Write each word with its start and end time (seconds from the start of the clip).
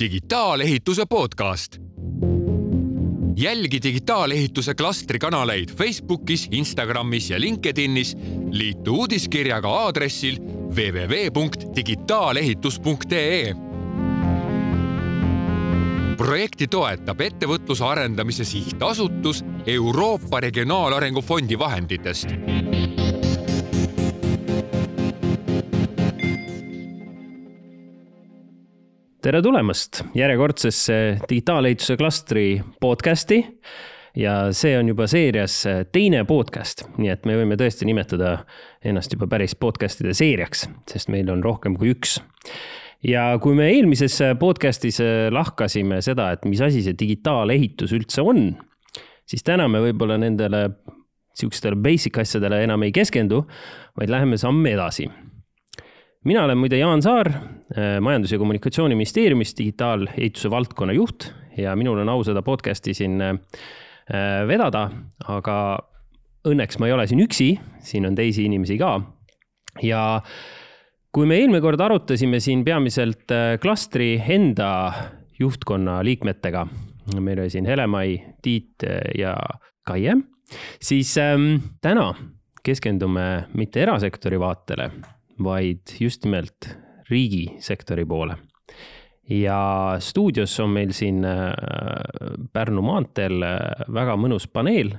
digitaalehituse 0.00 1.06
podcast. 1.06 1.76
jälgi 3.36 3.82
digitaalehituse 3.82 4.74
klastri 4.74 5.18
kanaleid 5.18 5.68
Facebookis, 5.76 6.48
Instagramis 6.50 7.30
ja 7.30 7.40
LinkedInis. 7.40 8.16
liitu 8.50 8.94
uudiskirjaga 8.94 9.68
aadressil 9.68 10.36
www.digitaalehitus.ee 10.76 13.54
projekti 16.16 16.66
toetab 16.66 17.20
Ettevõtluse 17.20 17.84
Arendamise 17.84 18.44
Sihtasutus 18.44 19.44
Euroopa 19.66 20.40
Regionaalarengu 20.40 21.22
Fondi 21.22 21.58
vahenditest 21.58 22.26
tere 29.26 29.40
tulemast 29.42 30.04
järjekordsesse 30.14 30.96
digitaalehituse 31.30 31.96
klastri 31.96 32.60
podcasti. 32.80 33.40
ja 34.16 34.52
see 34.54 34.78
on 34.78 34.88
juba 34.88 35.08
seerias 35.10 35.64
teine 35.92 36.20
podcast, 36.24 36.84
nii 36.94 37.10
et 37.10 37.26
me 37.26 37.34
võime 37.34 37.58
tõesti 37.58 37.88
nimetada 37.88 38.36
ennast 38.86 39.12
juba 39.12 39.26
päris 39.26 39.56
podcast'ide 39.58 40.14
seeriaks, 40.14 40.68
sest 40.86 41.10
meil 41.10 41.32
on 41.34 41.42
rohkem 41.42 41.74
kui 41.74 41.90
üks 41.96 42.20
ja 43.02 43.26
kui 43.42 43.58
me 43.58 43.66
eelmises 43.72 44.20
podcast'is 44.38 45.02
lahkasime 45.34 45.98
seda, 46.06 46.30
et 46.36 46.46
mis 46.46 46.62
asi 46.62 46.86
see 46.86 46.94
digitaalehitus 46.94 47.98
üldse 47.98 48.22
on, 48.22 48.52
siis 49.26 49.42
täna 49.42 49.66
me 49.66 49.82
võib-olla 49.88 50.20
nendele 50.22 50.68
sihukestele 51.34 51.74
basic 51.82 52.22
asjadele 52.22 52.62
enam 52.62 52.86
ei 52.86 52.94
keskendu, 52.94 53.42
vaid 53.98 54.14
läheme 54.14 54.38
samme 54.38 54.78
edasi 54.78 55.10
mina 56.26 56.44
olen 56.44 56.58
muide 56.58 56.78
Jaan 56.78 57.02
Saar, 57.02 57.28
äh, 57.28 58.00
Majandus- 58.00 58.32
ja 58.32 58.38
Kommunikatsiooniministeeriumis 58.38 59.54
digitaalehituse 59.58 60.50
valdkonna 60.50 60.92
juht 60.92 61.30
ja 61.56 61.76
minul 61.76 61.98
on 62.02 62.08
au 62.08 62.24
seda 62.24 62.42
podcast'i 62.42 62.94
siin 62.94 63.20
äh, 63.22 63.36
vedada, 64.48 64.88
aga 65.28 65.78
õnneks 66.46 66.78
ma 66.78 66.90
ei 66.90 66.94
ole 66.96 67.06
siin 67.06 67.22
üksi, 67.22 67.50
siin 67.78 68.06
on 68.06 68.14
teisi 68.18 68.44
inimesi 68.44 68.78
ka. 68.78 69.00
ja 69.82 70.20
kui 71.12 71.26
me 71.26 71.38
eelmine 71.38 71.60
kord 71.60 71.80
arutasime 71.80 72.40
siin 72.40 72.64
peamiselt 72.64 73.30
äh, 73.30 73.58
klastri 73.62 74.16
enda 74.28 74.92
juhtkonna 75.38 76.00
liikmetega, 76.04 76.66
meil 77.20 77.44
oli 77.44 77.50
siin 77.50 77.66
Hele-Mai, 77.66 78.18
Tiit 78.42 78.82
ja 79.18 79.36
Kaie, 79.86 80.16
siis 80.80 81.18
ähm, 81.18 81.60
täna 81.80 82.14
keskendume 82.66 83.46
mitte 83.54 83.82
erasektori 83.84 84.40
vaatele 84.40 84.90
vaid 85.42 85.96
just 86.00 86.24
nimelt 86.24 86.68
riigisektori 87.10 88.04
poole. 88.04 88.36
ja 89.30 89.96
stuudios 89.98 90.60
on 90.60 90.70
meil 90.70 90.92
siin 90.94 91.24
äh, 91.24 91.52
Pärnu 92.52 92.82
maanteel 92.82 93.42
äh, 93.42 93.86
väga 93.92 94.14
mõnus 94.16 94.46
paneel. 94.46 94.92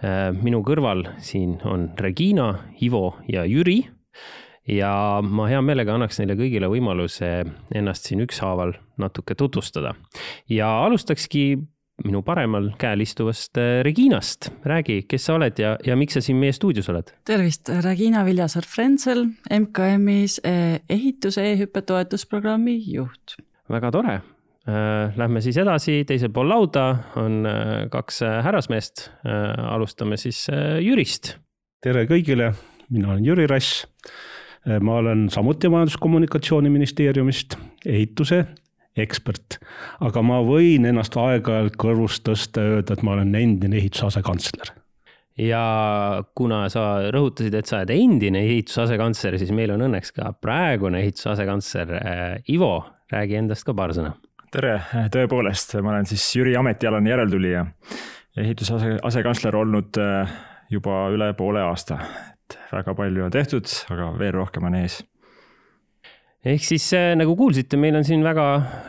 Äh, 0.00 0.30
minu 0.32 0.62
kõrval 0.64 1.04
siin 1.20 1.58
on 1.68 1.90
Regina, 2.00 2.54
Ivo 2.82 3.18
ja 3.28 3.44
Jüri. 3.44 3.82
ja 4.68 5.20
ma 5.22 5.46
hea 5.48 5.60
meelega 5.64 5.94
annaks 5.94 6.18
neile 6.20 6.36
kõigile 6.36 6.68
võimaluse 6.68 7.28
ennast 7.74 8.04
siin 8.04 8.20
ükshaaval 8.20 8.74
natuke 9.00 9.34
tutvustada 9.34 9.94
ja 10.48 10.68
alustakski 10.84 11.56
minu 12.06 12.22
paremal 12.26 12.70
käel 12.78 13.02
istuvast 13.02 13.58
äh, 13.58 13.80
Reginast. 13.86 14.50
räägi, 14.64 15.02
kes 15.08 15.24
sa 15.26 15.34
oled 15.34 15.58
ja, 15.58 15.76
ja 15.86 15.96
miks 15.98 16.14
sa 16.14 16.22
siin 16.22 16.38
meie 16.38 16.54
stuudios 16.54 16.88
oled? 16.92 17.10
tervist, 17.26 17.70
Regina 17.84 18.24
Viljasaar-Frenzel, 18.26 19.24
MKM-is 19.58 20.38
äh, 20.46 20.78
ehituse 20.90 21.44
e-hüppe 21.52 21.82
toetusprogrammi 21.82 22.76
juht. 22.92 23.38
väga 23.70 23.90
tore. 23.94 24.14
Äh, 24.68 25.16
lähme 25.18 25.42
siis 25.42 25.58
edasi, 25.58 26.04
teisel 26.06 26.30
pool 26.34 26.48
lauda 26.52 26.86
on 27.18 27.42
kaks 27.90 28.22
härrasmeest. 28.46 29.08
alustame 29.24 30.16
siis 30.20 30.46
Jürist. 30.84 31.36
tere 31.82 32.06
kõigile, 32.10 32.52
mina 32.90 33.14
olen 33.14 33.26
Jüri 33.26 33.46
Rass. 33.50 33.86
ma 34.80 34.98
olen 35.00 35.28
samuti 35.32 35.68
Majandus-Kommunikatsiooniministeeriumist 35.72 37.56
ehituse 37.86 38.44
ekspert, 39.04 39.60
aga 40.04 40.22
ma 40.24 40.40
võin 40.46 40.88
ennast 40.90 41.16
aeg-ajalt 41.18 41.78
kõrvust 41.80 42.24
tõsta 42.28 42.64
ja 42.64 42.78
öelda, 42.78 42.96
et 42.96 43.06
ma 43.06 43.16
olen 43.16 43.34
endine 43.38 43.80
ehituse 43.80 44.10
asekantsler 44.12 44.74
ja 45.38 45.62
kuna 46.36 46.64
sa 46.72 46.84
rõhutasid, 47.14 47.54
et 47.54 47.68
sa 47.70 47.80
oled 47.80 47.92
endine 47.94 48.42
ehituse 48.44 48.82
asekantsler, 48.86 49.38
siis 49.40 49.52
meil 49.54 49.72
on 49.74 49.84
õnneks 49.86 50.12
ka 50.16 50.32
praegune 50.42 51.02
ehituse 51.02 51.30
asekantsler 51.34 51.94
äh, 51.98 52.24
Ivo, 52.50 52.72
räägi 53.12 53.38
endast 53.38 53.66
ka 53.66 53.74
paar 53.78 53.94
sõna. 53.96 54.14
tere, 54.52 54.78
tõepoolest, 55.14 55.76
ma 55.84 55.94
olen 55.94 56.08
siis 56.10 56.24
Jüri 56.36 56.56
ametialane 56.58 57.12
järeltulija, 57.12 57.66
ehituse 58.38 58.78
ase, 58.78 58.96
asekantsler 59.10 59.60
olnud 59.60 60.00
äh, 60.02 60.34
juba 60.72 61.06
üle 61.14 61.30
poole 61.38 61.62
aasta, 61.62 62.00
et 62.34 62.58
väga 62.72 62.96
palju 62.98 63.28
on 63.28 63.34
tehtud, 63.34 63.70
aga 63.94 64.10
veel 64.18 64.34
rohkem 64.40 64.66
on 64.68 64.80
ees 64.82 65.02
ehk 66.48 66.64
siis 66.64 66.86
äh, 66.96 67.12
nagu 67.18 67.34
kuulsite, 67.36 67.78
meil 67.80 67.98
on 67.98 68.06
siin 68.06 68.22
väga 68.24 68.44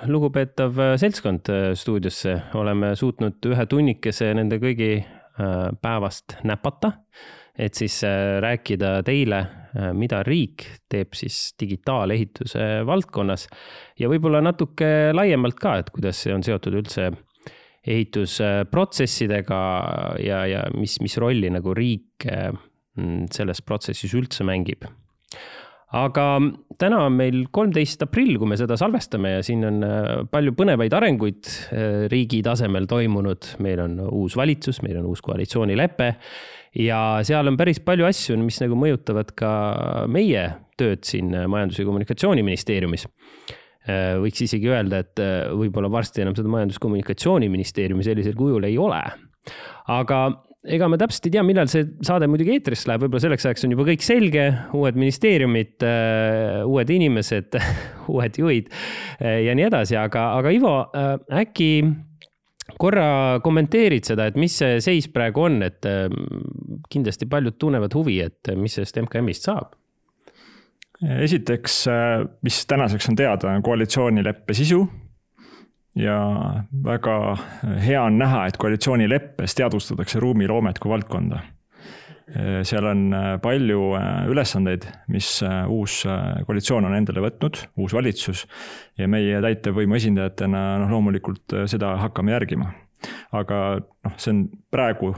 lugupeetav 0.07 0.79
äh, 0.79 0.93
seltskond 1.01 1.49
äh, 1.51 1.71
stuudiosse, 1.77 2.35
oleme 2.59 2.93
suutnud 2.99 3.49
ühe 3.51 3.65
tunnikese 3.69 4.33
nende 4.37 4.61
kõigi 4.61 4.93
päevast 5.79 6.33
näpata, 6.43 6.89
et 7.55 7.77
siis 7.79 7.93
rääkida 8.43 8.89
teile, 9.07 9.37
mida 9.95 10.17
riik 10.27 10.65
teeb 10.91 11.15
siis 11.15 11.53
digitaalehituse 11.61 12.65
valdkonnas. 12.83 13.45
Ja 14.03 14.09
võib-olla 14.11 14.41
natuke 14.43 15.13
laiemalt 15.15 15.55
ka, 15.63 15.77
et 15.79 15.93
kuidas 15.95 16.19
see 16.25 16.35
on 16.35 16.43
seotud 16.43 16.75
üldse 16.81 17.07
ehitusprotsessidega 17.87 19.61
ja, 20.25 20.41
ja 20.51 20.65
mis, 20.75 20.97
mis 20.99 21.15
rolli 21.23 21.53
nagu 21.55 21.71
riik 21.71 22.27
selles 23.31 23.63
protsessis 23.63 24.11
üldse 24.19 24.43
mängib 24.43 24.83
aga 25.95 26.25
täna 26.79 27.01
on 27.07 27.15
meil 27.17 27.41
kolmteist 27.53 28.03
aprill, 28.05 28.35
kui 28.37 28.49
me 28.49 28.57
seda 28.59 28.77
salvestame 28.79 29.33
ja 29.37 29.43
siin 29.45 29.65
on 29.65 29.81
äh, 29.85 30.07
palju 30.29 30.53
põnevaid 30.57 30.93
arenguid 30.95 31.49
äh, 31.49 32.05
riigi 32.11 32.43
tasemel 32.45 32.85
toimunud. 32.89 33.55
meil 33.65 33.81
on 33.85 33.97
uus 34.05 34.37
valitsus, 34.37 34.83
meil 34.85 34.99
on 35.01 35.09
uus 35.09 35.23
koalitsioonilepe 35.25 36.11
ja 36.85 36.99
seal 37.25 37.49
on 37.49 37.57
päris 37.57 37.81
palju 37.81 38.05
asju, 38.05 38.37
mis 38.43 38.59
nagu 38.61 38.77
mõjutavad 38.77 39.33
ka 39.37 39.53
meie 40.11 40.45
tööd 40.79 41.01
siin 41.07 41.33
Majandus- 41.49 41.81
ja 41.81 41.87
Kommunikatsiooniministeeriumis 41.89 43.07
äh, 43.09 44.13
võiks 44.21 44.45
isegi 44.45 44.69
öelda, 44.69 45.01
et 45.01 45.23
võib-olla 45.57 45.89
varsti 45.91 46.21
enam 46.21 46.37
seda 46.37 46.53
Majandus-Kommunikatsiooniministeeriumi 46.53 48.05
sellisel 48.05 48.37
kujul 48.37 48.69
ei 48.69 48.77
ole. 48.77 49.01
aga 49.89 50.21
ega 50.67 50.89
me 50.91 50.97
täpselt 50.99 51.29
ei 51.29 51.33
tea, 51.37 51.43
millal 51.47 51.69
see 51.71 51.85
saade 52.05 52.27
muidugi 52.27 52.57
eetrisse 52.57 52.89
läheb, 52.89 53.05
võib-olla 53.05 53.23
selleks 53.23 53.47
ajaks 53.47 53.65
on 53.65 53.73
juba 53.75 53.85
kõik 53.87 54.03
selge, 54.03 54.43
uued 54.75 54.99
ministeeriumid, 54.99 55.75
äh, 55.87 56.59
uued 56.67 56.91
inimesed 56.95 57.55
uued 58.13 58.39
juhid 58.41 58.69
äh, 58.73 59.39
ja 59.45 59.55
nii 59.55 59.67
edasi, 59.69 59.95
aga, 59.99 60.29
aga 60.41 60.53
Ivo, 60.55 60.75
äh, 60.91 61.15
äkki 61.45 61.71
korra 62.79 63.39
kommenteerid 63.43 64.11
seda, 64.11 64.27
et 64.29 64.37
mis 64.39 64.59
see 64.59 64.77
seis 64.83 65.07
praegu 65.11 65.47
on, 65.47 65.57
et 65.65 65.83
kindlasti 66.93 67.25
paljud 67.27 67.57
tunnevad 67.59 67.95
huvi, 67.97 68.19
et 68.21 68.51
mis 68.55 68.77
sellest 68.77 68.99
MKM-ist 69.01 69.49
saab? 69.49 69.73
esiteks, 70.99 71.75
mis 72.43 72.57
tänaseks 72.67 73.07
on 73.09 73.17
teada, 73.17 73.53
on 73.55 73.63
koalitsioonileppe 73.63 74.53
sisu 74.53 74.83
ja 75.99 76.17
väga 76.83 77.15
hea 77.83 78.01
on 78.03 78.19
näha, 78.19 78.45
et 78.47 78.57
koalitsioonileppes 78.57 79.55
teadvustatakse 79.59 80.19
ruumiloomet 80.23 80.79
kui 80.79 80.91
valdkonda. 80.91 81.41
seal 82.63 82.85
on 82.85 83.07
palju 83.41 83.79
ülesandeid, 84.29 84.83
mis 85.09 85.39
uus 85.67 86.03
koalitsioon 86.45 86.85
on 86.85 86.93
endale 86.93 87.23
võtnud, 87.25 87.63
uus 87.81 87.93
valitsus. 87.93 88.45
ja 88.97 89.07
meie 89.07 89.41
täitevvõimu 89.41 89.97
esindajatena 89.97 90.77
noh, 90.83 90.91
loomulikult 90.93 91.57
seda 91.65 91.95
hakkame 91.97 92.31
järgima 92.37 92.71
aga 93.31 93.79
noh, 93.79 94.15
see 94.19 94.31
on 94.33 94.39
praegu 94.71 95.13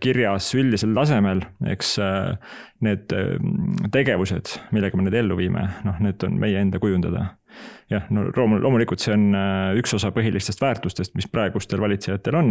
kirjas 0.00 0.52
üldisel 0.54 0.94
tasemel, 0.94 1.42
eks 1.66 1.96
need 2.86 3.14
tegevused, 3.92 4.54
millega 4.72 4.96
me 4.96 5.08
need 5.08 5.18
ellu 5.24 5.38
viime, 5.38 5.66
noh, 5.84 5.98
need 6.04 6.22
on 6.26 6.38
meie 6.40 6.60
enda 6.62 6.80
kujundada 6.82 7.32
jah, 7.92 8.06
no 8.14 8.26
loomulikult 8.34 9.02
see 9.02 9.14
on 9.14 9.26
äh, 9.36 9.74
üks 9.80 9.94
osa 9.96 10.10
põhilistest 10.14 10.62
väärtustest, 10.62 11.14
mis 11.18 11.28
praegustel 11.30 11.82
valitsejatel 11.84 12.38
on. 12.40 12.50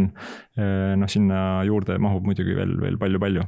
Äh, 0.59 0.93
noh, 0.99 1.09
sinna 1.11 1.63
juurde 1.67 1.97
mahub 2.03 2.25
muidugi 2.27 2.55
veel, 2.57 2.75
veel 2.81 2.99
palju-palju. 3.01 3.45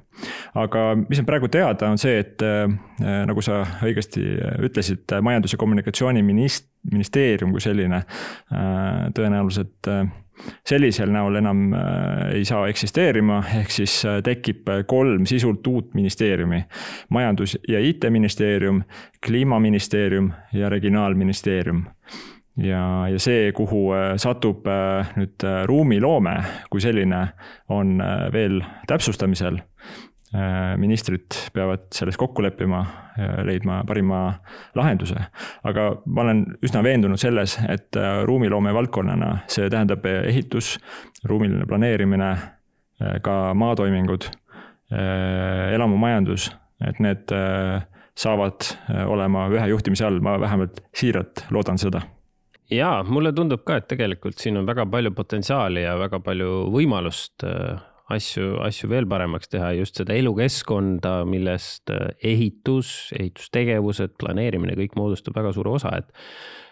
aga 0.62 0.86
mis 1.04 1.22
on 1.22 1.30
praegu 1.30 1.50
teada, 1.52 1.90
on 1.92 2.02
see, 2.02 2.18
et 2.22 2.44
nagu 3.02 3.42
sa 3.44 3.62
õigesti 3.86 4.24
ütlesid, 4.66 5.18
majandus- 5.26 5.56
ja 5.56 5.60
kommunikatsiooniminist-, 5.62 6.70
ministeerium 6.92 7.52
kui 7.56 7.64
selline 7.64 8.04
tõenäoliselt 8.50 9.90
sellisel 10.68 11.12
näol 11.14 11.36
enam 11.40 11.74
äh, 11.74 11.82
ei 12.40 12.46
saa 12.46 12.68
eksisteerima, 12.68 13.42
ehk 13.60 13.72
siis 13.72 13.98
äh, 14.06 14.22
tekib 14.24 14.70
äh, 14.70 14.84
kolm 14.88 15.26
sisult 15.26 15.68
uut 15.68 15.94
ministeeriumi. 15.94 16.66
majandus- 17.10 17.60
ja 17.68 17.80
IT-ministeerium, 17.80 18.84
kliimaministeerium 19.26 20.32
ja 20.54 20.70
regionaalministeerium 20.70 21.86
ja, 22.58 23.08
ja 23.12 23.20
see, 23.20 23.52
kuhu 23.52 23.90
satub 24.18 24.68
nüüd 25.16 25.44
ruumiloome 25.66 26.36
kui 26.70 26.82
selline, 26.82 27.28
on 27.70 28.00
veel 28.32 28.62
täpsustamisel 28.88 29.60
ministrid 30.78 31.38
peavad 31.54 31.86
selles 31.96 32.18
kokku 32.18 32.44
leppima, 32.44 32.82
leidma 33.48 33.84
parima 33.88 34.22
lahenduse. 34.76 35.28
aga 35.64 35.86
ma 36.06 36.22
olen 36.26 36.44
üsna 36.66 36.84
veendunud 36.84 37.22
selles, 37.22 37.58
et 37.70 37.96
äh, 38.00 38.24
ruumiloome 38.28 38.74
valdkonnana 38.74 39.32
see 39.52 39.70
tähendab 39.70 40.06
ehitus, 40.06 40.76
ruumiline 41.24 41.66
planeerimine, 41.70 42.32
äh, 43.02 43.20
ka 43.22 43.54
maatoimingud, 43.54 44.32
elamumajandus, 45.76 46.52
et 46.86 47.00
need 47.02 47.32
saavad 48.16 48.68
olema 49.10 49.48
ühe 49.50 49.66
juhtimise 49.72 50.06
all, 50.06 50.20
ma 50.22 50.36
vähemalt 50.40 50.78
siiralt 50.96 51.42
loodan 51.52 51.82
seda 51.82 52.04
jaa, 52.70 53.00
mulle 53.10 53.32
tundub 53.34 53.64
ka, 53.66 53.80
et 53.80 53.88
tegelikult 53.90 54.38
siin 54.42 54.62
on 54.62 54.68
väga 54.70 54.86
palju 54.86 55.12
potentsiaali 55.18 55.88
ja 55.88 55.98
väga 55.98 56.20
palju 56.24 56.52
võimalust 56.74 57.48
asju, 58.14 58.60
asju 58.66 58.90
veel 58.92 59.08
paremaks 59.10 59.50
teha, 59.50 59.72
just 59.80 59.98
seda 60.02 60.14
elukeskkonda, 60.18 61.18
millest 61.30 61.94
äh, 61.94 62.12
ehitus, 62.34 63.12
ehitustegevused, 63.18 64.16
planeerimine, 64.22 64.78
kõik 64.78 64.98
moodustab 65.00 65.38
väga 65.40 65.56
suure 65.56 65.76
osa, 65.80 65.98
et 66.04 66.14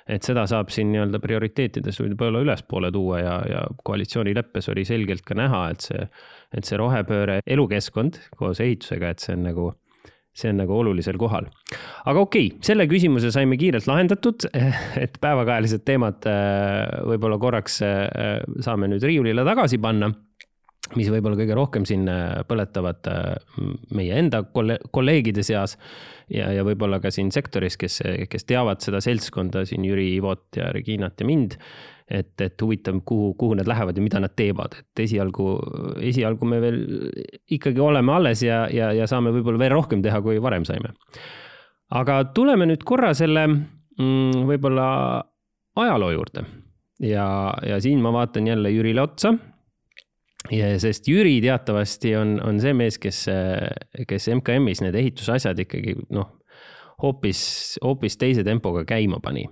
et 0.03 0.25
seda 0.27 0.41
saab 0.51 0.67
siin 0.67 0.89
nii-öelda 0.91 1.21
prioriteetides 1.23 2.01
võib-olla 2.01 2.41
ülespoole 2.43 2.89
tuua 2.91 3.21
ja, 3.21 3.35
ja 3.47 3.61
koalitsioonileppes 3.87 4.67
oli 4.73 4.83
selgelt 4.83 5.23
ka 5.23 5.37
näha, 5.39 5.61
et 5.71 5.85
see, 5.85 6.09
et 6.51 6.67
see 6.67 6.79
rohepööre 6.79 7.37
elukeskkond 7.47 8.19
koos 8.35 8.59
ehitusega, 8.59 9.13
et 9.13 9.23
see 9.23 9.37
on 9.37 9.47
nagu 9.47 9.69
see 10.33 10.49
on 10.49 10.57
nagu 10.63 10.73
olulisel 10.75 11.17
kohal. 11.21 11.45
aga 12.09 12.19
okei 12.19 12.47
okay,, 12.49 12.59
selle 12.65 12.87
küsimuse 12.89 13.29
saime 13.31 13.57
kiirelt 13.61 13.87
lahendatud, 13.87 14.47
et 15.05 15.17
päevakajalised 15.21 15.85
teemad 15.85 16.27
äh, 16.29 17.05
võib-olla 17.13 17.37
korraks 17.41 17.79
äh, 17.85 18.41
saame 18.65 18.89
nüüd 18.91 19.05
riiulile 19.05 19.45
tagasi 19.47 19.79
panna 19.81 20.09
mis 20.97 21.07
võib-olla 21.09 21.37
kõige 21.39 21.55
rohkem 21.57 21.85
siin 21.87 22.03
äh, 22.11 22.41
põletavad 22.47 23.07
äh, 23.09 23.61
meie 23.95 24.17
enda 24.19 24.43
kolleegide 24.51 25.45
seas 25.45 25.77
ja, 26.31 26.49
ja 26.53 26.65
võib-olla 26.67 26.99
ka 27.03 27.11
siin 27.13 27.31
sektoris, 27.33 27.77
kes, 27.79 28.01
kes 28.29 28.47
teavad 28.49 28.83
seda 28.83 29.01
seltskonda 29.03 29.63
siin 29.69 29.85
Jüri, 29.87 30.11
Ivot 30.17 30.59
ja 30.59 30.69
Reginat 30.75 31.23
ja 31.23 31.27
mind. 31.27 31.57
et, 32.07 32.35
et 32.41 32.61
huvitav, 32.61 32.99
kuhu, 33.07 33.31
kuhu 33.39 33.55
nad 33.55 33.67
lähevad 33.67 33.97
ja 33.97 34.03
mida 34.03 34.19
nad 34.19 34.33
teevad, 34.35 34.75
et 34.79 35.03
esialgu, 35.05 35.53
esialgu 36.03 36.45
me 36.45 36.59
veel 36.61 36.81
ikkagi 37.55 37.79
oleme 37.79 38.11
alles 38.13 38.43
ja, 38.43 38.65
ja, 38.69 38.91
ja 38.93 39.07
saame 39.07 39.31
võib-olla 39.31 39.61
veel 39.63 39.71
rohkem 39.71 40.03
teha, 40.03 40.19
kui 40.21 40.41
varem 40.43 40.67
saime. 40.67 40.91
aga 41.95 42.23
tuleme 42.35 42.67
nüüd 42.67 42.83
korra 42.83 43.13
selle 43.15 43.47
mm, 43.47 44.43
võib-olla 44.51 44.89
ajaloo 45.79 46.11
juurde 46.11 46.43
ja, 46.99 47.25
ja 47.65 47.79
siin 47.81 48.03
ma 48.03 48.11
vaatan 48.13 48.51
jälle 48.51 48.75
Jürile 48.75 49.07
otsa 49.07 49.33
ja 50.53 50.73
sest 50.81 51.07
Jüri 51.09 51.39
teatavasti 51.43 52.15
on, 52.19 52.37
on 52.43 52.59
see 52.61 52.73
mees, 52.77 52.99
kes, 53.01 53.25
kes 54.07 54.29
MKM-is 54.37 54.83
need 54.85 54.97
ehitusasjad 54.99 55.59
ikkagi 55.65 55.95
noh, 56.13 56.29
hoopis, 57.03 57.41
hoopis 57.83 58.17
teise 58.21 58.45
tempoga 58.45 58.85
käima 58.87 59.19
pani. 59.23 59.45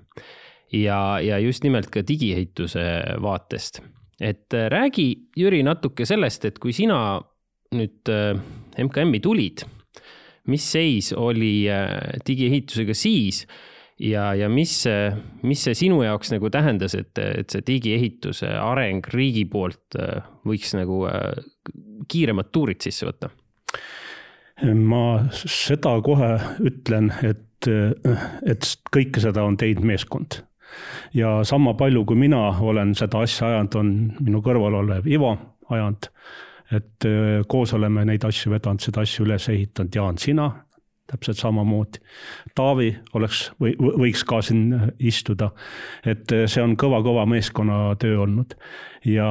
ja, 0.73 1.19
ja 1.19 1.39
just 1.39 1.63
nimelt 1.63 1.89
ka 1.91 2.03
digiehituse 2.07 2.85
vaatest. 3.21 3.81
et 4.21 4.53
räägi, 4.53 5.07
Jüri, 5.37 5.63
natuke 5.63 6.05
sellest, 6.05 6.45
et 6.45 6.59
kui 6.59 6.73
sina 6.73 7.19
nüüd 7.75 8.11
äh, 8.11 8.35
MKM-i 8.83 9.19
tulid, 9.23 9.63
mis 10.51 10.65
seis 10.73 11.11
oli 11.15 11.69
äh, 11.71 12.19
digiehitusega 12.27 12.95
siis 12.97 13.45
ja, 14.01 14.31
ja 14.37 14.49
mis 14.49 14.73
see, 14.85 15.11
mis 15.47 15.63
see 15.65 15.77
sinu 15.77 16.01
jaoks 16.05 16.33
nagu 16.33 16.49
tähendas, 16.53 16.95
et, 16.97 17.17
et 17.21 17.53
see 17.53 17.63
digiehituse 17.67 18.49
areng 18.57 19.05
riigi 19.13 19.45
poolt 19.49 19.97
äh, 19.99 20.21
võiks 20.47 20.73
nagu 20.77 21.03
äh, 21.09 21.41
kiiremad 22.11 22.51
tuurid 22.51 22.81
sisse 22.83 23.09
võtta? 23.09 23.31
ma 24.61 25.31
seda 25.33 25.95
kohe 26.05 26.35
ütlen, 26.61 27.07
et, 27.25 27.65
et 28.45 28.67
kõike 28.93 29.23
seda 29.23 29.41
on 29.47 29.55
teinud 29.57 29.87
meeskond. 29.89 30.43
ja 31.17 31.39
sama 31.47 31.73
palju, 31.79 32.03
kui 32.05 32.19
mina 32.27 32.43
olen 32.61 32.93
seda 32.97 33.23
asja 33.25 33.47
ajanud, 33.47 33.77
on 33.79 33.91
minu 34.21 34.43
kõrval 34.45 34.77
olev 34.83 35.09
Ivo 35.09 35.33
ajanud 35.73 36.11
et 36.71 37.05
äh, 37.05 37.41
koos 37.47 37.73
oleme 37.73 38.05
neid 38.07 38.23
asju 38.27 38.53
vedanud, 38.53 38.83
seda 38.83 39.01
asja 39.03 39.25
üles 39.25 39.47
ehitanud, 39.51 39.95
Jaan, 39.95 40.19
sina 40.21 40.51
täpselt 41.11 41.41
samamoodi. 41.41 41.99
Taavi 42.55 42.89
oleks 43.17 43.43
või 43.61 43.75
võiks 43.79 44.23
ka 44.27 44.41
siin 44.45 44.73
istuda. 44.99 45.51
et 46.05 46.31
see 46.45 46.63
on 46.63 46.77
kõva-kõva 46.79 47.25
meeskonnatöö 47.29 48.19
olnud 48.23 48.55
ja, 49.05 49.29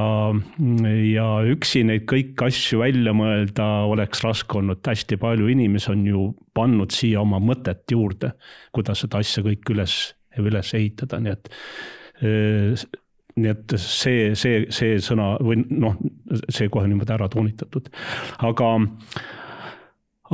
ja 1.11 1.27
üksi 1.51 1.83
neid 1.87 2.05
kõiki 2.09 2.47
asju 2.47 2.81
välja 2.81 3.13
mõelda 3.17 3.67
oleks 3.89 4.23
raske 4.25 4.59
olnud, 4.59 4.81
hästi 4.85 5.17
palju 5.21 5.51
inimesi 5.51 5.91
on 5.93 6.07
ju 6.07 6.25
pannud 6.53 6.91
siia 6.93 7.21
oma 7.21 7.39
mõtet 7.39 7.85
juurde, 7.91 8.33
kuidas 8.75 9.03
seda 9.05 9.21
asja 9.23 9.43
kõik 9.45 9.73
üles, 9.73 9.97
üles 10.39 10.73
ehitada, 10.77 11.21
nii 11.23 11.37
et 11.37 11.53
nii 13.41 13.51
et 13.51 13.75
see, 13.79 14.31
see, 14.35 14.65
see 14.73 14.97
sõna 15.03 15.33
või 15.41 15.61
noh, 15.69 15.95
see 16.51 16.69
kohe 16.71 16.89
niimoodi 16.89 17.15
ära 17.15 17.29
toonitatud, 17.31 17.87
aga, 18.47 18.71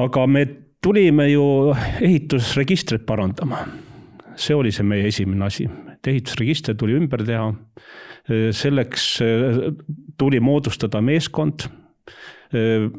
aga 0.06 0.26
me 0.32 0.46
tulime 0.84 1.30
ju 1.32 1.76
ehitusregistrit 2.02 3.06
parandama. 3.06 3.66
see 4.38 4.56
oli 4.56 4.72
see 4.72 4.86
meie 4.86 5.08
esimene 5.10 5.48
asi, 5.48 5.66
et 5.94 6.08
ehitusregister 6.08 6.76
tuli 6.78 6.94
ümber 6.94 7.24
teha. 7.26 7.54
selleks 8.52 9.22
äh, 9.24 9.72
tuli 10.18 10.40
moodustada 10.40 11.02
meeskond. 11.02 11.70
Äh, 12.54 12.92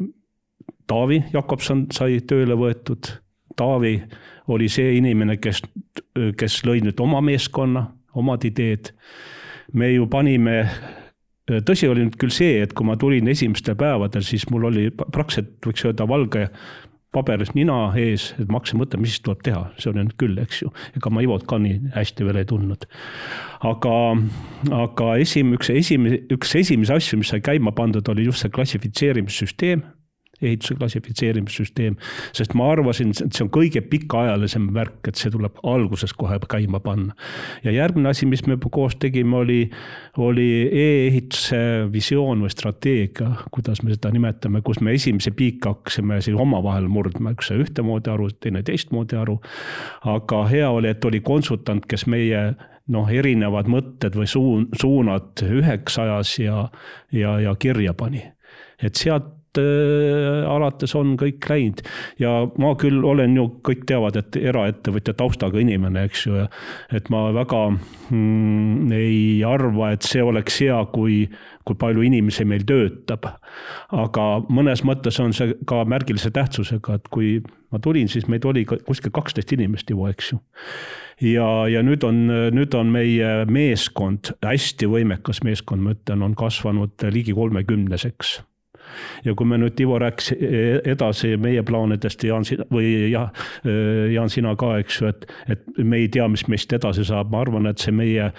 Taavi 0.88 1.22
Jakobson 1.32 1.86
sai 1.92 2.22
tööle 2.24 2.56
võetud. 2.56 3.10
Taavi 3.56 4.00
oli 4.48 4.68
see 4.72 4.94
inimene, 4.96 5.36
kes, 5.36 5.60
kes 6.36 6.62
lõi 6.64 6.80
nüüd 6.80 7.00
oma 7.04 7.20
meeskonna, 7.20 7.82
omad 8.16 8.44
ideed. 8.48 8.94
me 9.72 9.90
ju 9.92 10.06
panime 10.08 10.64
tõsi 11.48 11.88
oli 11.88 12.06
nüüd 12.06 12.16
küll 12.20 12.32
see, 12.32 12.62
et 12.62 12.72
kui 12.72 12.86
ma 12.86 12.96
tulin 12.96 13.28
esimestel 13.28 13.76
päevadel, 13.76 14.24
siis 14.24 14.46
mul 14.50 14.68
oli 14.70 14.88
praktiliselt 14.90 15.66
võiks 15.66 15.84
öelda 15.84 16.08
valge 16.08 16.48
paberis 17.18 17.52
nina 17.56 17.78
ees, 17.98 18.30
et 18.38 18.48
ma 18.48 18.60
hakkasin 18.60 18.80
mõtlema, 18.80 19.04
mis 19.04 19.16
siis 19.16 19.24
tuleb 19.26 19.42
teha, 19.46 19.64
see 19.78 19.90
on 19.92 20.00
nüüd 20.00 20.14
küll, 20.20 20.38
eks 20.42 20.62
ju. 20.64 20.72
ega 20.98 21.12
ma 21.12 21.24
Ivot 21.24 21.46
ka 21.50 21.58
nii 21.62 21.92
hästi 21.96 22.26
veel 22.28 22.40
ei 22.42 22.48
tundnud. 22.48 22.88
aga, 23.66 23.94
aga 24.84 25.12
esim-, 25.22 25.54
üks 25.58 25.72
esimene, 25.74 26.22
üks 26.34 26.54
esimesi 26.62 26.94
asju, 26.94 27.20
mis 27.20 27.34
sai 27.34 27.42
käima 27.44 27.74
pandud, 27.76 28.06
oli 28.14 28.28
just 28.28 28.44
see 28.44 28.54
klassifitseerimissüsteem 28.54 29.84
ehituse 30.42 30.76
klassifitseerimissüsteem, 30.78 31.96
sest 32.36 32.54
ma 32.58 32.70
arvasin, 32.72 33.10
et 33.10 33.34
see 33.34 33.44
on 33.44 33.50
kõige 33.54 33.82
pikaajalisem 33.90 34.68
värk, 34.74 35.10
et 35.10 35.18
see 35.18 35.32
tuleb 35.34 35.58
alguses 35.66 36.14
kohe 36.18 36.38
käima 36.48 36.80
panna. 36.80 37.14
ja 37.64 37.74
järgmine 37.74 38.08
asi, 38.08 38.26
mis 38.26 38.46
me 38.46 38.58
koos 38.70 38.96
tegime, 38.96 39.36
oli, 39.36 39.70
oli 40.16 40.48
e-ehituse 40.72 41.90
visioon 41.92 42.44
või 42.46 42.52
strateegia, 42.54 43.30
kuidas 43.50 43.82
me 43.82 43.94
seda 43.94 44.12
nimetame, 44.14 44.62
kus 44.62 44.80
me 44.80 44.94
esimese 44.94 45.30
piika 45.30 45.74
hakkasime 45.74 46.20
siis 46.22 46.38
omavahel 46.38 46.88
murdma, 46.88 47.34
üks 47.34 47.50
sai 47.50 47.62
ühtemoodi 47.64 48.12
aru, 48.12 48.30
teine 48.40 48.62
teistmoodi 48.62 49.18
aru. 49.18 49.38
aga 50.04 50.44
hea 50.50 50.70
oli, 50.70 50.92
et 50.94 51.04
oli 51.04 51.20
konsultant, 51.20 51.86
kes 51.86 52.06
meie 52.06 52.52
noh, 52.88 53.08
erinevad 53.12 53.68
mõtted 53.68 54.16
või 54.16 54.28
suun, 54.30 54.68
suunad 54.80 55.42
üheks 55.44 55.98
ajas 56.00 56.38
ja, 56.40 56.68
ja, 57.12 57.38
ja 57.40 57.54
kirja 57.58 57.94
pani. 57.94 58.22
et 58.82 58.94
sealt 58.94 59.37
alates 59.56 60.94
on 60.98 61.14
kõik 61.20 61.48
läinud. 61.48 61.82
ja 62.18 62.32
ma 62.58 62.74
küll 62.80 63.04
olen 63.04 63.36
ju, 63.36 63.46
kõik 63.64 63.84
teavad, 63.88 64.16
et 64.20 64.36
eraettevõtja 64.36 65.14
taustaga 65.18 65.60
inimene, 65.60 66.04
eks 66.08 66.26
ju, 66.26 66.46
et 66.94 67.08
ma 67.10 67.28
väga 67.32 67.62
mm, 68.10 68.92
ei 68.92 69.44
arva, 69.46 69.92
et 69.92 70.02
see 70.02 70.22
oleks 70.22 70.60
hea, 70.64 70.78
kui, 70.92 71.24
kui 71.64 71.78
palju 71.78 72.04
inimesi 72.06 72.44
meil 72.48 72.64
töötab. 72.68 73.26
aga 73.92 74.26
mõnes 74.48 74.84
mõttes 74.84 75.20
on 75.20 75.32
see 75.32 75.54
ka 75.66 75.84
märgilise 75.88 76.30
tähtsusega, 76.30 76.98
et 76.98 77.08
kui 77.08 77.38
ma 77.72 77.78
tulin, 77.82 78.08
siis 78.08 78.28
meid 78.28 78.44
oli 78.48 78.64
kuskil 78.68 79.12
kaksteist 79.14 79.52
inimest 79.52 79.90
juba, 79.90 80.10
eks 80.10 80.32
ju. 80.32 80.40
ja, 81.32 81.48
ja 81.68 81.82
nüüd 81.82 82.04
on, 82.04 82.26
nüüd 82.54 82.74
on 82.74 82.92
meie 82.92 83.44
meeskond, 83.48 84.34
hästi 84.44 84.90
võimekas 84.90 85.42
meeskond, 85.44 85.84
ma 85.84 85.96
ütlen, 85.96 86.22
on 86.24 86.36
kasvanud 86.38 87.08
ligi 87.12 87.36
kolmekümneseks 87.36 88.38
ja 89.24 89.34
kui 89.38 89.48
me 89.48 89.58
nüüd, 89.60 89.78
Ivo 89.80 89.98
rääkis 90.02 90.32
edasi 90.88 91.36
meie 91.40 91.62
plaanidest, 91.66 92.24
Jaan, 92.28 92.46
või 92.72 93.10
jah, 93.12 93.30
Jaan, 94.12 94.30
sina 94.32 94.54
ka, 94.58 94.76
eks 94.82 95.00
ju, 95.00 95.12
et, 95.12 95.28
et 95.48 95.68
me 95.82 96.02
ei 96.02 96.08
tea, 96.12 96.28
mis 96.28 96.46
meist 96.50 96.72
edasi 96.72 97.06
saab, 97.08 97.30
ma 97.32 97.42
arvan, 97.44 97.70
et 97.70 97.82
see 97.82 97.94
meie 97.94 98.32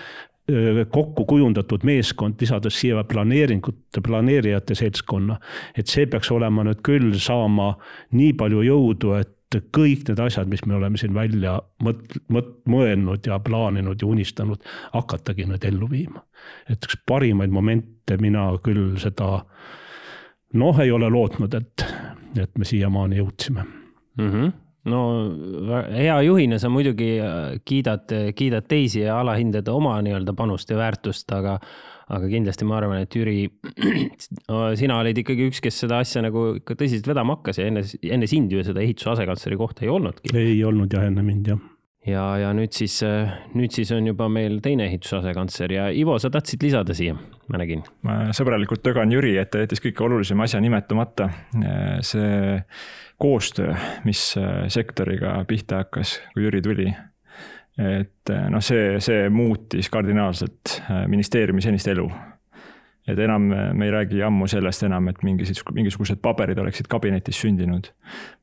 kokku 0.92 1.26
kujundatud 1.26 1.84
meeskond, 1.86 2.40
lisades 2.42 2.78
siia 2.80 3.04
planeeringute, 3.04 4.02
planeerijate 4.06 4.76
seltskonna, 4.76 5.38
et 5.78 5.88
see 5.88 6.08
peaks 6.10 6.32
olema 6.34 6.66
nüüd 6.66 6.82
küll 6.86 7.18
saama 7.22 7.74
nii 8.18 8.34
palju 8.40 8.64
jõudu, 8.66 9.14
et 9.20 9.36
kõik 9.74 10.06
need 10.08 10.22
asjad, 10.22 10.50
mis 10.50 10.62
me 10.66 10.78
oleme 10.78 10.98
siin 11.02 11.14
välja 11.14 11.56
mõt-, 11.84 12.20
mõt-, 12.30 12.56
mõelnud 12.70 13.26
ja 13.26 13.40
plaaninud 13.42 14.02
ja 14.02 14.10
unistanud, 14.10 14.62
hakatagi 14.94 15.48
nüüd 15.50 15.66
ellu 15.66 15.90
viima. 15.90 16.24
et 16.70 16.86
üks 16.86 16.98
parimaid 17.06 17.52
momente 17.52 18.18
mina 18.18 18.52
küll 18.64 18.98
seda 19.02 19.46
noh, 20.54 20.80
ei 20.82 20.92
ole 20.92 21.10
lootnud, 21.10 21.54
et, 21.54 21.86
et 22.40 22.58
me 22.58 22.66
siiamaani 22.66 23.22
jõudsime 23.22 23.66
mm. 23.66 24.32
-hmm 24.32 24.58
no 24.90 25.00
hea 25.92 26.16
juhina 26.26 26.60
sa 26.60 26.70
muidugi 26.72 27.18
äh, 27.22 27.60
kiidad, 27.66 28.12
kiidad 28.36 28.68
teisi 28.70 29.04
ja 29.04 29.20
alahindad 29.20 29.68
oma 29.68 29.98
nii-öelda 30.06 30.34
panust 30.34 30.72
ja 30.72 30.78
väärtust, 30.80 31.32
aga, 31.36 31.58
aga 32.08 32.30
kindlasti 32.32 32.66
ma 32.66 32.78
arvan, 32.80 33.04
et 33.04 33.16
Jüri, 33.16 33.50
sina 34.82 35.00
olid 35.04 35.20
ikkagi 35.20 35.50
üks, 35.52 35.62
kes 35.64 35.82
seda 35.84 36.00
asja 36.04 36.24
nagu 36.26 36.54
ikka 36.62 36.78
tõsiselt 36.80 37.12
vedama 37.12 37.38
hakkas 37.38 37.60
ja 37.62 37.68
enne, 37.70 37.84
enne 38.08 38.30
sind 38.32 38.56
ju 38.56 38.64
seda 38.66 38.82
ehituse 38.82 39.14
asekantsleri 39.16 39.60
kohta 39.60 39.86
ei 39.86 39.92
olnudki. 39.94 40.34
ei 40.38 40.64
olnud 40.64 40.96
jah 40.96 41.06
enne 41.12 41.26
mind 41.28 41.54
jah 41.54 41.68
ja, 42.08 42.24
ja 42.40 42.54
nüüd 42.56 42.76
siis, 42.76 43.00
nüüd 43.58 43.76
siis 43.76 43.92
on 43.96 44.08
juba 44.08 44.30
meil 44.32 44.60
teine 44.64 44.88
ehituse 44.90 45.20
asekantsler 45.20 45.74
ja 45.76 45.90
Ivo, 45.92 46.16
sa 46.20 46.32
tahtsid 46.34 46.64
lisada 46.64 46.96
siia, 46.98 47.18
ma 47.52 47.60
nägin. 47.62 47.84
ma 48.08 48.20
sõbralikult 48.36 48.84
tögan 48.86 49.12
Jüri, 49.12 49.36
et 49.42 49.52
ta 49.52 49.64
jättis 49.64 49.84
kõige 49.84 50.08
olulisema 50.08 50.48
asja 50.48 50.62
nimetamata. 50.64 51.30
see 52.02 52.66
koostöö, 53.20 53.76
mis 54.04 54.38
äh, 54.38 54.68
sektoriga 54.68 55.46
pihta 55.48 55.84
hakkas, 55.84 56.22
kui 56.34 56.44
Jüri 56.44 56.62
tuli. 56.62 56.88
et 57.80 58.32
äh, 58.32 58.48
noh, 58.52 58.64
see, 58.64 59.00
see 59.04 59.30
muutis 59.32 59.90
kardinaalselt 59.92 60.80
äh, 60.80 61.06
ministeeriumi 61.08 61.62
senist 61.62 61.88
elu. 61.88 62.08
Et 63.10 63.20
enam 63.20 63.50
me 63.50 63.88
ei 63.88 63.92
räägi 63.94 64.24
ammu 64.26 64.48
sellest 64.50 64.84
enam, 64.88 65.10
et 65.12 65.24
mingisugused, 65.26 65.74
mingisugused 65.76 66.22
paberid 66.24 66.60
oleksid 66.62 66.90
kabinetis 66.92 67.42
sündinud. 67.42 67.92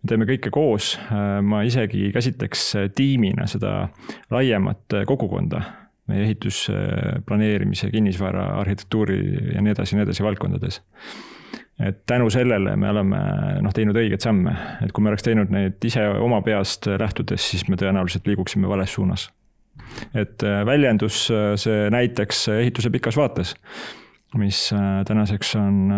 me 0.03 0.11
teeme 0.11 0.29
kõike 0.29 0.51
koos, 0.55 0.97
ma 1.43 1.63
isegi 1.67 2.11
käsitleks 2.15 2.69
tiimina 2.95 3.47
seda 3.51 3.89
laiemat 4.31 5.03
kogukonda. 5.07 5.63
Meie 6.07 6.23
ehitusplaneerimise, 6.23 7.89
kinnisvara, 7.91 8.45
arhitektuuri 8.61 9.17
ja 9.57 9.63
nii 9.63 9.73
edasi 9.75 9.97
ja 9.97 9.99
nii 9.99 10.05
edasi 10.07 10.23
valdkondades. 10.23 10.79
Et 11.81 12.07
tänu 12.07 12.31
sellele 12.33 12.73
me 12.77 12.89
oleme 12.89 13.19
noh, 13.61 13.73
teinud 13.77 13.99
õigeid 14.01 14.23
samme, 14.25 14.55
et 14.85 14.95
kui 14.97 15.05
me 15.05 15.11
oleks 15.13 15.27
teinud 15.27 15.51
neid 15.53 15.83
ise 15.85 16.07
oma 16.25 16.39
peast 16.45 16.89
lähtudes, 16.89 17.51
siis 17.51 17.67
me 17.69 17.77
tõenäoliselt 17.77 18.29
liiguksime 18.29 18.69
vales 18.69 18.95
suunas. 18.97 19.29
et 20.15 20.43
äh, 20.43 20.65
väljendus 20.67 21.29
äh, 21.31 21.53
see 21.61 21.91
näiteks 21.93 22.49
ehituse 22.49 22.91
pikas 22.91 23.17
vaates, 23.17 23.55
mis 24.41 24.71
äh, 24.75 25.03
tänaseks 25.09 25.55
on 25.61 25.93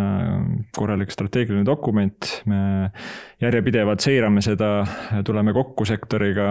korralik 0.76 1.10
strateegiline 1.14 1.66
dokument, 1.66 2.32
me 2.46 2.90
järjepidevalt 3.40 4.04
seirame 4.04 4.42
seda, 4.44 4.86
tuleme 5.24 5.54
kokku 5.56 5.86
sektoriga 5.88 6.50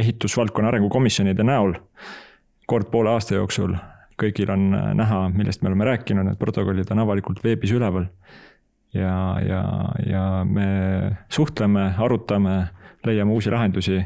ehitusvaldkonna 0.00 0.72
arengukomisjonide 0.72 1.46
näol. 1.46 1.74
Kord 2.66 2.88
poole 2.92 3.12
aasta 3.12 3.36
jooksul 3.36 3.74
kõigil 4.20 4.50
on 4.54 4.70
näha, 4.98 5.26
millest 5.34 5.62
me 5.62 5.70
oleme 5.70 5.88
rääkinud, 5.88 6.26
need 6.28 6.38
protokollid 6.40 6.90
on 6.94 7.02
avalikult 7.04 7.42
veebis 7.44 7.74
üleval. 7.74 8.06
Ja, 8.94 9.40
ja, 9.42 9.62
ja 10.06 10.24
me 10.46 10.66
suhtleme, 11.32 11.88
arutame, 11.98 12.68
leiame 13.06 13.34
uusi 13.34 13.50
lahendusi 13.50 13.96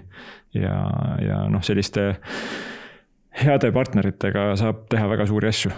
ja, 0.56 0.78
ja 1.20 1.42
noh, 1.52 1.62
selliste 1.64 2.14
heade 3.38 3.70
partneritega 3.74 4.50
saab 4.58 4.86
teha 4.90 5.06
väga 5.10 5.26
suuri 5.28 5.48
asju. 5.50 5.70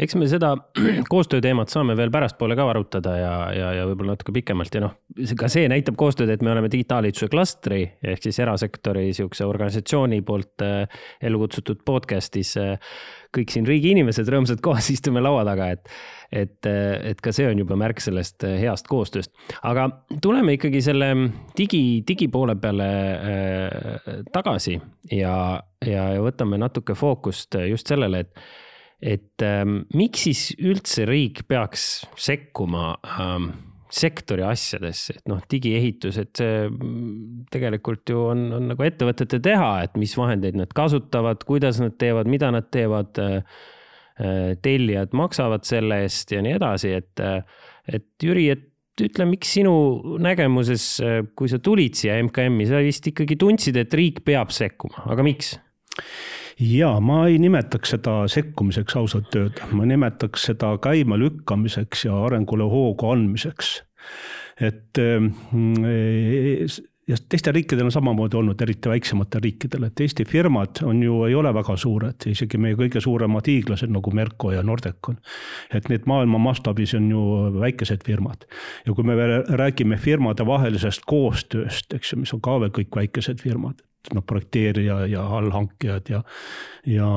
eks 0.00 0.16
me 0.18 0.26
seda 0.30 0.52
koostööteemat 1.12 1.72
saame 1.72 1.94
veel 1.98 2.10
pärastpoole 2.12 2.56
ka 2.58 2.66
arutada 2.72 3.14
ja, 3.18 3.34
ja, 3.54 3.70
ja 3.78 3.86
võib-olla 3.88 4.16
natuke 4.16 4.34
pikemalt 4.34 4.74
ja 4.74 4.82
noh, 4.84 4.96
ka 5.38 5.50
see 5.52 5.68
näitab 5.70 5.98
koostööd, 6.00 6.32
et 6.32 6.42
me 6.44 6.52
oleme 6.52 6.70
digitaalehituse 6.72 7.30
klastri 7.32 7.82
ehk 8.02 8.24
siis 8.26 8.40
erasektori 8.42 9.10
sihukese 9.16 9.46
organisatsiooni 9.48 10.20
poolt 10.26 10.66
äh, 10.66 11.02
ellu 11.22 11.42
kutsutud 11.44 11.84
podcast'is 11.86 12.56
äh, 12.60 12.96
kõik 13.34 13.52
siin 13.52 13.68
riigi 13.68 13.92
inimesed 13.94 14.28
rõõmsalt 14.30 14.62
koos 14.64 14.90
istume 14.94 15.22
laua 15.22 15.44
taga, 15.48 15.70
et 15.76 15.92
et, 16.30 16.62
et 16.62 17.18
ka 17.18 17.32
see 17.34 17.48
on 17.50 17.58
juba 17.58 17.74
märk 17.74 17.98
sellest 17.98 18.44
eh, 18.46 18.60
heast 18.62 18.86
koostööst. 18.86 19.32
aga 19.66 19.88
tuleme 20.22 20.54
ikkagi 20.54 20.82
selle 20.84 21.08
digi, 21.58 22.04
digipoole 22.06 22.54
peale 22.62 22.90
äh, 23.18 24.20
tagasi 24.32 24.76
ja, 25.10 25.34
ja, 25.82 26.04
ja 26.14 26.22
võtame 26.22 26.60
natuke 26.62 26.94
fookust 26.94 27.58
just 27.66 27.90
sellele, 27.90 28.26
et 28.26 28.44
et 29.00 29.42
ähm, 29.42 29.80
miks 29.96 30.26
siis 30.26 30.42
üldse 30.60 31.06
riik 31.08 31.46
peaks 31.48 32.04
sekkuma 32.20 32.98
ähm, 33.08 33.46
sektori 33.90 34.44
asjadesse, 34.46 35.18
et 35.18 35.28
noh, 35.30 35.40
digiehitus, 35.50 36.20
et 36.22 36.30
see 36.38 36.68
tegelikult 37.50 38.12
ju 38.12 38.22
on, 38.30 38.46
on 38.58 38.70
nagu 38.70 38.86
ettevõtete 38.86 39.42
teha, 39.42 39.72
et 39.84 39.98
mis 39.98 40.14
vahendeid 40.18 40.58
nad 40.58 40.72
kasutavad, 40.76 41.42
kuidas 41.48 41.82
nad 41.82 41.98
teevad, 41.98 42.30
mida 42.30 42.52
nad 42.54 42.70
teevad 42.70 43.18
Äh, 44.20 44.56
tellijad 44.60 45.14
maksavad 45.16 45.64
selle 45.64 46.02
eest 46.04 46.32
ja 46.34 46.42
nii 46.44 46.58
edasi, 46.58 46.90
et, 46.92 47.20
äh, 47.24 47.40
et 47.88 48.04
Jüri, 48.20 48.50
et 48.52 49.00
ütle, 49.00 49.24
miks 49.30 49.54
sinu 49.56 49.72
nägemuses, 50.20 50.84
äh, 51.00 51.22
kui 51.38 51.48
sa 51.48 51.56
tulid 51.62 51.96
siia 51.96 52.18
MKM-i, 52.26 52.66
sa 52.68 52.82
vist 52.84 53.06
ikkagi 53.08 53.38
tundsid, 53.40 53.78
et 53.80 53.96
riik 53.96 54.20
peab 54.26 54.52
sekkuma, 54.52 55.06
aga 55.14 55.24
miks? 55.24 55.54
Ja 56.60 56.92
ma 57.00 57.24
ei 57.26 57.38
nimetaks 57.38 57.96
seda 57.96 58.16
sekkumiseks 58.28 58.96
ausalt 58.96 59.34
öelda, 59.36 59.68
ma 59.72 59.86
nimetaks 59.88 60.50
seda 60.50 60.74
käimalükkamiseks 60.82 62.04
ja 62.04 62.24
arengule 62.24 62.68
hoogu 62.68 63.10
andmiseks. 63.10 63.82
et 64.60 64.98
ja 67.10 67.16
teistel 67.28 67.54
riikidel 67.54 67.88
on 67.88 67.92
samamoodi 67.92 68.36
olnud, 68.36 68.60
eriti 68.62 68.88
väiksematel 68.88 69.42
riikidel, 69.42 69.86
et 69.88 70.00
Eesti 70.00 70.24
firmad 70.24 70.82
on 70.86 71.02
ju, 71.02 71.22
ei 71.24 71.34
ole 71.34 71.52
väga 71.54 71.76
suured, 71.76 72.26
isegi 72.30 72.58
meie 72.60 72.76
kõige 72.78 73.02
suuremad 73.02 73.48
hiiglased 73.50 73.90
nagu 73.90 74.12
Merko 74.14 74.52
ja 74.54 74.62
Nordecon. 74.62 75.18
et 75.74 75.88
need 75.88 76.06
maailma 76.06 76.38
mastaabis 76.38 76.94
on 76.94 77.10
ju 77.10 77.22
väikesed 77.60 78.04
firmad. 78.06 78.46
ja 78.86 78.94
kui 78.94 79.04
me 79.04 79.16
veel 79.16 79.42
räägime 79.48 79.96
firmade 79.96 80.46
vahelisest 80.46 81.06
koostööst, 81.06 81.94
eks 81.94 82.12
ju, 82.12 82.20
mis 82.20 82.34
on 82.34 82.40
ka 82.40 82.60
veel 82.60 82.70
kõik 82.70 82.96
väikesed 82.96 83.40
firmad, 83.40 83.82
noh, 84.14 84.24
projekteerija 84.26 85.02
ja 85.10 85.24
allhankijad 85.38 86.08
ja, 86.12 86.22
ja, 86.88 87.10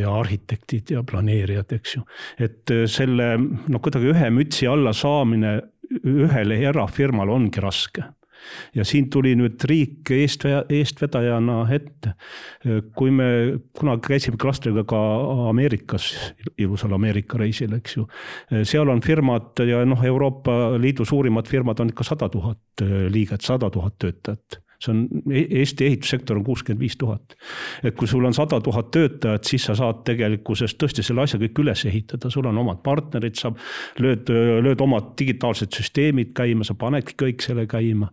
ja 0.00 0.16
arhitektid 0.18 0.94
ja 0.96 1.04
planeerijad, 1.06 1.76
eks 1.78 1.96
ju. 1.96 2.02
et 2.38 2.74
selle 2.90 3.36
noh, 3.38 3.80
kuidagi 3.80 4.12
ühe 4.14 4.32
mütsi 4.34 4.68
alla 4.70 4.92
saamine 4.96 5.60
ühele 6.04 6.58
erafirmale 6.70 7.34
ongi 7.34 7.62
raske 7.62 8.04
ja 8.74 8.84
siin 8.86 9.08
tuli 9.12 9.34
nüüd 9.38 9.62
riik 9.68 10.10
eest, 10.14 10.44
eestvedajana 10.44 11.58
ette. 11.74 12.14
kui 12.96 13.12
me 13.14 13.28
kunagi 13.76 14.08
käisime 14.08 14.40
klastriga 14.40 14.84
ka 14.88 15.00
Ameerikas, 15.50 16.10
ilusal 16.58 16.92
Ameerika 16.96 17.38
reisil, 17.40 17.72
eks 17.78 17.96
ju. 17.96 18.06
seal 18.62 18.90
on 18.92 19.02
firmad 19.04 19.64
ja 19.66 19.84
noh, 19.88 20.04
Euroopa 20.04 20.76
Liidu 20.80 21.06
suurimad 21.08 21.48
firmad 21.48 21.80
on 21.80 21.94
ikka 21.94 22.04
sada 22.04 22.28
tuhat 22.28 22.84
liiget, 23.10 23.44
sada 23.44 23.70
tuhat 23.70 23.98
töötajat 23.98 24.60
see 24.84 24.92
on, 24.94 25.02
e-, 25.32 25.46
Eesti 25.60 25.88
ehitussektor 25.88 26.38
on 26.38 26.44
kuuskümmend 26.46 26.82
viis 26.82 26.96
tuhat. 27.00 27.36
et 27.82 27.96
kui 27.96 28.08
sul 28.10 28.24
on 28.24 28.34
sada 28.36 28.60
tuhat 28.60 28.90
töötajat, 28.94 29.44
siis 29.44 29.66
sa 29.68 29.76
saad 29.78 30.04
tegelikkuses 30.06 30.76
tõesti 30.80 31.04
selle 31.06 31.24
asja 31.24 31.40
kõik 31.42 31.60
üles 31.64 31.84
ehitada, 31.88 32.30
sul 32.30 32.46
on 32.50 32.58
omad 32.62 32.82
partnerid, 32.84 33.36
sa 33.40 33.52
lööd, 34.02 34.30
lööd 34.64 34.80
omad 34.84 35.12
digitaalsed 35.18 35.74
süsteemid 35.74 36.34
käima, 36.36 36.66
sa 36.66 36.76
panedki 36.78 37.16
kõik 37.24 37.44
selle 37.44 37.66
käima. 37.70 38.10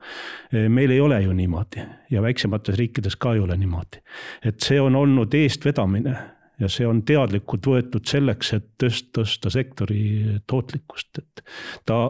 meil 0.52 0.92
ei 0.92 1.00
ole 1.02 1.22
ju 1.22 1.34
niimoodi 1.34 1.86
ja 2.12 2.22
väiksemates 2.22 2.78
riikides 2.78 3.16
ka 3.16 3.34
ei 3.34 3.40
ole 3.40 3.58
niimoodi. 3.58 4.02
et 4.46 4.60
see 4.62 4.82
on 4.82 4.96
olnud 4.96 5.34
eestvedamine 5.34 6.18
ja 6.62 6.70
see 6.70 6.88
on 6.88 7.02
teadlikult 7.08 7.68
võetud 7.68 8.06
selleks, 8.08 8.54
et 8.58 8.68
tõsta, 8.82 9.22
tõsta 9.22 9.52
sektori 9.54 10.04
tootlikkust, 10.48 11.24
et 11.24 11.44
ta 11.86 12.04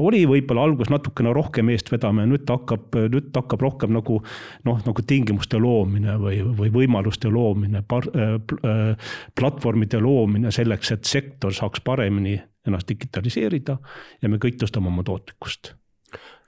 oli 0.00 0.22
võib-olla 0.28 0.64
alguses 0.64 0.90
natukene 0.92 1.32
rohkem 1.36 1.68
eest 1.72 1.90
vedama 1.92 2.24
ja 2.24 2.30
nüüd 2.30 2.46
ta 2.48 2.56
hakkab, 2.56 2.96
nüüd 3.12 3.28
ta 3.34 3.42
hakkab 3.44 3.64
rohkem 3.64 3.92
nagu 3.92 4.20
noh, 4.64 4.78
nagu 4.86 5.04
tingimuste 5.04 5.60
loomine 5.60 6.16
või, 6.20 6.40
või 6.56 6.72
võimaluste 6.72 7.28
loomine, 7.32 7.84
platvormide 9.38 10.00
loomine 10.00 10.52
selleks, 10.54 10.94
et 10.96 11.08
sektor 11.08 11.52
saaks 11.56 11.84
paremini 11.84 12.38
ennast 12.66 12.88
digitaliseerida 12.88 13.76
ja 14.22 14.30
me 14.30 14.40
kõik 14.42 14.60
tõstame 14.62 14.88
oma 14.88 15.04
tootlikkust. 15.06 15.74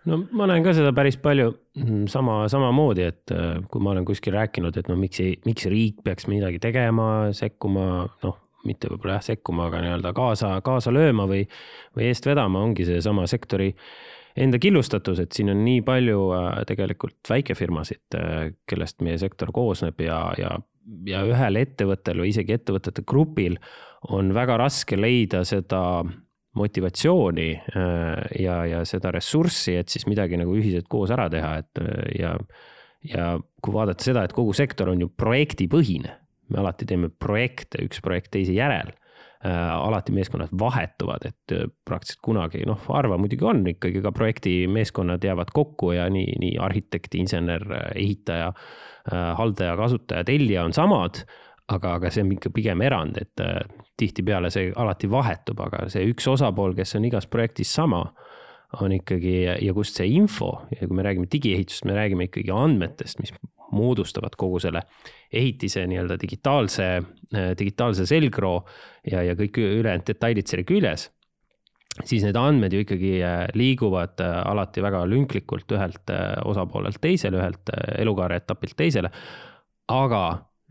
No 0.05 0.19
ma 0.37 0.47
näen 0.49 0.65
ka 0.65 0.75
seda 0.77 0.93
päris 0.97 1.17
palju 1.21 1.49
mm, 1.81 2.05
sama, 2.13 2.43
samamoodi, 2.53 3.07
et 3.09 3.33
äh, 3.33 3.61
kui 3.73 3.81
ma 3.85 3.95
olen 3.95 4.05
kuskil 4.09 4.37
rääkinud, 4.37 4.77
et 4.77 4.89
no 4.91 4.99
miks 5.01 5.21
ei, 5.25 5.39
miks 5.49 5.69
riik 5.73 6.03
peaks 6.05 6.29
midagi 6.29 6.61
tegema, 6.61 7.33
sekkuma, 7.37 7.87
noh, 8.25 8.37
mitte 8.69 8.91
võib-olla 8.91 9.19
jah 9.19 9.29
sekkuma, 9.31 9.69
aga 9.69 9.83
nii-öelda 9.85 10.13
kaasa, 10.17 10.57
kaasa 10.65 10.93
lööma 10.95 11.29
või, 11.31 11.45
või 11.97 12.09
eest 12.11 12.27
vedama, 12.29 12.63
ongi 12.65 12.87
seesama 12.89 13.27
sektori 13.31 13.71
enda 14.41 14.59
killustatus, 14.59 15.21
et 15.23 15.37
siin 15.37 15.53
on 15.53 15.63
nii 15.67 15.85
palju 15.87 16.27
äh, 16.35 16.51
tegelikult 16.69 17.31
väikefirmasid, 17.31 18.19
äh, 18.19 18.53
kellest 18.71 19.05
meie 19.07 19.21
sektor 19.23 19.53
koosneb 19.55 20.01
ja, 20.03 20.21
ja, 20.41 20.53
ja 21.09 21.23
ühel 21.29 21.61
ettevõttel 21.63 22.25
või 22.25 22.35
isegi 22.35 22.57
ettevõtete 22.59 23.07
grupil 23.07 23.59
on 24.15 24.35
väga 24.37 24.59
raske 24.61 24.99
leida 25.01 25.45
seda 25.49 26.05
motivatsiooni 26.55 27.49
ja, 28.39 28.59
ja 28.69 28.83
seda 28.87 29.11
ressurssi, 29.11 29.73
et 29.81 29.91
siis 29.91 30.05
midagi 30.07 30.39
nagu 30.39 30.53
ühiselt 30.55 30.87
koos 30.93 31.11
ära 31.11 31.25
teha, 31.33 31.57
et 31.65 31.81
ja 32.15 32.37
ja 33.05 33.35
kui 33.63 33.75
vaadata 33.75 34.07
seda, 34.07 34.25
et 34.25 34.35
kogu 34.37 34.55
sektor 34.57 34.91
on 34.93 35.03
ju 35.05 35.11
projektipõhine 35.13 36.15
me 36.55 36.63
alati 36.63 36.87
teeme 36.89 37.11
projekte, 37.11 37.83
üks 37.85 38.03
projekt 38.05 38.33
teise 38.35 38.55
järel 38.57 38.93
äh,. 39.45 39.53
alati 39.75 40.15
meeskonnad 40.17 40.55
vahetuvad, 40.59 41.27
et 41.29 41.55
äh, 41.55 41.69
praktiliselt 41.85 42.23
kunagi, 42.25 42.65
noh, 42.69 42.81
harva 42.89 43.19
muidugi 43.21 43.47
on 43.51 43.65
ikkagi 43.75 44.03
ka 44.05 44.13
projektimeeskonnad 44.15 45.25
jäävad 45.25 45.53
kokku 45.55 45.93
ja 45.97 46.09
nii, 46.11 46.39
nii 46.41 46.59
arhitekt, 46.63 47.15
insener, 47.21 47.65
ehitaja 47.95 48.53
äh,, 48.53 49.33
haldaja, 49.41 49.77
kasutaja, 49.81 50.25
tellija 50.25 50.65
on 50.65 50.77
samad. 50.77 51.25
aga, 51.69 51.95
aga 51.97 52.11
see 52.13 52.21
on 52.21 52.33
ikka 52.35 52.51
pigem 52.53 52.83
erand, 52.85 53.17
et 53.17 53.41
tihtipeale 53.97 54.51
see 54.53 54.67
alati 54.77 55.09
vahetub, 55.09 55.63
aga 55.65 55.87
see 55.89 56.03
üks 56.11 56.27
osapool, 56.29 56.75
kes 56.77 56.93
on 56.99 57.07
igas 57.09 57.25
projektis 57.27 57.71
sama 57.73 58.03
on 58.83 58.93
ikkagi 58.93 59.35
ja 59.47 59.75
kust 59.77 59.99
see 59.99 60.11
info 60.19 60.51
ja 60.75 60.87
kui 60.87 60.97
me 60.97 61.05
räägime 61.07 61.29
digiehitusest, 61.33 61.87
me 61.89 61.97
räägime 61.97 62.29
ikkagi 62.29 62.53
andmetest, 62.55 63.21
mis 63.23 63.33
moodustavad 63.75 64.37
kogu 64.39 64.61
selle 64.63 64.85
ehitise 65.33 65.87
nii-öelda 65.91 66.17
digitaalse, 66.21 66.89
digitaalse 67.59 68.07
selgroo 68.07 68.63
ja, 69.11 69.23
ja 69.27 69.35
kõik 69.39 69.59
ülejäänud 69.61 70.07
detailid 70.07 70.51
selle 70.51 70.65
küljes 70.69 71.11
siis 72.03 72.25
need 72.27 72.39
andmed 72.39 72.75
ju 72.75 72.83
ikkagi 72.83 73.13
äh, 73.23 73.45
liiguvad 73.55 74.19
äh, 74.25 74.41
alati 74.51 74.83
väga 74.83 75.05
lünklikult 75.07 75.71
ühelt 75.77 76.11
äh, 76.11 76.33
osapoolelt 76.45 76.99
teisele, 77.03 77.39
ühelt 77.39 77.71
elukaare 77.99 78.41
etapilt 78.43 78.77
teisele. 78.77 79.11
aga 79.89 80.25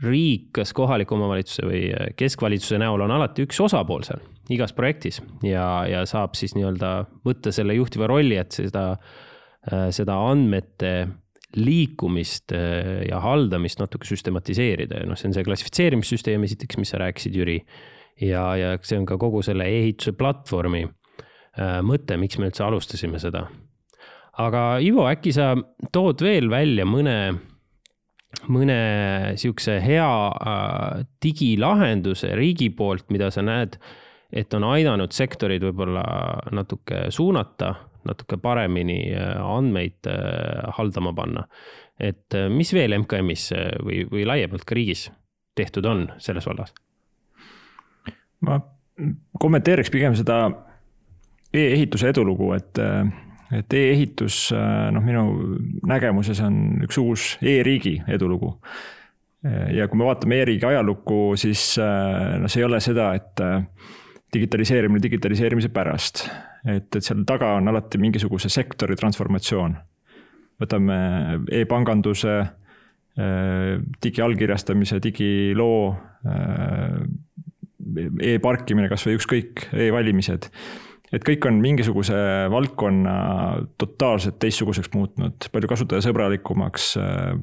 riik, 0.04 0.50
kas 0.58 0.74
kohaliku 0.74 1.16
omavalitsuse 1.16 1.68
või 1.70 1.82
keskvalitsuse 2.18 2.80
näol 2.82 3.06
on 3.06 3.12
alati 3.14 3.46
üks 3.46 3.60
osapool 3.62 4.02
seal 4.04 4.24
igas 4.52 4.74
projektis 4.74 5.22
ja, 5.46 5.86
ja 5.88 6.02
saab 6.10 6.34
siis 6.36 6.58
nii-öelda 6.58 7.06
võtta 7.24 7.54
selle 7.54 7.78
juhtiva 7.78 8.10
rolli, 8.10 8.36
et 8.42 8.52
seda, 8.52 8.98
seda 9.94 10.18
andmete 10.32 10.94
liikumist 11.60 12.54
äh, 12.56 13.04
ja 13.08 13.20
haldamist 13.24 13.82
natuke 13.82 14.08
süstematiseerida 14.10 15.04
ja 15.04 15.10
noh, 15.10 15.20
see 15.20 15.30
on 15.30 15.36
see 15.38 15.46
klassifitseerimissüsteem 15.48 16.46
esiteks, 16.48 16.80
mis 16.82 16.94
sa 16.94 17.02
rääkisid, 17.04 17.38
Jüri. 17.38 17.60
ja, 18.22 18.46
ja 18.58 18.74
see 18.82 19.00
on 19.00 19.08
ka 19.10 19.18
kogu 19.22 19.44
selle 19.46 19.68
ehituse 19.70 20.16
platvormi 20.18 20.84
äh, 20.86 21.80
mõte, 21.86 22.18
miks 22.22 22.40
me 22.40 22.50
üldse 22.50 22.66
alustasime 22.66 23.22
seda. 23.22 23.48
aga 24.42 24.64
Ivo, 24.82 25.08
äkki 25.10 25.34
sa 25.36 25.54
tood 25.94 26.22
veel 26.26 26.50
välja 26.50 26.88
mõne, 26.90 27.18
mõne 28.50 28.80
sihukese 29.38 29.80
hea 29.84 30.10
äh, 30.34 31.06
digilahenduse 31.24 32.34
riigi 32.40 32.72
poolt, 32.74 33.10
mida 33.14 33.30
sa 33.32 33.46
näed, 33.46 33.78
et 34.34 34.54
on 34.58 34.66
aidanud 34.66 35.14
sektorid 35.14 35.62
võib-olla 35.62 36.04
natuke 36.52 37.12
suunata 37.14 37.76
natuke 38.08 38.38
paremini 38.42 39.00
äh, 39.14 39.40
andmeid 39.42 40.08
äh, 40.08 40.64
haldama 40.78 41.14
panna. 41.14 41.48
et 42.00 42.34
äh, 42.36 42.50
mis 42.50 42.74
veel 42.74 42.96
MKM-is 43.00 43.52
või, 43.86 44.04
või 44.12 44.26
laiemalt 44.28 44.66
ka 44.66 44.76
riigis 44.76 45.10
tehtud 45.56 45.86
on 45.86 46.08
selles 46.18 46.48
vallas? 46.50 46.74
ma 48.44 48.60
kommenteeriks 49.40 49.92
pigem 49.94 50.16
seda 50.18 50.46
e-ehituse 51.54 52.10
edulugu, 52.10 52.52
et, 52.58 52.80
et 53.54 53.74
e-ehitus, 53.78 54.48
noh, 54.94 55.04
minu 55.06 55.24
nägemuses 55.86 56.42
on 56.46 56.84
üks 56.86 56.98
uus 57.02 57.26
e-riigi 57.42 57.96
edulugu. 58.10 58.52
ja 59.74 59.88
kui 59.88 60.02
me 60.02 60.08
vaatame 60.10 60.42
e-riigi 60.42 60.66
ajalukku, 60.66 61.20
siis 61.40 61.76
noh, 61.80 62.50
see 62.50 62.62
ei 62.62 62.68
ole 62.68 62.82
seda, 62.84 63.12
et 63.18 63.46
digitaliseerimine 64.34 65.02
digitaliseerimise 65.04 65.70
pärast 65.74 66.26
et, 66.66 66.96
et 66.96 67.04
seal 67.04 67.24
taga 67.28 67.56
on 67.60 67.68
alati 67.72 68.00
mingisuguse 68.02 68.52
sektori 68.52 68.96
transformatsioon. 69.00 69.76
võtame 70.64 70.98
e-panganduse, 71.52 72.34
äh, 72.40 73.82
digiallkirjastamise, 74.04 75.00
digiloo 75.04 75.92
e, 76.24 76.36
e-parkimine, 78.34 78.88
kasvõi 78.92 79.18
ükskõik 79.18 79.68
e, 79.72 79.88
e-valimised. 79.90 80.48
et 81.14 81.26
kõik 81.26 81.46
on 81.46 81.60
mingisuguse 81.62 82.16
valdkonna 82.50 83.18
totaalselt 83.78 84.40
teistsuguseks 84.42 84.94
muutnud, 84.96 85.50
palju 85.52 85.70
kasutajasõbralikumaks, 85.74 86.94
äh, 87.02 87.34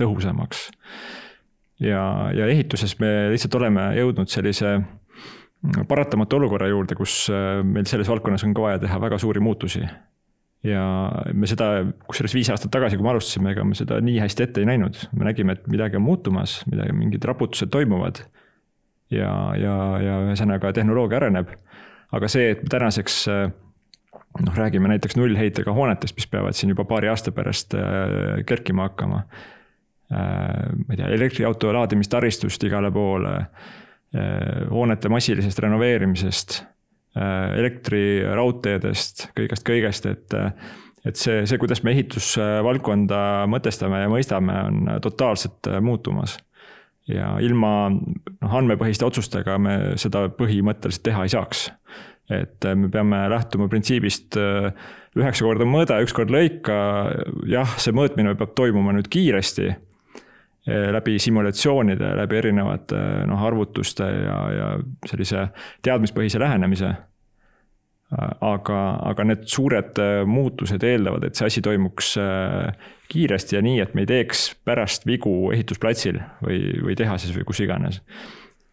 tõhusamaks. 0.00 0.70
ja, 1.80 2.30
ja 2.34 2.46
ehituses 2.46 2.96
me 3.02 3.28
lihtsalt 3.34 3.54
oleme 3.60 3.90
jõudnud 3.98 4.30
sellise 4.30 4.78
paratamatu 5.88 6.38
olukorra 6.40 6.68
juurde, 6.70 6.96
kus 6.96 7.26
äh, 7.32 7.60
meil 7.66 7.88
selles 7.88 8.08
valdkonnas 8.08 8.44
on 8.46 8.54
ka 8.56 8.64
vaja 8.64 8.80
teha 8.80 9.00
väga 9.00 9.18
suuri 9.20 9.40
muutusi. 9.44 9.84
ja 10.64 10.82
me 11.32 11.48
seda, 11.48 11.86
kusjuures 12.08 12.34
viis 12.36 12.50
aastat 12.52 12.72
tagasi, 12.72 12.98
kui 12.98 13.04
me 13.04 13.14
alustasime, 13.14 13.54
ega 13.54 13.64
me 13.64 13.76
seda 13.76 13.96
nii 14.04 14.18
hästi 14.20 14.44
ette 14.44 14.60
ei 14.60 14.68
näinud, 14.68 14.98
me 15.16 15.24
nägime, 15.24 15.56
et 15.56 15.64
midagi 15.72 15.96
on 15.96 16.04
muutumas, 16.04 16.58
midagi, 16.68 16.92
mingid 16.96 17.24
raputused 17.24 17.72
toimuvad. 17.72 18.20
ja, 19.10 19.32
ja, 19.56 19.76
ja 20.04 20.18
ühesõnaga 20.28 20.72
tehnoloogia 20.76 21.20
areneb. 21.20 21.56
aga 22.12 22.28
see, 22.28 22.50
et 22.56 22.64
tänaseks 22.68 23.22
äh, 23.28 23.46
noh, 24.46 24.56
räägime 24.56 24.88
näiteks 24.88 25.16
nullheitega 25.16 25.72
hoonetest, 25.72 26.16
mis 26.16 26.28
peavad 26.28 26.56
siin 26.56 26.72
juba 26.72 26.84
paari 26.84 27.08
aasta 27.08 27.32
pärast 27.32 27.74
äh, 27.76 28.44
kerkima 28.46 28.88
hakkama. 28.88 29.24
ma 30.10 30.90
ei 30.90 30.96
tea, 30.98 31.06
elektriauto 31.14 31.70
laadimistaristust 31.70 32.64
igale 32.66 32.90
poole 32.90 33.36
Äh, 33.38 33.79
hoonete 34.70 35.10
massilisest 35.12 35.58
renoveerimisest, 35.62 36.60
äh, 37.16 37.56
elektriraudteedest, 37.62 39.28
kõigest 39.38 39.66
kõigest, 39.66 40.08
et 40.10 40.38
et 41.00 41.16
see, 41.16 41.46
see, 41.48 41.56
kuidas 41.56 41.80
me 41.80 41.94
ehitusvaldkonda 41.94 43.46
mõtestame 43.48 44.02
ja 44.02 44.08
mõistame, 44.12 44.56
on 44.68 44.90
totaalselt 45.00 45.70
muutumas. 45.80 46.36
ja 47.08 47.38
ilma 47.40 47.88
noh, 47.88 48.52
andmepõhiste 48.58 49.06
otsustega 49.06 49.56
me 49.58 49.76
seda 49.96 50.26
põhimõtteliselt 50.28 51.02
teha 51.06 51.22
ei 51.24 51.32
saaks. 51.32 51.70
et 52.30 52.66
me 52.76 52.90
peame 52.92 53.28
lähtuma 53.32 53.68
printsiibist 53.68 54.36
üheksa 55.16 55.44
korda 55.44 55.64
mõõda, 55.64 56.02
üks 56.04 56.12
kord 56.12 56.30
lõika, 56.30 56.76
jah, 57.48 57.78
see 57.78 57.96
mõõtmine 57.96 58.36
peab 58.36 58.52
toimuma 58.54 58.92
nüüd 58.92 59.08
kiiresti 59.08 59.72
läbi 60.92 61.18
simulatsioonide, 61.18 62.14
läbi 62.16 62.38
erinevate 62.40 62.98
noh, 63.28 63.44
arvutuste 63.46 64.06
ja, 64.06 64.40
ja 64.54 64.66
sellise 65.10 65.48
teadmispõhise 65.82 66.40
lähenemise. 66.42 66.94
aga, 68.40 68.78
aga 69.06 69.24
need 69.24 69.44
suured 69.46 69.98
eh, 70.02 70.24
muutused 70.26 70.82
eeldavad, 70.82 71.28
et 71.28 71.38
see 71.38 71.46
asi 71.46 71.60
toimuks 71.62 72.16
eh, 72.18 72.88
kiiresti 73.12 73.54
ja 73.54 73.60
nii, 73.62 73.76
et 73.84 73.92
me 73.94 74.02
ei 74.02 74.08
teeks 74.10 74.48
pärast 74.66 75.06
vigu 75.06 75.52
ehitusplatsil 75.54 76.18
või, 76.42 76.58
või 76.88 76.96
tehases 76.98 77.30
või 77.36 77.46
kus 77.46 77.62
iganes. 77.62 78.00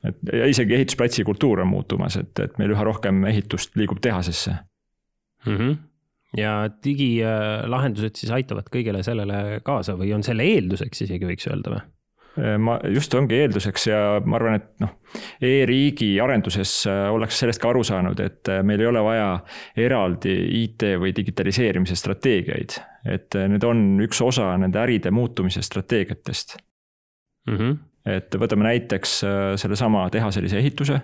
et 0.04 0.18
ja 0.34 0.50
isegi 0.50 0.74
ehitusplatsi 0.74 1.24
kultuur 1.24 1.62
on 1.62 1.70
muutumas, 1.70 2.18
et, 2.18 2.34
et 2.40 2.58
meil 2.58 2.74
üha 2.74 2.88
rohkem 2.90 3.26
ehitust 3.30 3.78
liigub 3.78 4.02
tehasesse 4.02 4.56
mm. 5.46 5.54
-hmm 5.54 5.78
ja 6.36 6.56
digilahendused 6.84 8.20
siis 8.20 8.34
aitavad 8.36 8.68
kõigele 8.74 9.04
sellele 9.06 9.62
kaasa 9.64 9.96
või 10.00 10.12
on 10.18 10.26
selle 10.28 10.44
eelduseks 10.44 11.06
isegi 11.08 11.30
võiks 11.30 11.48
öelda 11.48 11.76
või? 11.76 11.86
ma, 12.62 12.78
just 12.94 13.14
ongi 13.18 13.38
eelduseks 13.42 13.88
ja 13.90 14.00
ma 14.26 14.38
arvan, 14.38 14.60
et 14.60 14.68
noh, 14.84 14.94
e-riigi 15.42 16.10
arenduses 16.22 16.74
äh, 16.90 17.08
ollakse 17.14 17.42
sellest 17.42 17.62
ka 17.64 17.72
aru 17.72 17.84
saanud, 17.88 18.22
et 18.22 18.52
äh, 18.54 18.62
meil 18.68 18.84
ei 18.84 18.90
ole 18.92 19.02
vaja 19.06 19.28
eraldi 19.88 20.36
IT 20.62 20.86
või 21.02 21.14
digitaliseerimise 21.18 21.98
strateegiaid. 21.98 22.78
et 23.08 23.38
äh, 23.40 23.48
need 23.50 23.66
on 23.66 23.84
üks 24.06 24.22
osa 24.22 24.52
nende 24.62 24.82
äride 24.84 25.12
muutumise 25.12 25.64
strateegiatest 25.66 26.58
mm. 27.48 27.58
-hmm. 27.58 27.78
et 28.18 28.36
võtame 28.40 28.70
näiteks 28.70 29.22
sellesama 29.58 30.10
tehaselise 30.14 30.60
ehituse 30.60 31.02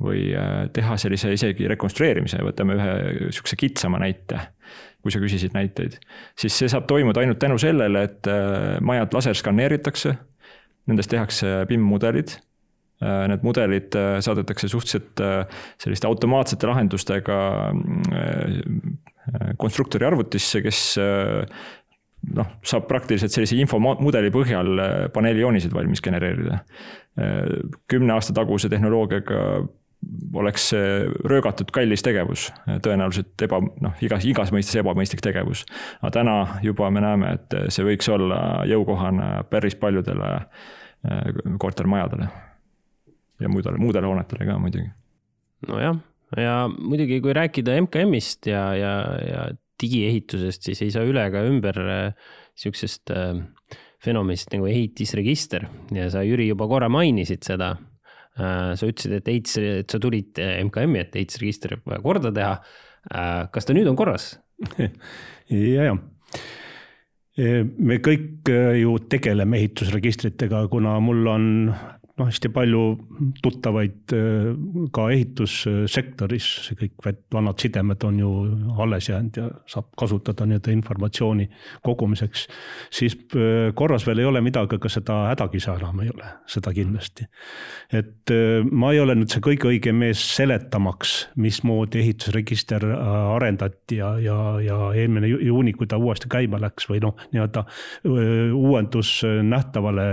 või 0.00 0.30
äh, 0.34 0.66
teha 0.74 0.96
sellise 1.00 1.32
isegi 1.34 1.68
rekonstrueerimise, 1.72 2.40
võtame 2.46 2.76
ühe 2.78 2.92
sihukese 3.34 3.58
kitsama 3.60 4.00
näite. 4.02 4.48
kui 5.02 5.10
sa 5.10 5.18
küsisid 5.18 5.50
näiteid, 5.50 5.96
siis 6.38 6.54
see 6.54 6.68
saab 6.70 6.84
toimuda 6.86 7.24
ainult 7.24 7.40
tänu 7.42 7.56
sellele, 7.58 8.04
et 8.06 8.28
äh, 8.30 8.76
majad 8.86 9.14
laserskanneeritakse. 9.16 10.14
Nendest 10.86 11.10
tehakse 11.10 11.64
BIM-mudelid. 11.66 12.36
Äh, 13.02 13.24
need 13.30 13.42
mudelid 13.42 13.98
saadetakse 14.22 14.70
suhteliselt 14.70 15.22
selliste 15.82 16.06
automaatsete 16.06 16.70
lahendustega 16.70 17.38
konstruktori 19.58 20.06
arvutisse, 20.06 20.62
kes 20.62 20.80
noh, 22.38 22.54
saab 22.62 22.86
praktiliselt 22.90 23.34
sellise 23.34 23.58
infomudeli 23.58 24.30
põhjal 24.34 24.86
paneelijooniseid 25.14 25.74
valmis 25.74 26.02
genereerida. 26.02 26.62
kümne 27.90 28.14
aasta 28.14 28.34
taguse 28.38 28.70
tehnoloogiaga 28.70 29.42
oleks 30.34 30.68
see 30.72 30.86
röögatud 31.28 31.70
kallis 31.74 32.02
tegevus, 32.04 32.48
tõenäoliselt 32.84 33.44
eba, 33.46 33.60
noh, 33.84 33.98
igas, 34.04 34.24
igas 34.28 34.52
mõistes 34.54 34.78
ebamõistlik 34.80 35.22
tegevus. 35.24 35.64
aga 36.00 36.12
täna 36.18 36.36
juba 36.64 36.90
me 36.90 37.02
näeme, 37.04 37.34
et 37.36 37.56
see 37.72 37.86
võiks 37.86 38.08
olla 38.12 38.62
jõukohane 38.68 39.44
päris 39.50 39.76
paljudele 39.78 40.30
eh, 40.38 41.42
kortermajadele. 41.58 42.28
ja 43.40 43.48
muudele, 43.48 43.78
muudele 43.78 44.06
hoonetele 44.06 44.46
ka 44.46 44.58
muidugi. 44.58 44.88
nojah, 45.68 46.00
ja 46.36 46.56
muidugi, 46.78 47.20
kui 47.20 47.32
rääkida 47.32 47.76
MKM-ist 47.82 48.46
ja, 48.46 48.74
ja, 48.74 48.94
ja 49.28 49.46
digiehitusest, 49.82 50.62
siis 50.62 50.82
ei 50.82 50.90
saa 50.94 51.06
üle 51.06 51.26
ega 51.26 51.44
ümber 51.46 51.78
eh, 51.86 52.34
sihukesest 52.58 53.14
eh, 53.14 53.40
fenomenist 54.02 54.50
nagu 54.54 54.66
ehitisregister 54.66 55.68
ja 55.94 56.10
sa, 56.10 56.24
Jüri, 56.26 56.48
juba 56.50 56.66
korra 56.70 56.88
mainisid 56.90 57.44
seda 57.46 57.76
Äh, 57.76 57.91
sa 58.36 58.88
ütlesid, 58.88 59.12
et 59.18 59.28
EITS, 59.28 59.58
et 59.82 59.92
sa 59.92 60.00
tulid 60.00 60.38
MKM-i, 60.40 61.02
et 61.04 61.20
EITS 61.20 61.40
register 61.42 61.76
vaja 61.84 62.00
korda 62.04 62.32
teha. 62.34 62.54
Äh, 63.12 63.38
kas 63.52 63.68
ta 63.68 63.76
nüüd 63.76 63.90
on 63.90 63.98
korras? 63.98 64.34
ja, 64.78 65.90
ja 65.90 65.96
me 67.36 67.96
kõik 68.04 68.48
äh, 68.52 68.78
ju 68.82 68.98
tegeleme 69.10 69.56
ehitusregistritega, 69.60 70.66
kuna 70.72 70.98
mul 71.00 71.28
on 71.32 71.46
noh, 72.18 72.28
hästi 72.28 72.50
palju 72.52 72.80
tuttavaid 73.42 74.12
äh, 74.16 74.48
ka 74.94 75.06
ehitussektoris, 75.14 76.48
see 76.66 76.78
kõik 76.82 77.06
vanad 77.32 77.60
sidemed 77.62 78.04
on 78.04 78.18
ju 78.20 78.32
alles 78.82 79.08
jäänud 79.08 79.38
ja 79.40 79.46
saab 79.70 79.88
kasutada 79.98 80.46
nii-öelda 80.48 80.74
informatsiooni 80.74 81.48
kogumiseks. 81.86 82.46
siis 82.92 83.16
äh, 83.36 83.72
korras 83.74 84.06
veel 84.06 84.22
ei 84.22 84.28
ole 84.28 84.42
midagi, 84.44 84.76
aga 84.76 84.92
seda 84.92 85.18
hädakisa 85.30 85.76
enam 85.80 86.02
ei 86.04 86.12
ole, 86.12 86.34
seda 86.46 86.74
kindlasti. 86.76 87.28
et 87.92 88.34
äh, 88.34 88.60
ma 88.70 88.92
ei 88.92 89.00
ole 89.00 89.16
nüüd 89.16 89.32
see 89.32 89.44
kõige 89.44 89.70
õigem 89.72 90.02
mees 90.04 90.20
seletamaks, 90.36 91.14
mismoodi 91.36 92.02
ehitusregister 92.02 92.84
arendati 92.92 94.02
ja, 94.02 94.12
ja, 94.20 94.38
ja 94.60 94.78
eelmine 94.98 95.32
juuni, 95.32 95.72
kui 95.72 95.88
ta 95.88 95.96
uuesti 96.00 96.28
käima 96.32 96.60
läks 96.60 96.90
või 96.90 97.00
noh, 97.04 97.16
nii-öelda 97.32 97.64
uuendus 98.52 99.22
nähtavale 99.46 100.06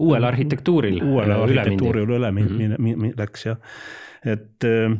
uuel 0.00 0.24
arhitektuuril. 0.24 1.00
uuele 1.04 1.34
arhitektuurile 1.34 2.18
üle 2.18 2.30
mm 2.32 2.50
-hmm. 2.56 3.14
läks 3.18 3.46
jah, 3.46 3.56
et 4.24 4.64
äh, 4.64 4.98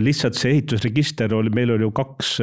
lihtsalt 0.00 0.34
see 0.34 0.52
ehitusregister 0.56 1.34
oli, 1.34 1.50
meil 1.50 1.70
oli 1.74 1.82
ju 1.82 1.90
kaks 1.90 2.38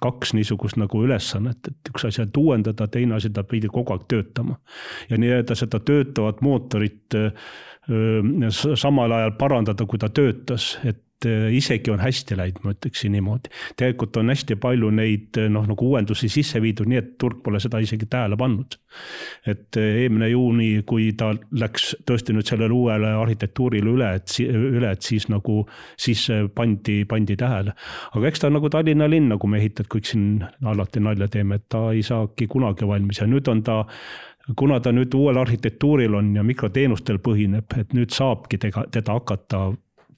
kaks 0.00 0.34
niisugust 0.34 0.76
nagu 0.78 1.02
ülesannet, 1.02 1.66
et 1.68 1.90
üks 1.90 2.04
asi, 2.06 2.22
et 2.22 2.36
uuendada, 2.36 2.86
teine 2.86 3.14
asi, 3.14 3.30
ta 3.30 3.42
pidi 3.44 3.68
kogu 3.68 3.92
aeg 3.92 4.06
töötama. 4.08 4.56
ja 5.10 5.18
nii-öelda 5.18 5.54
seda 5.54 5.80
töötavat 5.80 6.40
mootorit 6.40 7.14
öö, 7.14 7.30
äh, 7.90 8.74
samal 8.74 9.12
ajal 9.12 9.32
parandada, 9.38 9.86
kui 9.86 9.98
ta 9.98 10.08
töötas, 10.08 10.78
et 10.84 11.02
Äh, 11.02 11.09
isegi 11.28 11.90
on 11.90 12.00
hästi 12.00 12.36
läinud, 12.36 12.60
ma 12.64 12.74
ütleksin 12.74 13.12
niimoodi. 13.12 13.50
tegelikult 13.76 14.16
on 14.16 14.32
hästi 14.32 14.56
palju 14.60 14.90
neid 14.94 15.38
äh, 15.38 15.48
noh, 15.52 15.66
nagu 15.68 15.90
uuendusi 15.90 16.28
sisse 16.32 16.62
viidud, 16.62 16.88
nii 16.90 17.00
et 17.00 17.10
turg 17.18 17.42
pole 17.44 17.60
seda 17.60 17.80
isegi 17.82 18.06
tähele 18.10 18.38
pannud. 18.40 18.78
et 19.46 19.76
äh, 19.76 20.02
eelmine 20.04 20.30
juuni, 20.30 20.70
kui 20.86 21.12
ta 21.12 21.32
läks 21.50 21.92
tõesti 22.08 22.34
nüüd 22.36 22.48
sellele 22.48 22.74
uuele 22.74 23.12
arhitektuurile 23.20 23.90
üle, 23.90 24.14
et 24.16 24.38
üle, 24.46 24.90
et 24.90 25.02
siis 25.02 25.28
nagu, 25.28 25.62
siis 26.00 26.26
pandi, 26.54 27.04
pandi 27.04 27.36
tähele. 27.36 27.76
aga 28.14 28.32
eks 28.32 28.40
ta 28.40 28.50
on 28.50 28.58
nagu 28.58 28.70
Tallinna 28.70 29.10
linn, 29.10 29.28
nagu 29.34 29.50
me 29.50 29.60
ehitajad 29.60 29.90
kõik 29.92 30.10
siin 30.12 30.26
alati 30.64 31.04
nalja 31.04 31.28
teeme, 31.28 31.60
et 31.60 31.68
ta 31.68 31.90
ei 31.92 32.02
saagi 32.06 32.48
kunagi 32.50 32.88
valmis 32.88 33.20
ja 33.20 33.28
nüüd 33.30 33.48
on 33.48 33.62
ta 33.66 33.84
kuna 34.56 34.80
ta 34.80 34.92
nüüd 34.92 35.14
uuel 35.14 35.38
arhitektuuril 35.40 36.14
on 36.14 36.34
ja 36.36 36.42
mikroteenustel 36.46 37.20
põhineb, 37.22 37.70
et 37.78 37.94
nüüd 37.96 38.10
saabki 38.14 38.58
tega, 38.58 38.86
teda 38.92 39.18
hakata 39.18 39.68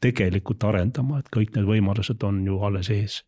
tegelikult 0.02 0.64
arendama, 0.66 1.20
et 1.20 1.28
kõik 1.34 1.54
need 1.56 1.66
võimalused 1.68 2.22
on 2.26 2.40
ju 2.46 2.58
alles 2.66 2.90
ees. 2.92 3.20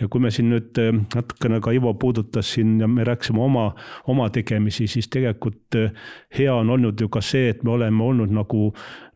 ja 0.00 0.08
kui 0.08 0.20
me 0.20 0.30
siin 0.34 0.50
nüüd 0.52 0.80
eh, 0.80 0.92
natukene 1.14 1.60
ka 1.64 1.74
Ivo 1.76 1.94
puudutas 1.94 2.52
siin 2.54 2.78
ja 2.80 2.88
me 2.88 3.04
rääkisime 3.04 3.42
oma, 3.42 3.70
oma 4.12 4.28
tegemisi, 4.30 4.86
siis 4.90 5.08
tegelikult 5.08 5.78
eh, 5.80 5.94
hea 6.38 6.54
on 6.54 6.70
olnud 6.70 7.00
ju 7.00 7.08
ka 7.08 7.22
see, 7.24 7.50
et 7.54 7.64
me 7.64 7.74
oleme 7.76 8.04
olnud 8.04 8.34
nagu, 8.34 8.70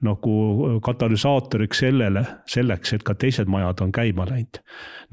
nagu 0.05 0.37
katalüsaatoriks 0.85 1.85
sellele, 1.85 2.25
selleks, 2.51 2.97
et 2.97 3.05
ka 3.07 3.15
teised 3.15 3.51
majad 3.51 3.85
on 3.85 3.93
käima 3.93 4.29
läinud. 4.31 4.63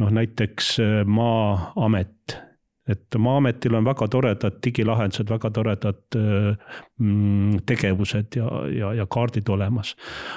noh, 0.02 0.10
näiteks 0.12 0.78
Maa-amet 1.06 2.51
et 2.90 3.18
Maa-ametil 3.18 3.76
on 3.78 3.86
väga 3.86 4.08
toredad 4.12 4.58
digilahendused, 4.66 5.30
väga 5.30 5.52
toredad 5.54 6.18
mm, 6.18 7.60
tegevused 7.70 8.38
ja, 8.40 8.48
ja, 8.74 8.94
ja 8.98 9.06
kaardid 9.06 9.50
olemas. 9.50 9.94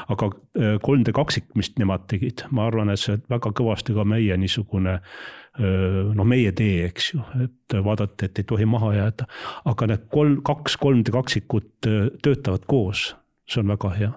aga 0.08 0.28
3D 0.84 1.14
kaksik, 1.16 1.48
mis 1.54 1.72
nemad 1.80 2.04
tegid, 2.10 2.44
ma 2.50 2.66
arvan, 2.68 2.92
et 2.92 3.00
see 3.00 3.16
väga 3.30 3.54
kõvasti 3.56 3.96
ka 3.96 4.04
meie 4.08 4.36
niisugune 4.40 4.98
noh, 5.54 6.26
meie 6.26 6.52
tee, 6.52 6.84
eks 6.88 7.12
ju, 7.12 7.24
et 7.44 7.76
vaadata, 7.86 8.26
et 8.26 8.40
ei 8.42 8.46
tohi 8.48 8.66
maha 8.66 8.92
jääda. 8.94 9.28
aga 9.70 9.86
need 9.86 10.08
kolm, 10.10 10.40
kaks 10.44 10.76
3D 10.82 11.14
kaksikut 11.14 11.88
töötavad 12.22 12.66
koos, 12.66 13.14
see 13.48 13.62
on 13.62 13.70
väga 13.72 13.92
hea. 13.94 14.12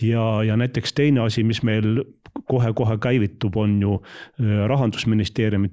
ja, 0.00 0.24
ja 0.42 0.56
näiteks 0.56 0.96
teine 0.96 1.20
asi, 1.26 1.44
mis 1.44 1.62
meil 1.62 2.02
kohe-kohe 2.48 2.96
käivitub, 2.98 3.56
on 3.56 3.80
ju 3.82 4.00
rahandusministeeriumi 4.66 5.68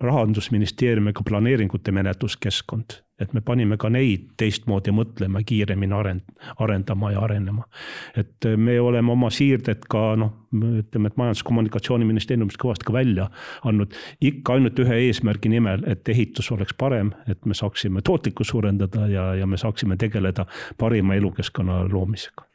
rahandusministeeriumiga 0.00 1.22
planeeringute 1.28 1.92
menetluskeskkond, 1.92 2.96
et 3.20 3.32
me 3.32 3.40
panime 3.40 3.76
ka 3.76 3.90
neid 3.92 4.30
teistmoodi 4.40 4.92
mõtlema, 4.94 5.42
kiiremini 5.46 5.94
arend-, 5.94 6.48
arendama 6.62 7.12
ja 7.12 7.20
arenema. 7.24 7.64
et 8.16 8.48
me 8.56 8.78
oleme 8.80 9.12
oma 9.12 9.30
siirded 9.30 9.84
ka 9.90 10.16
noh, 10.16 10.32
ütleme, 10.54 11.10
et 11.10 11.20
Majandus-Kommunikatsiooniministeeriumist 11.20 12.60
kõvasti 12.60 12.88
ka 12.88 12.96
välja 12.96 13.28
andnud, 13.64 13.94
ikka 14.20 14.56
ainult 14.56 14.78
ühe 14.78 14.98
eesmärgi 15.08 15.52
nimel, 15.52 15.84
et 15.86 16.08
ehitus 16.08 16.50
oleks 16.52 16.74
parem, 16.78 17.12
et 17.28 17.44
me 17.46 17.54
saaksime 17.54 18.02
tootlikkust 18.02 18.50
suurendada 18.50 19.06
ja, 19.10 19.28
ja 19.34 19.46
me 19.46 19.60
saaksime 19.60 19.96
tegeleda 20.00 20.46
parima 20.78 21.14
elukeskkonna 21.14 21.84
loomisega 21.92 22.48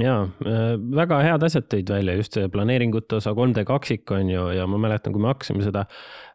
jaa, 0.00 0.22
äh, 0.46 0.72
väga 0.96 1.20
head 1.26 1.44
asjad 1.46 1.68
tõid 1.72 1.92
välja, 1.92 2.16
just 2.16 2.36
see 2.36 2.48
planeeringute 2.52 3.18
osa, 3.18 3.34
3D 3.36 3.64
kaksik 3.68 4.12
on 4.16 4.30
ju, 4.32 4.48
ja 4.56 4.66
ma 4.70 4.80
mäletan, 4.80 5.14
kui 5.14 5.22
me 5.22 5.32
hakkasime 5.32 5.64
seda 5.66 5.84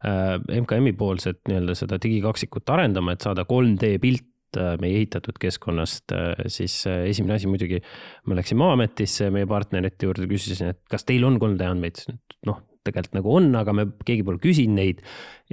äh, 0.05 0.35
MKM-i 0.61 0.93
poolset 0.97 1.41
nii-öelda 1.49 1.77
seda 1.77 1.99
digikaksikut 2.03 2.69
arendama, 2.75 3.15
et 3.15 3.25
saada 3.25 3.47
3D 3.49 3.95
pilt 4.03 4.59
äh, 4.61 4.75
meie 4.83 5.01
ehitatud 5.01 5.39
keskkonnast, 5.41 6.15
siis 6.53 6.79
esimene 6.85 7.39
asi 7.39 7.49
muidugi, 7.51 7.81
ma 8.29 8.37
läksin 8.37 8.61
Maa-ametisse 8.61 9.31
meie 9.33 9.49
partnerite 9.49 10.09
juurde, 10.09 10.29
küsisin, 10.29 10.75
et 10.75 10.83
kas 10.91 11.07
teil 11.07 11.25
on 11.27 11.41
3D 11.41 11.71
andmeid, 11.71 12.01
siis 12.01 12.13
noh, 12.49 12.61
tegelikult 12.87 13.17
nagu 13.19 13.33
on, 13.39 13.49
aga 13.59 13.73
me, 13.75 13.87
keegi 14.07 14.25
pole 14.27 14.41
küsinud 14.43 14.77
neid. 14.77 15.01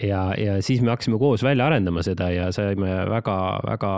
ja, 0.01 0.33
ja 0.39 0.57
siis 0.65 0.81
me 0.83 0.91
hakkasime 0.91 1.21
koos 1.23 1.45
välja 1.47 1.69
arendama 1.69 2.03
seda 2.03 2.27
ja 2.35 2.49
saime 2.55 2.91
väga-väga 3.11 3.93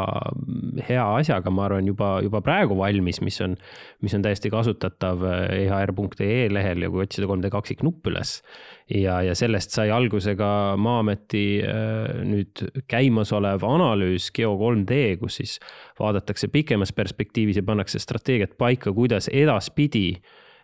hea 0.84 1.04
asjaga, 1.20 1.52
ma 1.52 1.64
arvan, 1.66 1.88
juba, 1.88 2.10
juba 2.24 2.42
praegu 2.44 2.76
valmis, 2.76 3.22
mis 3.24 3.40
on, 3.44 3.56
mis 4.04 4.14
on 4.16 4.24
täiesti 4.26 4.52
kasutatav 4.52 5.24
ehr.ee 5.56 6.48
lehel 6.52 6.84
ja 6.84 6.92
kui 6.92 7.06
otsida 7.06 7.28
3D 7.30 7.52
kaksik 7.54 7.84
nupp 7.86 8.10
üles. 8.12 8.40
ja, 8.92 9.20
ja 9.24 9.34
sellest 9.38 9.72
sai 9.76 9.88
alguse 9.90 10.36
ka 10.38 10.50
Maa-ameti 10.80 11.46
äh, 11.64 12.22
nüüd 12.28 12.64
käimasolev 12.90 13.64
analüüs 13.66 14.28
Geo 14.36 14.54
3D, 14.60 15.16
kus 15.22 15.40
siis 15.40 15.58
vaadatakse 16.00 16.48
pikemas 16.52 16.92
perspektiivis 16.92 17.60
ja 17.60 17.64
pannakse 17.66 17.98
strateegiat 18.02 18.58
paika, 18.60 18.92
kuidas 18.92 19.30
edaspidi 19.32 20.10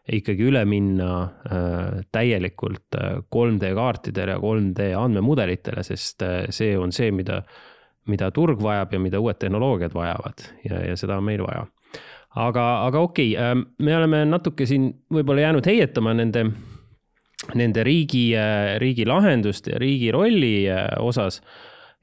ikkagi 0.09 0.49
üle 0.51 0.65
minna 0.67 1.11
äh, 1.23 2.01
täielikult 2.13 2.97
3D 3.31 3.69
äh, 3.71 3.75
kaartidele 3.75 4.35
ja 4.35 4.41
3D 4.43 4.89
andmemudelitele, 4.99 5.85
sest 5.87 6.23
äh, 6.27 6.41
see 6.51 6.75
on 6.79 6.93
see, 6.93 7.13
mida, 7.15 7.43
mida 8.11 8.31
turg 8.35 8.63
vajab 8.63 8.97
ja 8.97 9.01
mida 9.03 9.21
uued 9.23 9.39
tehnoloogiad 9.39 9.95
vajavad 9.95 10.47
ja, 10.67 10.83
ja 10.89 10.97
seda 10.99 11.21
on 11.21 11.29
meil 11.29 11.45
vaja. 11.47 11.67
aga, 12.35 12.67
aga 12.89 13.01
okei 13.01 13.37
okay,, 13.37 13.65
me 13.79 13.97
oleme 13.97 14.25
natuke 14.27 14.67
siin 14.67 14.91
võib-olla 15.13 15.47
jäänud 15.47 15.67
heietama 15.71 16.15
nende, 16.19 16.49
nende 17.55 17.85
riigi, 17.85 18.33
riigi 18.83 19.07
lahenduste 19.07 19.77
ja 19.77 19.79
riigi 19.79 20.11
rolli 20.11 20.67
osas 20.99 21.43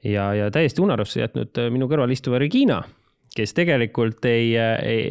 ja, 0.04 0.32
ja 0.34 0.48
täiesti 0.50 0.80
unarusse 0.80 1.20
jätnud 1.20 1.60
minu 1.74 1.90
kõrval 1.90 2.16
istuva 2.16 2.40
Regina 2.40 2.80
kes 3.36 3.54
tegelikult 3.54 4.24
ei, 4.28 4.54
ei, 4.58 5.04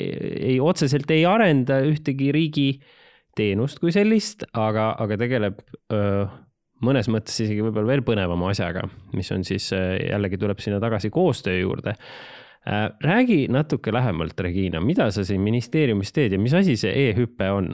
ei 0.54 0.60
otseselt 0.60 1.12
ei 1.12 1.26
arenda 1.28 1.80
ühtegi 1.88 2.34
riigi, 2.36 2.70
teenust 3.38 3.80
kui 3.80 3.94
sellist, 3.96 4.44
aga, 4.58 4.92
aga 5.00 5.18
tegeleb 5.22 5.62
öö, 5.94 6.26
mõnes 6.86 7.10
mõttes 7.12 7.38
isegi 7.40 7.64
võib-olla 7.64 7.94
veel 7.94 8.04
põnevama 8.08 8.52
asjaga, 8.54 8.84
mis 9.16 9.32
on 9.36 9.46
siis 9.48 9.70
jällegi 9.74 10.40
tuleb 10.40 10.60
sinna 10.64 10.80
tagasi 10.84 11.12
koostöö 11.14 11.60
juurde. 11.60 11.96
räägi 13.02 13.48
natuke 13.48 13.94
lähemalt, 13.94 14.40
Regina, 14.40 14.82
mida 14.82 15.12
sa 15.12 15.24
siin 15.26 15.42
ministeeriumis 15.42 16.12
teed 16.12 16.36
ja 16.36 16.40
mis 16.40 16.54
asi 16.54 16.76
see 16.78 16.92
e-hüpe 17.10 17.52
on? 17.52 17.74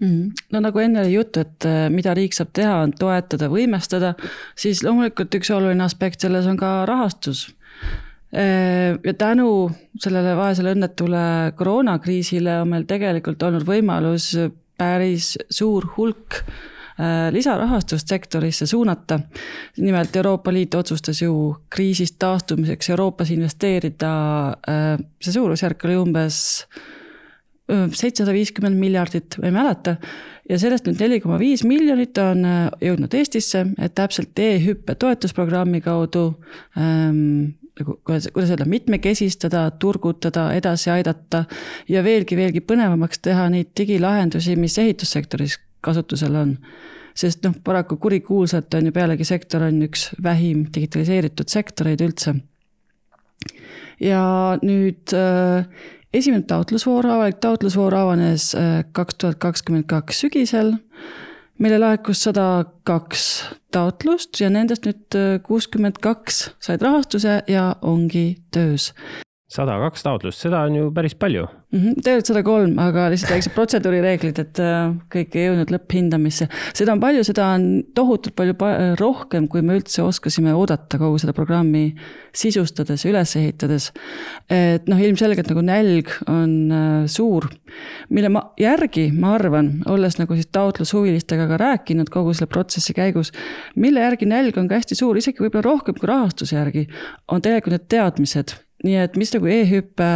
Mhm. 0.00 0.28
no 0.52 0.60
nagu 0.60 0.78
enne 0.78 1.00
oli 1.00 1.12
juttu, 1.12 1.40
et 1.40 1.64
mida 1.90 2.14
riik 2.14 2.32
saab 2.32 2.52
teha, 2.54 2.76
on 2.82 2.92
toetada, 2.92 3.48
võimestada, 3.50 4.14
siis 4.56 4.84
loomulikult 4.86 5.34
üks 5.34 5.50
oluline 5.50 5.82
aspekt 5.82 6.20
selles 6.20 6.46
on 6.46 6.56
ka 6.56 6.86
rahastus 6.86 7.48
ja 8.32 9.14
tänu 9.16 9.70
sellele 9.96 10.34
vaesele 10.36 10.74
õnnetule 10.76 11.20
koroonakriisile 11.56 12.58
on 12.60 12.74
meil 12.74 12.84
tegelikult 12.84 13.42
olnud 13.42 13.64
võimalus 13.64 14.34
päris 14.78 15.34
suur 15.50 15.86
hulk 15.96 16.38
äh, 16.38 17.28
lisarahastust 17.34 18.08
sektorisse 18.08 18.66
suunata. 18.66 19.20
nimelt 19.76 20.16
Euroopa 20.16 20.52
Liit 20.52 20.74
otsustas 20.74 21.22
ju 21.22 21.56
kriisist 21.70 22.18
taastumiseks 22.18 22.90
Euroopas 22.90 23.30
investeerida, 23.34 24.12
äh, 24.48 24.94
see 25.20 25.34
suurusjärk 25.34 25.84
oli 25.84 25.98
umbes 25.98 26.40
äh, 26.62 27.88
seitsesada 27.90 28.32
viiskümmend 28.32 28.78
miljardit, 28.78 29.38
ma 29.42 29.50
ei 29.50 29.56
mäleta, 29.56 29.96
ja 30.48 30.58
sellest 30.58 30.86
nüüd 30.86 31.02
neli 31.02 31.20
koma 31.20 31.40
viis 31.42 31.64
miljonit 31.66 32.18
on 32.22 32.46
jõudnud 32.80 33.14
Eestisse, 33.18 33.66
et 33.78 33.94
täpselt 33.98 34.38
e-hüppe 34.38 34.94
toetusprogrammi 34.94 35.82
kaudu 35.84 36.30
ähm, 36.78 37.57
nagu 37.80 37.98
kuidas, 38.04 38.28
kuidas 38.34 38.52
öelda, 38.52 38.66
mitmekesistada, 38.68 39.64
turgutada, 39.80 40.48
edasi 40.56 40.90
aidata 40.94 41.44
ja 41.88 42.02
veelgi, 42.04 42.36
veelgi 42.38 42.62
põnevamaks 42.64 43.22
teha 43.24 43.48
neid 43.52 43.72
digilahendusi, 43.78 44.56
mis 44.60 44.78
ehitussektoris 44.78 45.58
kasutusel 45.84 46.38
on. 46.38 46.56
sest 47.18 47.42
noh, 47.42 47.54
paraku 47.64 47.96
kurikuulsalt 47.98 48.74
on 48.78 48.86
ju 48.86 48.92
pealegi 48.94 49.24
sektor 49.26 49.64
on 49.66 49.82
üks 49.82 50.08
vähim 50.22 50.66
digitaliseeritud 50.74 51.48
sektoreid 51.50 52.00
üldse. 52.00 52.34
ja 54.00 54.58
nüüd 54.62 55.14
äh, 55.14 55.66
esimene 56.14 56.46
taotlusvoor, 56.48 57.06
avalik 57.06 57.40
taotlusvoor 57.40 57.94
avanes 57.94 58.54
äh, 58.54 58.84
kaks 58.92 59.14
tuhat 59.18 59.38
kakskümmend 59.42 59.88
kaks 59.90 60.20
sügisel 60.24 60.76
meile 61.58 61.78
laekus 61.78 62.22
sada 62.28 62.64
kaks 62.86 63.24
taotlust 63.74 64.40
ja 64.40 64.50
nendest 64.50 64.86
nüüd 64.86 65.18
äh, 65.18 65.38
kuuskümmend 65.42 66.00
kaks 66.04 66.50
said 66.62 66.82
rahastuse 66.82 67.42
ja 67.48 67.70
ongi 67.82 68.42
töös 68.54 68.92
sada 69.48 69.78
kaks 69.80 70.04
taotlust, 70.04 70.42
seda 70.44 70.60
on 70.68 70.74
ju 70.76 70.88
päris 70.92 71.14
palju 71.16 71.46
mm. 71.46 71.78
-hmm, 71.80 72.00
tegelikult 72.04 72.28
sada 72.28 72.42
kolm, 72.44 72.74
aga 72.84 73.06
lihtsalt 73.08 73.32
väiksed 73.32 73.54
protseduurireeglid, 73.54 74.40
et 74.42 74.60
äh, 74.60 74.90
kõik 75.14 75.38
ei 75.38 75.46
jõudnud 75.46 75.72
lõpphindamisse. 75.72 76.48
seda 76.76 76.92
on 76.92 77.00
palju, 77.00 77.24
seda 77.24 77.46
on 77.54 77.64
tohutult 77.96 78.36
palju 78.36 78.54
rohkem, 79.00 79.48
kui 79.48 79.62
me 79.62 79.78
üldse 79.78 80.04
oskasime 80.04 80.52
oodata 80.52 81.00
kogu 81.00 81.18
seda 81.18 81.32
programmi 81.32 81.94
sisustades 82.32 83.06
üles 83.08 83.34
ehitades. 83.40 83.92
et 84.50 84.86
noh, 84.86 85.00
ilmselgelt 85.00 85.48
nagu 85.48 85.64
nälg 85.64 86.12
on 86.26 86.54
äh, 86.68 87.08
suur, 87.08 87.48
mille 88.10 88.28
ma 88.28 88.44
järgi, 88.60 89.08
ma 89.16 89.32
arvan, 89.40 89.82
olles 89.88 90.20
nagu 90.20 90.36
siis 90.36 90.52
taotlushuvilistega 90.52 91.48
ka 91.48 91.56
rääkinud 91.56 92.12
kogu 92.12 92.36
selle 92.36 92.52
protsessi 92.52 92.92
käigus, 92.92 93.32
mille 93.76 94.04
järgi 94.04 94.28
nälg 94.28 94.60
on 94.60 94.68
ka 94.68 94.76
hästi 94.76 94.94
suur, 94.94 95.16
isegi 95.16 95.40
võib-olla 95.40 95.70
rohkem 95.72 95.96
kui 95.96 96.08
rahastuse 96.08 96.60
järgi, 96.60 96.88
on 97.32 97.40
tegelikult 97.40 97.78
need 97.78 97.88
teadmised 97.88 98.58
nii 98.84 98.98
et 99.02 99.16
mis 99.18 99.32
nagu 99.34 99.50
e-hüppe 99.50 100.08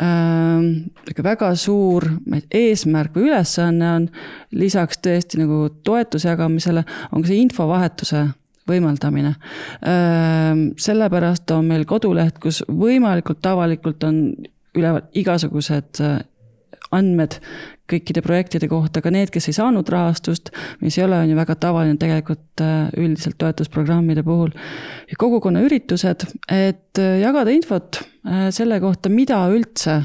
äh, 0.00 1.20
väga 1.24 1.52
suur 1.60 2.08
eesmärk 2.50 3.16
või 3.16 3.30
ülesanne 3.30 3.92
on, 3.92 4.08
lisaks 4.56 5.00
tõesti 5.04 5.40
nagu 5.42 5.66
toetuse 5.84 6.30
jagamisele, 6.32 6.84
on 7.12 7.24
ka 7.24 7.30
see 7.30 7.42
infovahetuse 7.44 8.26
võimaldamine. 8.66 9.36
Ähm, 9.86 10.68
sellepärast 10.82 11.50
on 11.54 11.68
meil 11.70 11.86
koduleht, 11.88 12.40
kus 12.42 12.64
võimalikult 12.66 13.46
avalikult 13.46 14.02
on 14.08 14.22
üleval 14.76 15.06
igasugused 15.16 16.02
äh, 16.04 16.18
andmed 16.94 17.38
kõikide 17.90 18.22
projektide 18.24 18.68
kohta, 18.70 19.02
ka 19.02 19.12
need, 19.14 19.30
kes 19.34 19.48
ei 19.50 19.56
saanud 19.56 19.88
rahastust, 19.92 20.50
mis 20.82 20.98
ei 20.98 21.04
ole, 21.06 21.20
on 21.22 21.30
ju 21.30 21.38
väga 21.38 21.56
tavaline 21.62 21.98
tegelikult 22.00 22.64
äh, 22.64 22.90
üldiselt 22.98 23.38
toetusprogrammide 23.42 24.24
puhul. 24.26 24.52
kogukonnaüritused, 25.18 26.26
et 26.50 27.02
äh, 27.02 27.16
jagada 27.22 27.54
infot 27.54 28.02
äh, 28.02 28.48
selle 28.54 28.80
kohta, 28.82 29.12
mida 29.12 29.44
üldse 29.52 30.00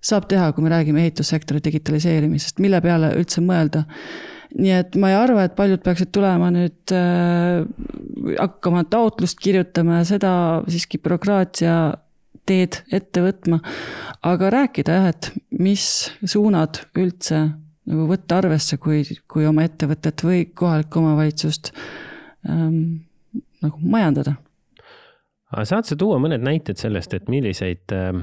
saab 0.00 0.30
teha, 0.30 0.48
kui 0.56 0.64
me 0.64 0.72
räägime 0.72 1.02
ehitussektori 1.04 1.60
digitaliseerimisest, 1.64 2.60
mille 2.64 2.80
peale 2.80 3.12
üldse 3.20 3.44
mõelda 3.44 3.84
nii 4.50 4.72
et 4.74 4.96
ma 4.98 5.12
ei 5.12 5.14
arva, 5.14 5.44
et 5.46 5.54
paljud 5.54 5.82
peaksid 5.84 6.10
tulema 6.14 6.48
nüüd 6.50 6.94
äh,, 6.96 7.60
hakkama 8.40 8.82
taotlust 8.90 9.38
kirjutama 9.42 10.00
ja 10.00 10.08
seda 10.08 10.32
siiski 10.66 10.98
bürokraatia 10.98 11.76
teed 12.50 12.80
ette 12.92 13.22
võtma. 13.22 13.60
aga 14.26 14.50
rääkida 14.52 14.96
jah, 14.96 15.06
et 15.12 15.30
mis 15.60 15.84
suunad 16.24 16.82
üldse 16.98 17.42
nagu 17.90 18.06
võtta 18.10 18.40
arvesse, 18.40 18.78
kui, 18.80 19.02
kui 19.30 19.46
oma 19.48 19.64
ettevõtet 19.66 20.24
või 20.24 20.44
kohalikku 20.56 21.00
omavalitsust 21.00 21.72
ähm, 22.48 23.06
nagu 23.64 23.80
majandada. 23.82 24.36
saad 25.64 25.88
sa 25.88 25.96
tuua 25.98 26.20
mõned 26.22 26.44
näited 26.44 26.78
sellest, 26.80 27.14
et 27.14 27.28
milliseid 27.32 27.96
äh 27.96 28.20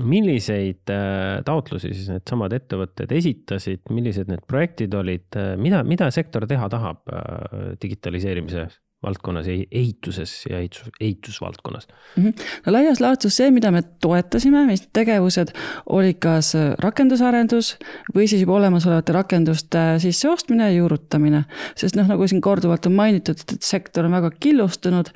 milliseid 0.00 0.88
äh, 0.88 1.42
taotlusi 1.44 1.90
siis 1.92 2.08
needsamad 2.08 2.54
ettevõtted 2.56 3.12
esitasid, 3.12 3.82
millised 3.92 4.30
need 4.30 4.44
projektid 4.48 4.94
olid, 4.96 5.36
mida, 5.60 5.82
mida 5.84 6.08
sektor 6.14 6.46
teha 6.48 6.68
tahab 6.72 7.12
äh, 7.12 7.74
digitaliseerimise 7.82 8.66
valdkonnas, 9.02 9.46
ehituses 9.48 10.34
ja 10.50 10.58
ehitus, 10.58 10.90
ehitusvaldkonnas 11.00 11.88
mm? 12.16 12.24
-hmm. 12.24 12.44
no 12.66 12.72
laias 12.72 13.00
laastus 13.00 13.36
see, 13.36 13.50
mida 13.50 13.70
me 13.70 13.82
toetasime, 13.82 14.66
mis 14.66 14.88
tegevused, 14.92 15.54
oli 15.86 16.14
kas 16.14 16.52
rakendusarendus 16.78 17.76
või 18.14 18.28
siis 18.28 18.42
juba 18.42 18.54
olemasolevate 18.60 19.12
rakenduste 19.12 19.78
sisseostmine 19.98 20.70
ja 20.70 20.76
juurutamine. 20.76 21.44
sest 21.76 21.96
noh, 21.96 22.08
nagu 22.08 22.28
siin 22.28 22.40
korduvalt 22.40 22.86
on 22.86 22.92
mainitud, 22.92 23.36
et 23.40 23.56
sektor 23.60 24.04
on 24.04 24.12
väga 24.12 24.30
killustunud 24.40 25.10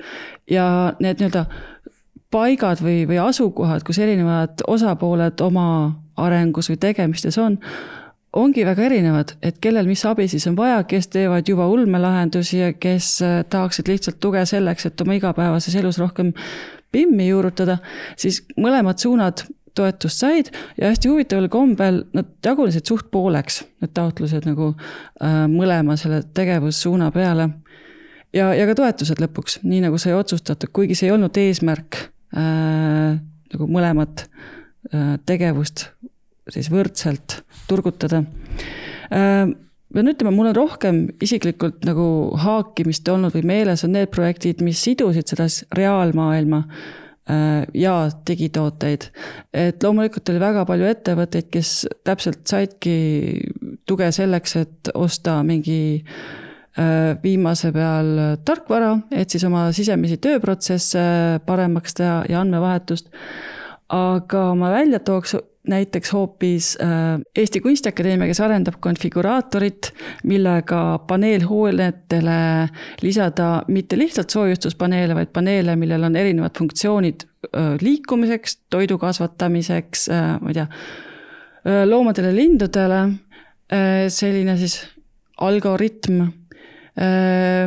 ja 0.49 0.93
need 0.99 1.19
nii-öelda 1.21 1.45
paigad 2.31 2.81
või, 2.83 3.05
või 3.07 3.19
asukohad, 3.23 3.83
kus 3.87 3.99
erinevad 4.03 4.65
osapooled 4.67 5.39
oma 5.41 5.67
arengus 6.17 6.69
või 6.69 6.77
tegemistes 6.81 7.37
on 7.37 7.59
ongi 8.37 8.65
väga 8.65 8.85
erinevad, 8.85 9.33
et 9.41 9.59
kellel 9.63 9.87
mis 9.89 10.03
abi 10.05 10.27
siis 10.29 10.45
on 10.49 10.55
vaja, 10.57 10.81
kes 10.89 11.09
teevad 11.13 11.47
juba 11.49 11.67
ulmelahendusi 11.73 12.59
ja 12.59 12.71
kes 12.73 13.11
äh, 13.25 13.37
tahaksid 13.49 13.89
lihtsalt 13.89 14.19
tuge 14.23 14.45
selleks, 14.45 14.87
et 14.89 15.01
oma 15.01 15.17
igapäevases 15.17 15.75
elus 15.79 15.99
rohkem 16.01 16.33
PIM-i 16.93 17.29
juurutada, 17.31 17.79
siis 18.19 18.43
mõlemad 18.57 19.01
suunad 19.01 19.43
toetust 19.77 20.23
said 20.23 20.51
ja 20.77 20.91
hästi 20.91 21.09
huvitaval 21.11 21.49
kombel 21.53 22.01
nad 22.17 22.29
jagunesid 22.45 22.87
suht 22.89 23.09
pooleks, 23.13 23.61
need 23.81 23.93
taotlused 23.97 24.47
nagu 24.49 24.71
äh, 24.73 25.45
mõlema 25.51 25.97
selle 25.99 26.23
tegevussuuna 26.37 27.11
peale. 27.15 27.49
ja, 28.33 28.51
ja 28.57 28.67
ka 28.69 28.77
toetused 28.77 29.21
lõpuks, 29.23 29.61
nii 29.63 29.83
nagu 29.87 29.99
sai 30.01 30.15
otsustatud, 30.17 30.73
kuigi 30.73 30.97
see 30.97 31.09
ei 31.09 31.15
olnud 31.15 31.37
eesmärk 31.41 32.01
äh, 32.37 33.17
nagu 33.53 33.69
mõlemat 33.71 34.25
äh, 34.27 35.15
tegevust 35.25 35.89
siis 36.53 36.69
võrdselt 36.71 37.41
turgutada. 37.67 38.23
Äh, 39.13 39.47
pean 39.93 40.11
ütlema, 40.11 40.33
mul 40.35 40.51
on 40.51 40.57
rohkem 40.57 41.01
isiklikult 41.23 41.85
nagu 41.87 42.07
haakimist 42.43 43.07
olnud 43.11 43.35
või 43.37 43.45
meeles 43.47 43.85
on 43.87 43.95
need 43.95 44.11
projektid, 44.13 44.63
mis 44.65 44.81
sidusid 44.83 45.31
seda 45.31 45.47
reaalmaailma 45.77 46.63
äh, 46.63 47.63
ja 47.77 47.95
digitooteid. 48.27 49.09
et 49.53 49.83
loomulikult 49.83 50.29
oli 50.33 50.43
väga 50.43 50.65
palju 50.67 50.91
ettevõtteid, 50.91 51.47
kes 51.51 51.87
täpselt 52.07 52.43
saidki 52.47 52.97
tuge 53.87 54.11
selleks, 54.11 54.55
et 54.59 54.91
osta 54.93 55.39
mingi 55.47 56.03
äh, 56.03 57.17
viimase 57.23 57.71
peal 57.75 58.39
tarkvara, 58.45 58.93
et 59.11 59.29
siis 59.29 59.43
oma 59.47 59.69
sisemisi 59.71 60.19
tööprotsesse 60.21 61.01
paremaks 61.45 61.95
teha 61.97 62.23
ja 62.29 62.41
andmevahetust. 62.43 63.09
aga 63.87 64.41
ma 64.59 64.69
välja 64.71 64.99
tooks 64.99 65.37
näiteks 65.67 66.13
hoopis 66.13 66.77
äh, 66.81 67.21
Eesti 67.35 67.61
Kunstiakadeemia, 67.61 68.27
kes 68.27 68.39
arendab 68.41 68.79
konfiguraatorit, 68.79 69.91
millega 70.23 70.99
paneelhoonetele 71.07 72.39
lisada 73.01 73.49
mitte 73.67 73.97
lihtsalt 73.97 74.29
soojustuspaneele, 74.29 75.15
vaid 75.15 75.33
paneele, 75.33 75.75
millel 75.75 76.07
on 76.07 76.15
erinevad 76.15 76.57
funktsioonid 76.57 77.27
äh, 77.27 77.75
liikumiseks, 77.81 78.59
toidu 78.69 78.97
kasvatamiseks, 78.97 80.07
äh, 80.09 80.33
ma 80.41 80.53
ei 80.53 80.59
tea, 80.61 80.67
loomadele, 81.85 82.29
lindudele. 82.35 82.99
selline 84.07 84.53
siis 84.57 84.77
algoritm 85.43 86.21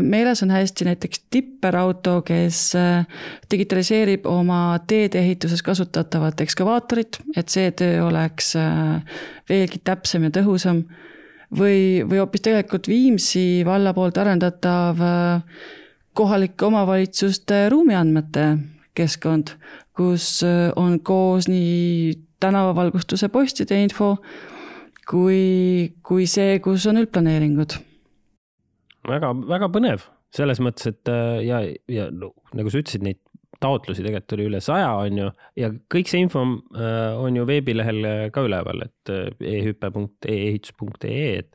meeles 0.01 0.43
on 0.43 0.51
hästi 0.51 0.85
näiteks 0.89 1.21
tipperauto, 1.31 2.17
kes 2.27 2.73
digitaliseerib 3.51 4.27
oma 4.27 4.81
teedeehituses 4.91 5.63
kasutatavat 5.63 6.41
ekskavaatorit, 6.43 7.21
et 7.37 7.53
see 7.53 7.71
töö 7.79 8.09
oleks 8.09 8.57
veelgi 9.49 9.79
täpsem 9.85 10.27
ja 10.27 10.33
tõhusam. 10.35 10.83
või, 11.55 12.03
või 12.07 12.19
hoopis 12.19 12.43
tegelikult 12.47 12.89
Viimsi 12.89 13.63
valla 13.67 13.95
poolt 13.95 14.19
arendatav 14.19 14.99
kohalike 16.15 16.67
omavalitsuste 16.67 17.69
ruumiandmete 17.71 18.57
keskkond, 18.95 19.55
kus 19.95 20.43
on 20.77 21.01
koos 21.01 21.49
nii 21.49 22.15
tänavavalgustuse 22.41 23.29
postide 23.29 23.83
info 23.83 24.17
kui, 25.11 25.93
kui 26.07 26.27
see, 26.31 26.59
kus 26.63 26.87
on 26.91 27.01
üldplaneeringud. 27.03 27.90
Väga, 29.09 29.33
väga 29.49 29.73
põnev 29.73 30.05
selles 30.35 30.59
mõttes, 30.63 30.87
et 30.93 31.09
äh, 31.11 31.41
ja, 31.47 31.61
ja 31.91 32.11
no, 32.15 32.33
nagu 32.55 32.71
sa 32.71 32.79
ütlesid, 32.83 33.03
neid 33.03 33.19
taotlusi 33.61 34.03
tegelikult 34.05 34.33
oli 34.37 34.45
üle 34.49 34.61
saja, 34.65 34.91
on 35.03 35.19
ju, 35.19 35.31
ja 35.61 35.69
kõik 35.93 36.09
see 36.11 36.21
info 36.25 36.41
äh, 36.47 37.19
on 37.19 37.37
ju 37.37 37.47
veebilehel 37.49 38.01
ka 38.35 38.41
üleval, 38.47 38.79
et 38.87 39.05
ehüpe.eehitus.ee, 39.11 41.39
et 41.43 41.51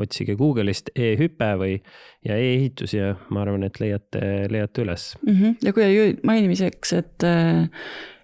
otsige 0.00 0.34
Google'ist 0.38 0.86
e-hüpe 0.94 1.50
või, 1.60 1.74
ja 2.26 2.34
e-ehitus 2.38 2.92
ja 2.94 3.06
ma 3.32 3.38
arvan, 3.44 3.64
et 3.66 3.76
leiate, 3.82 4.20
leiate 4.52 4.82
üles 4.84 5.02
mm. 5.22 5.34
-hmm. 5.34 5.52
ja 5.66 5.70
kui 5.76 5.84
mainimiseks, 6.26 6.90
et, 6.98 7.18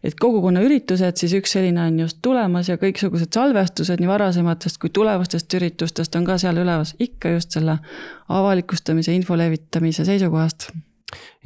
et 0.06 0.16
kogukonna 0.20 0.62
üritused, 0.64 1.18
siis 1.18 1.34
üks 1.40 1.56
selline 1.56 1.82
on 1.88 2.00
just 2.04 2.20
tulemas 2.24 2.70
ja 2.70 2.78
kõiksugused 2.80 3.34
salvestused 3.34 4.02
nii 4.02 4.10
varasematest 4.10 4.80
kui 4.82 4.92
tulevastest 4.94 5.58
üritustest 5.58 6.18
on 6.18 6.26
ka 6.28 6.38
seal 6.40 6.60
üleval, 6.62 6.86
ikka 7.02 7.36
just 7.36 7.56
selle 7.56 7.78
avalikustamise, 8.32 9.14
info 9.16 9.38
levitamise 9.38 10.06
seisukohast. 10.06 10.70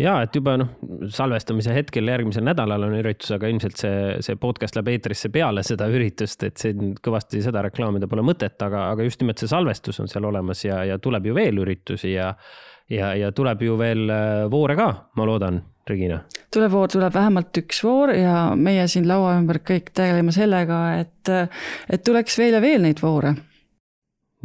Ja 0.01 0.15
et 0.25 0.35
juba 0.35 0.55
noh, 0.57 0.71
salvestamise 1.13 1.75
hetkel 1.77 2.09
järgmisel 2.09 2.47
nädalal 2.47 2.87
on 2.87 2.95
üritus, 2.97 3.29
aga 3.37 3.51
ilmselt 3.53 3.77
see, 3.77 3.99
see 4.25 4.39
podcast 4.41 4.79
läheb 4.79 4.89
eetrisse 4.95 5.29
peale 5.33 5.63
seda 5.67 5.89
üritust, 5.93 6.47
et 6.49 6.57
siin 6.61 6.95
kõvasti 7.05 7.43
seda 7.45 7.61
reklaamida 7.67 8.09
pole 8.09 8.25
mõtet, 8.25 8.57
aga, 8.65 8.87
aga 8.95 9.05
just 9.05 9.21
nimelt 9.21 9.43
see 9.43 9.53
salvestus 9.53 10.01
on 10.01 10.09
seal 10.09 10.25
olemas 10.31 10.65
ja, 10.65 10.81
ja 10.89 10.97
tuleb 10.99 11.29
ju 11.29 11.37
veel 11.37 11.61
üritusi 11.61 12.15
ja 12.15 12.33
ja, 12.91 13.13
ja 13.15 13.33
tuleb 13.33 13.63
ju 13.63 13.77
veel 13.79 14.09
äh, 14.11 14.47
voore 14.51 14.77
ka, 14.79 14.89
ma 15.17 15.27
loodan, 15.29 15.61
Regina. 15.89 16.21
tuleb 16.53 16.71
voor, 16.73 16.89
tuleb 16.89 17.15
vähemalt 17.15 17.57
üks 17.63 17.83
voor 17.85 18.13
ja 18.15 18.55
meie 18.57 18.87
siin 18.89 19.09
laua 19.09 19.37
ümber 19.39 19.63
kõik 19.65 19.93
tegeleme 19.95 20.33
sellega, 20.33 20.81
et, 21.01 21.31
et 21.91 22.05
tuleks 22.05 22.39
veel 22.39 22.59
ja 22.59 22.61
veel 22.61 22.83
neid 22.85 23.01
voore 23.03 23.37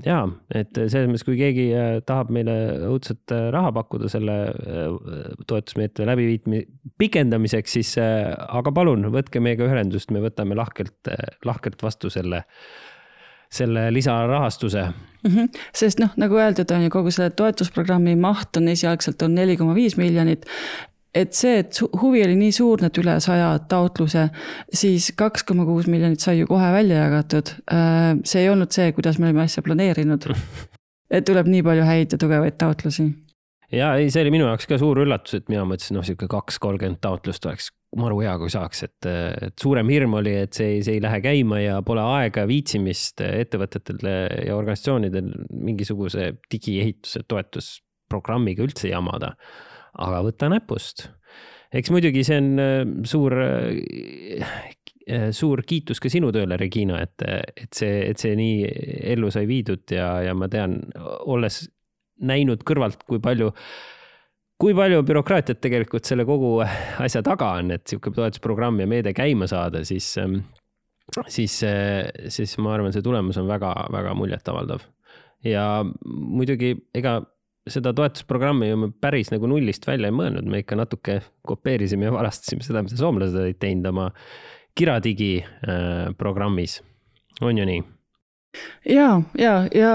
ja 0.03 0.23
et 0.51 0.75
selles 0.75 1.07
mõttes, 1.07 1.23
kui 1.27 1.37
keegi 1.39 1.65
äh, 1.75 1.91
tahab 2.07 2.31
meile 2.35 2.55
õudselt 2.89 3.31
äh, 3.31 3.47
raha 3.53 3.71
pakkuda 3.77 4.09
selle 4.11 4.35
äh, 4.49 5.29
toetusmeetme 5.47 6.07
läbiviitmi-, 6.09 6.65
pikendamiseks, 6.99 7.77
siis 7.77 7.93
aga 7.99 8.73
palun, 8.75 9.07
võtke 9.13 9.39
meiega 9.43 9.67
ühendust, 9.69 10.11
me 10.11 10.23
võtame 10.23 10.57
lahkelt, 10.57 11.11
lahkelt 11.47 11.83
vastu 11.85 12.11
selle, 12.13 12.43
selle 13.53 13.87
lisarahastuse 13.93 14.83
mm. 14.89 15.31
-hmm. 15.31 15.63
sest 15.73 16.03
noh, 16.03 16.11
nagu 16.19 16.41
öeldud, 16.41 16.71
on 16.75 16.87
ju 16.87 16.91
kogu 16.97 17.13
selle 17.15 17.31
toetusprogrammi 17.37 18.17
maht 18.19 18.57
on 18.59 18.67
esialgselt 18.71 19.21
on 19.21 19.35
neli 19.35 19.57
koma 19.57 19.75
viis 19.77 19.97
miljonit 19.97 20.45
et 21.15 21.35
see, 21.35 21.59
et 21.63 21.79
huvi 22.01 22.23
oli 22.25 22.35
nii 22.39 22.53
suur, 22.55 22.81
need 22.83 22.97
üle 22.99 23.15
saja 23.23 23.53
taotluse, 23.71 24.27
siis 24.75 25.11
kaks 25.17 25.45
koma 25.47 25.65
kuus 25.67 25.87
miljonit 25.91 26.23
sai 26.23 26.41
ju 26.41 26.49
kohe 26.49 26.71
välja 26.75 27.05
jagatud. 27.05 27.53
Äh, 27.71 28.15
see 28.27 28.43
ei 28.43 28.51
olnud 28.51 28.73
see, 28.75 28.91
kuidas 28.95 29.19
me 29.19 29.29
olime 29.29 29.45
asja 29.45 29.63
planeerinud. 29.65 30.27
et 31.15 31.27
tuleb 31.27 31.47
nii 31.51 31.63
palju 31.63 31.85
häid 31.85 32.15
ja 32.15 32.19
tugevaid 32.19 32.57
taotlusi. 32.59 33.07
ja 33.71 33.93
ei, 33.99 34.11
see 34.11 34.25
oli 34.25 34.33
minu 34.35 34.49
jaoks 34.49 34.67
ka 34.69 34.77
suur 34.81 34.99
üllatus, 35.05 35.39
et 35.39 35.49
mina 35.51 35.63
mõtlesin, 35.67 35.95
noh, 35.97 36.05
sihuke 36.05 36.27
kaks, 36.31 36.59
kolmkümmend 36.63 36.99
taotlust 37.03 37.47
oleks 37.47 37.71
maru 37.95 38.19
hea, 38.19 38.33
kui 38.41 38.51
saaks, 38.51 38.83
et, 38.83 39.07
et 39.47 39.55
suurem 39.61 39.87
hirm 39.87 40.17
oli, 40.19 40.33
et 40.43 40.57
see, 40.57 40.81
see 40.83 40.97
ei 40.97 41.03
lähe 41.03 41.21
käima 41.23 41.61
ja 41.61 41.77
pole 41.85 42.03
aega, 42.03 42.43
viitsimist 42.49 43.23
ettevõtetel 43.23 44.03
ja 44.03 44.57
organisatsioonidel 44.57 45.31
mingisuguse 45.63 46.33
digiehituse 46.51 47.23
toetusprogrammiga 47.31 48.67
üldse 48.67 48.91
jamada 48.91 49.31
aga 50.01 50.21
võta 50.25 50.49
näpust. 50.51 51.09
eks 51.75 51.91
muidugi 51.91 52.23
see 52.27 52.39
on 52.41 52.61
äh, 52.61 52.83
suur, 53.07 53.37
äh, 53.41 55.29
suur 55.35 55.63
kiitus 55.67 55.99
ka 56.03 56.11
sinu 56.11 56.31
tööle, 56.35 56.57
Regina, 56.57 57.01
et, 57.03 57.21
et 57.55 57.73
see, 57.73 58.05
et 58.09 58.21
see 58.21 58.35
nii 58.37 58.69
ellu 59.15 59.31
sai 59.33 59.45
viidud 59.49 59.91
ja, 59.91 60.21
ja 60.25 60.37
ma 60.37 60.49
tean, 60.51 60.79
olles 61.25 61.65
näinud 62.25 62.63
kõrvalt, 62.65 63.03
kui 63.07 63.19
palju 63.19 63.51
kui 64.61 64.75
palju 64.75 65.01
bürokraatiat 65.03 65.59
tegelikult 65.63 66.07
selle 66.07 66.25
kogu 66.27 66.57
asja 66.63 67.21
taga 67.25 67.55
on, 67.59 67.73
et 67.75 67.85
sihuke 67.89 68.13
toetusprogramm 68.15 68.79
ja 68.79 68.87
meede 68.89 69.11
käima 69.15 69.49
saada, 69.51 69.83
siis, 69.87 70.13
ähm, 70.21 70.39
siis, 71.27 71.57
äh, 71.67 72.07
siis 72.31 72.55
ma 72.63 72.75
arvan, 72.75 72.93
see 72.95 73.03
tulemus 73.05 73.39
on 73.41 73.49
väga-väga 73.51 74.15
muljetavaldav. 74.17 74.91
ja 75.45 75.85
muidugi, 76.05 76.71
ega 76.95 77.19
seda 77.69 77.93
toetusprogrammi 77.97 78.69
ju 78.69 78.77
me 78.77 78.89
päris 79.01 79.31
nagu 79.33 79.49
nullist 79.49 79.87
välja 79.87 80.11
ei 80.11 80.15
mõelnud, 80.15 80.45
me 80.49 80.61
ikka 80.61 80.77
natuke 80.77 81.19
kopeerisime 81.47 82.07
ja 82.07 82.13
varastasime 82.13 82.65
seda, 82.65 82.83
mida 82.85 82.97
soomlased 82.99 83.37
olid 83.41 83.59
teinud 83.61 83.89
oma 83.89 84.11
Kiradigi 84.75 85.39
äh, 85.39 86.11
programmis, 86.19 86.81
on 87.41 87.57
ju 87.57 87.65
nii? 87.65 87.83
ja, 88.91 89.09
ja, 89.39 89.55
ja 89.73 89.93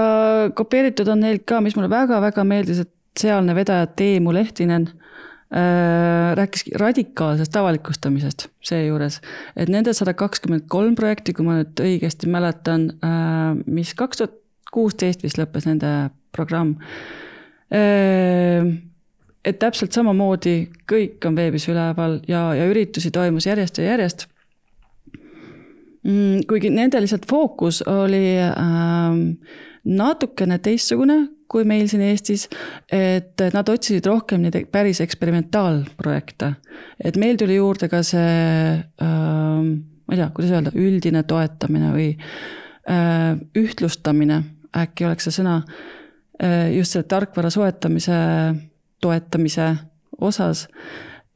kopeeritud 0.57 1.07
on 1.13 1.23
neilt 1.23 1.45
ka, 1.49 1.61
mis 1.63 1.77
mulle 1.77 1.89
väga-väga 1.91 2.45
meeldis, 2.47 2.83
et 2.83 2.91
sealne 3.19 3.55
vedaja 3.55 3.87
Teemu 3.87 4.33
Lehtinen 4.35 4.89
äh, 4.91 6.35
rääkis 6.37 6.67
radikaalsest 6.81 7.55
avalikustamisest 7.55 8.49
seejuures, 8.67 9.21
et 9.55 9.71
nende 9.71 9.95
sada 9.95 10.13
kakskümmend 10.17 10.67
kolm 10.71 10.99
projekti, 10.99 11.37
kui 11.37 11.47
ma 11.47 11.61
nüüd 11.61 11.85
õigesti 11.87 12.27
mäletan 12.31 12.89
äh,, 12.99 13.55
mis 13.65 13.95
kaks 13.95 14.19
tuhat 14.19 14.39
kuusteist 14.75 15.23
vist 15.23 15.39
lõppes 15.39 15.71
nende 15.71 16.11
programm 16.35 16.75
et 17.71 19.59
täpselt 19.59 19.95
samamoodi 19.95 20.55
kõik 20.91 21.23
on 21.27 21.37
veebis 21.37 21.69
üleval 21.71 22.19
ja, 22.27 22.49
ja 22.57 22.67
üritusi 22.67 23.11
toimus 23.15 23.47
järjest 23.47 23.79
ja 23.79 23.93
järjest. 23.93 24.27
Mm, 26.03 26.41
kuigi 26.49 26.71
nende 26.73 26.99
lihtsalt 26.99 27.27
fookus 27.29 27.83
oli 27.87 28.35
ähm, 28.41 29.21
natukene 29.85 30.57
teistsugune 30.59 31.27
kui 31.51 31.65
meil 31.67 31.89
siin 31.91 32.03
Eestis, 32.05 32.47
et 32.91 33.41
nad 33.51 33.69
otsisid 33.69 34.07
rohkem 34.07 34.43
neid 34.45 34.55
päris 34.71 35.01
eksperimentaalprojekte. 35.03 36.53
et 37.03 37.17
meil 37.19 37.37
tuli 37.37 37.57
juurde 37.57 37.89
ka 37.91 38.01
see 38.07 38.79
ähm,, 39.03 39.71
ma 40.07 40.15
ei 40.15 40.21
tea, 40.21 40.29
kuidas 40.35 40.53
öelda, 40.55 40.71
üldine 40.75 41.23
toetamine 41.27 41.91
või 41.95 42.09
äh, 42.87 43.35
ühtlustamine, 43.57 44.43
äkki 44.77 45.07
oleks 45.09 45.27
see 45.27 45.41
sõna 45.41 45.61
just 46.75 46.95
selle 46.95 47.05
tarkvara 47.09 47.49
soetamise, 47.53 48.17
toetamise 49.01 49.67
osas. 50.21 50.67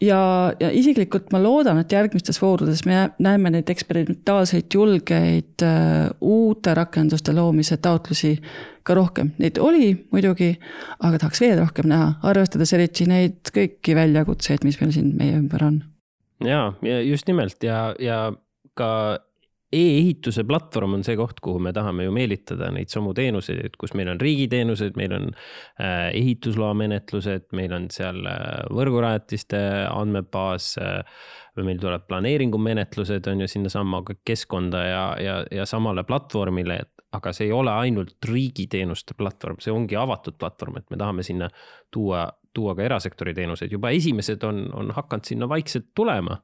ja, 0.02 0.54
ja 0.60 0.70
isiklikult 0.72 1.32
ma 1.32 1.40
loodan, 1.44 1.80
et 1.80 1.92
järgmistes 1.92 2.42
voorudes 2.42 2.84
me 2.86 3.10
näeme 3.24 3.52
neid 3.54 3.70
eksperimentaalseid, 3.72 4.68
julgeid 4.74 5.64
äh, 5.64 6.10
uute 6.22 6.74
rakenduste 6.76 7.34
loomise 7.34 7.78
taotlusi 7.78 8.36
ka 8.84 8.94
rohkem. 8.98 9.32
Neid 9.42 9.58
oli 9.58 9.94
muidugi, 10.12 10.52
aga 11.00 11.22
tahaks 11.22 11.42
veel 11.42 11.60
rohkem 11.62 11.90
näha, 11.90 12.14
arvestades 12.28 12.74
eriti 12.76 13.08
neid 13.10 13.54
kõiki 13.56 13.96
väljakutseid, 13.98 14.66
mis 14.68 14.80
meil 14.82 14.92
siin 14.96 15.14
meie 15.18 15.38
ümber 15.40 15.64
on. 15.70 15.84
ja, 16.44 16.74
ja 16.84 17.00
just 17.02 17.28
nimelt 17.32 17.64
ja, 17.64 17.94
ja 18.00 18.20
ka 18.76 18.90
e-ehituse 19.76 20.46
platvorm 20.48 20.98
on 20.98 21.06
see 21.06 21.18
koht, 21.20 21.40
kuhu 21.44 21.60
me 21.62 21.74
tahame 21.76 22.08
ju 22.08 22.14
meelitada 22.16 22.72
neid 22.74 22.92
samu 22.94 23.14
teenuseid, 23.18 23.62
et 23.68 23.78
kus 23.80 23.96
meil 23.98 24.10
on 24.14 24.22
riigiteenused, 24.22 24.98
meil 25.00 25.16
on 25.18 25.30
äh, 25.32 26.10
ehitusloa 26.16 26.74
menetlused, 26.78 27.50
meil 27.58 27.76
on 27.76 27.90
seal 27.94 28.22
äh, 28.30 28.66
võrgurajatiste 28.74 29.62
andmebaas 29.90 30.74
äh, 30.82 31.24
või 31.56 31.70
meil 31.70 31.80
tuleb 31.82 32.06
planeeringumenetlused 32.10 33.28
on 33.32 33.46
ju 33.46 33.50
sinnasamma 33.52 34.02
keskkonda 34.28 34.84
ja, 34.86 35.06
ja, 35.22 35.40
ja 35.52 35.66
samale 35.70 36.04
platvormile, 36.08 36.82
et 36.84 37.06
aga 37.16 37.32
see 37.36 37.48
ei 37.50 37.56
ole 37.56 37.72
ainult 37.72 38.28
riigiteenuste 38.28 39.16
platvorm, 39.18 39.62
see 39.64 39.74
ongi 39.74 39.98
avatud 40.00 40.38
platvorm, 40.40 40.80
et 40.82 40.90
me 40.92 41.00
tahame 41.00 41.24
sinna 41.24 41.50
tuua, 41.94 42.28
tuua 42.56 42.76
ka 42.76 42.86
erasektori 42.88 43.36
teenuseid, 43.38 43.72
juba 43.72 43.92
esimesed 43.96 44.44
on, 44.48 44.66
on 44.76 44.92
hakanud 44.96 45.32
sinna 45.32 45.50
vaikselt 45.52 45.94
tulema 45.96 46.40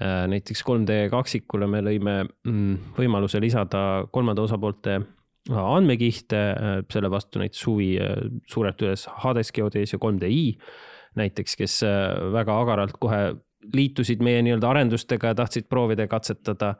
näiteks 0.00 0.64
3D 0.66 1.04
kaksikule 1.12 1.68
me 1.70 1.82
lõime 1.84 2.16
mm, 2.24 2.94
võimaluse 2.96 3.38
lisada 3.42 4.04
kolmanda 4.12 4.42
osapoolte 4.42 4.96
äh, 4.98 5.60
andmekihte, 5.60 6.42
äh, 6.50 6.76
selle 6.90 7.10
vastu 7.12 7.42
näiteks 7.42 7.62
huvi 7.68 7.88
suurelt 8.50 8.82
üles 8.82 9.06
Hades 9.22 9.52
Geodes 9.54 9.94
ja 9.94 10.00
3DI 10.02 10.58
näiteks, 11.14 11.54
kes 11.54 11.76
väga 12.34 12.56
agaralt 12.58 12.96
kohe 12.98 13.36
liitusid 13.72 14.22
meie 14.24 14.42
nii-öelda 14.42 14.72
arendustega 14.72 15.30
ja 15.30 15.36
tahtsid 15.38 15.68
proovida 15.70 16.08
ja 16.08 16.10
katsetada 16.10 16.74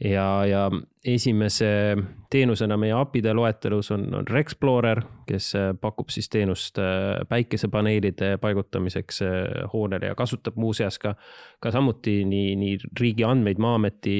ja, 0.00 0.46
ja 0.46 0.70
esimese 1.04 1.96
teenusena 2.30 2.76
meie 2.80 2.94
API-de 2.96 3.34
loetelus 3.36 3.90
on, 3.94 4.06
on 4.14 4.26
Rexplorer, 4.28 5.02
kes 5.28 5.52
äh, 5.58 5.70
pakub 5.80 6.10
siis 6.12 6.28
teenust 6.32 6.78
äh, 6.82 7.22
päikesepaneelide 7.28 8.36
paigutamiseks 8.42 9.22
äh, 9.22 9.44
hoonele 9.72 10.10
ja 10.10 10.18
kasutab 10.18 10.56
muuseas 10.56 10.98
ka, 10.98 11.14
ka 11.60 11.70
samuti 11.74 12.22
nii, 12.28 12.56
nii 12.60 12.78
riigi 13.00 13.26
andmeid, 13.28 13.60
Maa-ameti 13.62 14.18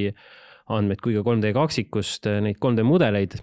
andmeid 0.75 1.03
kui 1.05 1.17
ka 1.17 1.25
3D 1.27 1.53
kaksikust, 1.57 2.31
neid 2.45 2.61
3D 2.63 2.87
mudeleid. 2.87 3.37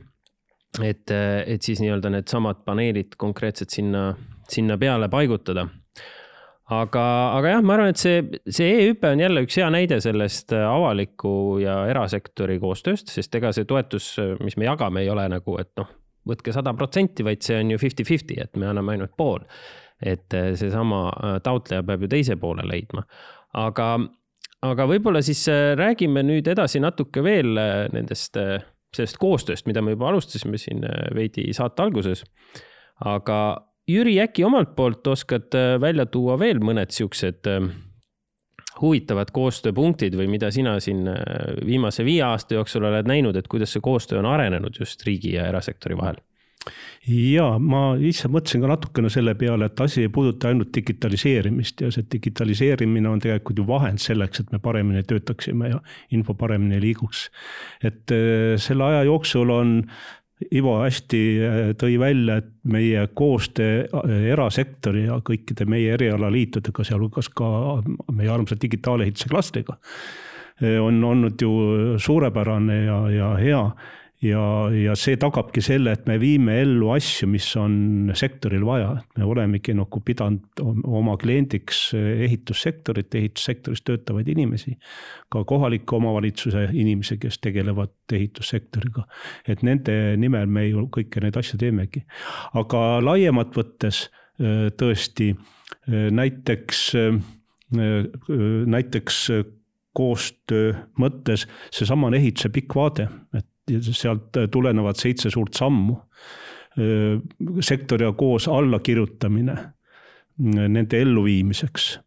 Et, 0.82 1.12
et 1.12 1.60
siis 1.62 1.82
nii-öelda 1.84 2.08
needsamad 2.14 2.62
paneelid 2.64 3.18
konkreetselt 3.20 3.74
sinna, 3.76 4.14
sinna 4.48 4.78
peale 4.80 5.10
paigutada 5.12 5.66
aga, 6.72 7.06
aga 7.38 7.56
jah, 7.56 7.64
ma 7.66 7.76
arvan, 7.76 7.92
et 7.92 8.02
see, 8.02 8.22
see 8.48 8.70
e-hüpe 8.78 9.12
on 9.12 9.22
jälle 9.24 9.44
üks 9.46 9.58
hea 9.60 9.68
näide 9.74 10.00
sellest 10.04 10.54
avaliku 10.56 11.34
ja 11.62 11.82
erasektori 11.92 12.58
koostööst, 12.62 13.12
sest 13.12 13.36
ega 13.40 13.52
see 13.56 13.68
toetus, 13.70 14.14
mis 14.44 14.58
me 14.60 14.70
jagame, 14.70 15.04
ei 15.04 15.12
ole 15.12 15.28
nagu, 15.32 15.58
et 15.62 15.72
noh, 15.80 15.90
võtke 16.28 16.54
sada 16.56 16.74
protsenti, 16.78 17.26
vaid 17.28 17.44
see 17.46 17.60
on 17.60 17.74
ju 17.74 17.82
fifty-fifty, 17.82 18.40
et 18.44 18.60
me 18.62 18.70
anname 18.72 18.96
ainult 18.98 19.16
pool. 19.18 19.44
et 20.02 20.34
seesama 20.58 21.12
taotleja 21.46 21.84
peab 21.86 22.02
ju 22.02 22.08
teise 22.10 22.34
poole 22.42 22.64
leidma, 22.66 23.04
aga, 23.62 23.90
aga 24.66 24.88
võib-olla 24.90 25.22
siis 25.22 25.44
räägime 25.78 26.24
nüüd 26.26 26.48
edasi 26.50 26.82
natuke 26.82 27.22
veel 27.22 27.54
nendest, 27.94 28.40
sellest 28.96 29.20
koostööst, 29.22 29.68
mida 29.70 29.84
me 29.86 29.94
juba 29.94 30.10
alustasime 30.10 30.58
siin 30.58 30.82
veidi 31.14 31.46
saate 31.54 31.86
alguses. 31.86 32.24
aga 33.06 33.38
Jüri, 33.90 34.20
äkki 34.22 34.46
omalt 34.46 34.76
poolt 34.76 35.08
oskad 35.08 35.56
äh, 35.58 35.76
välja 35.82 36.06
tuua 36.06 36.38
veel 36.40 36.62
mõned 36.62 36.94
siuksed 36.94 37.48
äh, 37.50 37.70
huvitavad 38.82 39.32
koostööpunktid 39.34 40.16
või 40.18 40.30
mida 40.30 40.52
sina 40.54 40.78
siin 40.84 41.08
äh, 41.10 41.56
viimase 41.66 42.06
viie 42.06 42.22
aasta 42.28 42.60
jooksul 42.60 42.86
oled 42.92 43.10
näinud, 43.10 43.36
et 43.36 43.50
kuidas 43.50 43.74
see 43.74 43.82
koostöö 43.84 44.22
on 44.22 44.30
arenenud 44.30 44.78
just 44.80 45.02
riigi 45.08 45.34
ja 45.38 45.48
erasektori 45.50 45.98
vahel? 45.98 46.22
ja 47.10 47.56
ma 47.58 47.96
ise 47.98 48.30
mõtlesin 48.30 48.62
ka 48.62 48.70
natukene 48.70 49.10
selle 49.10 49.34
peale, 49.34 49.66
et 49.66 49.80
asi 49.82 50.04
ei 50.06 50.12
puuduta 50.14 50.52
ainult 50.52 50.70
digitaliseerimist 50.78 51.82
ja 51.82 51.90
see 51.90 52.06
digitaliseerimine 52.14 53.10
on 53.10 53.24
tegelikult 53.24 53.58
ju 53.58 53.66
vahend 53.66 54.04
selleks, 54.04 54.44
et 54.44 54.52
me 54.54 54.60
paremini 54.62 55.02
töötaksime 55.10 55.72
ja 55.72 55.80
info 56.14 56.36
paremini 56.38 56.78
liiguks. 56.84 57.32
et 57.82 58.14
selle 58.62 58.86
aja 58.92 59.02
jooksul 59.10 59.50
on 59.50 59.74
Ivo 60.50 60.78
hästi 60.82 61.22
äh, 61.46 61.60
tõi 61.80 62.00
välja, 62.02 62.40
et 62.42 62.50
meie 62.64 63.06
koostöö 63.14 63.84
äh, 63.86 64.12
erasektori 64.34 65.06
ja 65.06 65.20
kõikide 65.26 65.68
meie 65.70 65.94
erialaliitudega, 65.96 66.86
sealhulgas 66.88 67.30
ka 67.30 67.48
meie 68.12 68.32
armsa 68.34 68.58
digitaalehituse 68.62 69.30
klastriga, 69.32 69.78
äh, 70.64 70.80
on 70.82 71.04
olnud 71.04 71.42
ju 71.42 71.52
suurepärane 72.02 72.84
ja, 72.86 73.02
ja 73.14 73.34
hea 73.42 73.64
ja, 74.26 74.42
ja 74.74 74.96
see 75.00 75.18
tagabki 75.20 75.64
selle, 75.66 75.94
et 75.96 76.06
me 76.10 76.18
viime 76.22 76.60
ellu 76.62 76.92
asju, 76.94 77.28
mis 77.32 77.48
on 77.60 78.12
sektoril 78.18 78.64
vaja, 78.68 78.94
me 79.18 79.28
olemegi 79.28 79.74
nagu 79.78 80.02
pidanud 80.06 80.62
oma 80.62 81.18
kliendiks 81.22 81.84
ehitussektorit, 81.98 83.14
ehitussektoris 83.18 83.84
töötavaid 83.88 84.30
inimesi. 84.32 84.78
ka 85.32 85.44
kohaliku 85.48 85.96
omavalitsuse 85.96 86.68
inimesi, 86.74 87.18
kes 87.18 87.40
tegelevad 87.40 87.94
ehitussektoriga. 88.14 89.06
et 89.48 89.64
nende 89.64 90.18
nimel 90.18 90.48
me 90.48 90.68
ju 90.68 90.88
kõiki 90.88 91.24
neid 91.24 91.38
asju 91.38 91.58
teemegi. 91.58 92.06
aga 92.54 93.02
laiemalt 93.04 93.56
võttes 93.58 94.10
tõesti 94.78 95.36
näiteks, 96.12 96.92
näiteks 98.66 99.18
koostöö 99.94 100.74
mõttes 101.00 101.48
seesama 101.72 102.12
ehituse 102.16 102.50
pikk 102.50 102.76
vaade, 102.76 103.08
et 103.36 103.48
sealt 103.70 104.38
tulenevad 104.52 105.00
seitse 105.00 105.30
suurt 105.30 105.54
sammu. 105.54 105.96
sektoriga 107.60 108.14
koos 108.16 108.46
allakirjutamine 108.48 109.56
nende 110.40 111.02
elluviimiseks. 111.02 112.00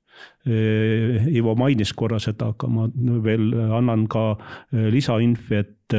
Ivo 1.36 1.52
mainis 1.54 1.92
korra 1.92 2.16
seda, 2.18 2.48
aga 2.54 2.70
ma 2.72 2.86
veel 3.24 3.50
annan 3.76 4.06
ka 4.08 4.22
lisainfi, 4.72 5.60
et 5.60 5.98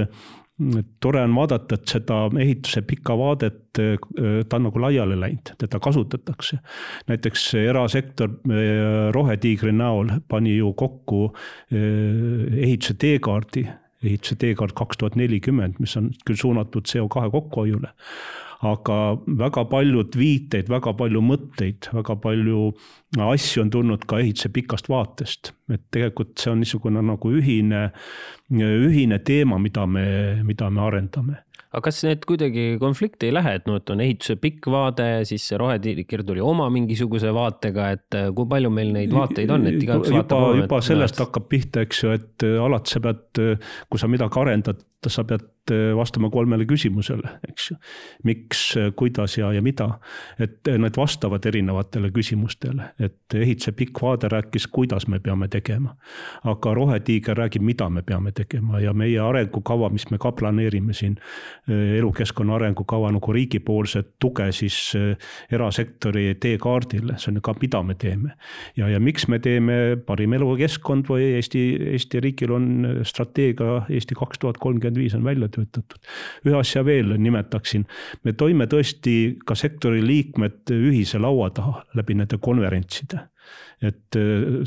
tore 1.04 1.22
on 1.22 1.34
vaadata, 1.36 1.76
et 1.76 1.94
seda 1.94 2.20
ehituse 2.40 2.82
pikka 2.88 3.18
vaadet, 3.20 3.62
ta 3.76 4.58
on 4.58 4.68
nagu 4.70 4.82
laiali 4.82 5.18
läinud, 5.20 5.52
teda 5.60 5.80
kasutatakse. 5.84 6.60
näiteks 7.08 7.48
erasektor 7.60 8.38
Rohetiigri 9.12 9.72
näol 9.76 10.14
pani 10.28 10.58
ju 10.58 10.74
kokku 10.74 11.34
ehituse 11.72 12.96
teekaardi 12.98 13.68
ehituse 14.06 14.38
teekaart 14.42 14.76
kaks 14.78 15.02
tuhat 15.02 15.20
nelikümmend, 15.20 15.80
mis 15.80 15.96
on 16.00 16.12
küll 16.28 16.40
suunatud 16.40 16.88
CO2 16.90 17.30
kokkuhoiule. 17.32 17.94
aga 18.66 18.98
väga 19.38 19.66
paljud 19.70 20.16
viiteid, 20.18 20.70
väga 20.72 20.94
palju 20.98 21.20
mõtteid, 21.22 21.90
väga 21.94 22.16
palju 22.24 22.70
asju 23.22 23.62
on 23.62 23.70
tulnud 23.70 24.06
ka 24.08 24.22
ehituse 24.24 24.50
pikast 24.50 24.90
vaatest. 24.90 25.52
et 25.70 25.84
tegelikult 25.92 26.38
see 26.40 26.52
on 26.52 26.64
niisugune 26.64 27.02
nagu 27.04 27.32
ühine, 27.32 27.90
ühine 28.52 29.20
teema, 29.20 29.60
mida 29.60 29.86
me, 29.86 30.06
mida 30.44 30.70
me 30.70 30.82
arendame 30.82 31.44
aga 31.76 31.90
kas 31.90 32.02
need 32.08 32.24
kuidagi 32.28 32.66
konflikti 32.80 33.28
ei 33.28 33.36
lähe, 33.36 33.58
et 33.60 33.66
noh, 33.68 33.80
et 33.82 33.92
on 33.92 34.02
ehituse 34.04 34.38
pikk 34.40 34.70
vaade, 34.72 35.08
siis 35.28 35.44
see 35.50 35.60
rohetiiger 35.60 36.24
tuli 36.28 36.44
oma 36.44 36.70
mingisuguse 36.72 37.34
vaatega, 37.36 37.90
et 37.98 38.18
äh, 38.18 38.30
kui 38.36 38.48
palju 38.52 38.72
meil 38.72 38.94
neid 38.96 39.12
vaateid 39.16 39.52
on, 39.52 39.68
et 39.68 39.82
igaüks 39.84 40.14
vaatab 40.16 40.46
juba, 40.46 40.62
juba 40.62 40.82
sellest 40.88 41.20
hakkab 41.20 41.50
pihta, 41.52 41.84
eks 41.84 42.04
ju, 42.06 42.14
et 42.16 42.48
äh, 42.48 42.56
alati 42.64 42.96
sa 42.96 43.04
pead, 43.04 43.26
äh, 43.44 43.74
kui 43.92 44.02
sa 44.02 44.10
midagi 44.12 44.42
arendad, 44.46 44.80
sa 45.10 45.24
pead 45.24 45.46
Eh, 45.72 45.96
vastama 45.98 46.30
kolmele 46.30 46.66
küsimusele, 46.70 47.30
eks 47.50 47.72
ju. 47.72 47.76
miks, 48.24 48.60
kuidas 48.96 49.38
ja, 49.38 49.48
ja 49.54 49.62
mida. 49.62 50.00
et 50.40 50.68
need 50.78 50.94
vastavad 50.98 51.46
erinevatele 51.46 52.12
küsimustele, 52.14 52.92
et 53.00 53.34
ehituse 53.34 53.72
pikk 53.72 54.02
vaade 54.02 54.30
rääkis, 54.30 54.68
kuidas 54.68 55.08
me 55.08 55.20
peame 55.20 55.48
tegema. 55.48 55.96
aga 56.44 56.74
Rohetiiger 56.74 57.38
räägib, 57.38 57.62
mida 57.62 57.90
me 57.90 58.02
peame 58.02 58.32
tegema 58.32 58.80
ja 58.80 58.94
meie 58.94 59.20
arengukava, 59.20 59.90
mis 59.90 60.06
me 60.12 60.18
ka 60.18 60.32
planeerime 60.32 60.94
siin, 60.94 61.18
eh, 61.68 61.98
elukeskkonna 61.98 62.56
arengukava 62.56 63.12
nagu 63.12 63.34
riigipoolset 63.34 64.14
tuge 64.20 64.52
siis 64.52 64.94
eh, 64.96 65.18
erasektori 65.52 66.36
teekaardile, 66.40 67.18
see 67.18 67.32
on 67.32 67.42
ju 67.42 67.42
ka, 67.42 67.56
mida 67.62 67.84
me 67.84 67.96
teeme. 67.96 68.36
ja, 68.78 68.88
ja 68.88 69.00
miks 69.00 69.28
me 69.28 69.40
teeme 69.40 69.98
parim 70.06 70.34
elukeskkond 70.34 71.10
või 71.10 71.34
Eesti, 71.40 71.66
Eesti 71.92 72.20
riigil 72.22 72.52
on 72.52 72.88
strateegia 73.04 73.82
Eesti 73.90 74.16
kaks 74.16 74.40
tuhat 74.40 74.58
kolmkümmend 74.62 74.95
viis 74.98 75.16
on 75.18 75.24
välja 75.24 75.50
töötatud. 75.50 76.00
ühe 76.46 76.58
asja 76.60 76.86
veel 76.86 77.16
nimetaksin, 77.18 77.86
me 78.24 78.34
toime 78.34 78.68
tõesti 78.72 79.38
ka 79.46 79.56
sektori 79.56 80.04
liikmed 80.06 80.74
ühise 80.76 81.22
laua 81.22 81.50
taha 81.50 81.86
läbi 81.96 82.18
nende 82.18 82.38
konverentside 82.42 83.28
et 83.84 84.18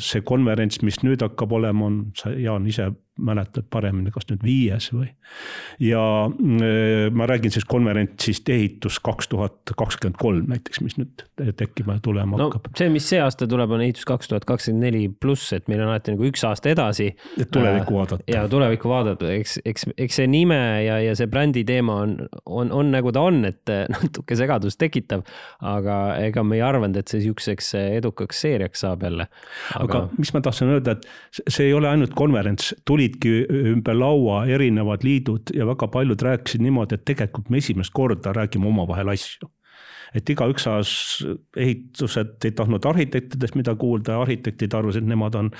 see 0.03 0.21
konverents, 0.27 0.83
mis 0.85 1.01
nüüd 1.03 1.23
hakkab 1.25 1.53
olema, 1.57 1.87
on, 1.89 2.01
sa 2.19 2.33
Jaan 2.37 2.67
ise 2.69 2.91
mäletad 3.19 3.67
paremini, 3.71 4.11
kas 4.15 4.27
nüüd 4.31 4.43
viies 4.47 4.89
või. 4.95 5.09
ja 5.83 6.01
äh, 6.29 7.09
ma 7.15 7.27
räägin 7.29 7.53
siis 7.53 7.67
konverentsist 7.69 8.49
ehitus 8.53 8.99
kaks 9.05 9.29
tuhat 9.33 9.73
kakskümmend 9.77 10.19
kolm 10.21 10.47
näiteks, 10.53 10.81
mis 10.85 10.97
nüüd 11.01 11.25
tekkima 11.59 11.99
ja 11.99 12.03
tulema 12.05 12.39
no, 12.39 12.49
hakkab. 12.49 12.71
see, 12.79 12.89
mis 12.93 13.09
see 13.11 13.21
aasta 13.23 13.49
tuleb, 13.51 13.75
on 13.75 13.83
ehitus 13.85 14.07
kaks 14.09 14.31
tuhat 14.31 14.47
kakskümmend 14.49 14.87
neli 14.87 15.09
pluss, 15.11 15.53
et 15.57 15.69
meil 15.69 15.83
on 15.83 15.93
alati 15.93 16.15
nagu 16.15 16.29
üks 16.31 16.45
aasta 16.47 16.71
edasi. 16.73 17.11
et 17.41 17.51
tulevikku 17.55 17.95
äh, 17.95 17.99
vaadata. 17.99 18.29
ja 18.31 18.45
tulevikku 18.51 18.93
vaadata, 18.93 19.33
eks, 19.35 19.59
eks, 19.67 19.89
eks 19.97 20.21
see 20.23 20.31
nime 20.31 20.61
ja, 20.87 21.01
ja 21.03 21.17
see 21.19 21.31
brändi 21.31 21.65
teema 21.69 22.01
on, 22.05 22.17
on, 22.47 22.73
on 22.73 22.95
nagu 22.95 23.13
ta 23.15 23.27
on, 23.29 23.43
et 23.51 23.75
äh, 23.75 23.85
natuke 23.97 24.39
segadust 24.39 24.79
tekitav. 24.81 25.27
aga 25.61 25.99
ega 26.23 26.47
me 26.47 26.61
ei 26.61 26.65
arvanud, 26.65 26.97
et 27.03 27.11
see 27.11 27.25
sihukeseks 27.27 27.75
edukaks 27.99 28.47
seeriaks 28.47 28.87
saab 28.87 28.98
jälle. 29.03 29.29
aga, 29.75 29.85
aga 29.85 30.19
mis 30.19 30.33
ma 30.35 30.41
tahtsin 30.45 30.71
öelda, 30.75 30.97
et 30.97 31.07
see 31.49 31.69
ei 31.69 31.75
ole 31.75 31.89
ainult 31.89 32.15
konverents, 32.19 32.75
tuli 32.87 33.09
olidki 33.09 33.47
ümber 33.73 33.97
laua 33.97 34.47
erinevad 34.47 35.05
liidud 35.07 35.55
ja 35.55 35.67
väga 35.67 35.89
paljud 35.89 36.23
rääkisid 36.23 36.63
niimoodi, 36.63 36.99
et 36.99 37.05
tegelikult 37.05 37.51
me 37.51 37.59
esimest 37.63 37.95
korda 37.95 38.33
räägime 38.33 38.69
omavahel 38.69 39.09
asju 39.15 39.49
et 40.15 40.31
igaüks 40.31 40.67
ajas 40.67 40.93
ehitused 41.57 42.45
ei 42.45 42.53
tahtnud 42.57 42.85
arhitektidest 42.85 43.55
mida 43.55 43.75
kuulda 43.77 44.23
arhitektid 44.23 44.75
arvasid, 44.75 45.05
et 45.05 45.13
nemad 45.13 45.35
on 45.37 45.51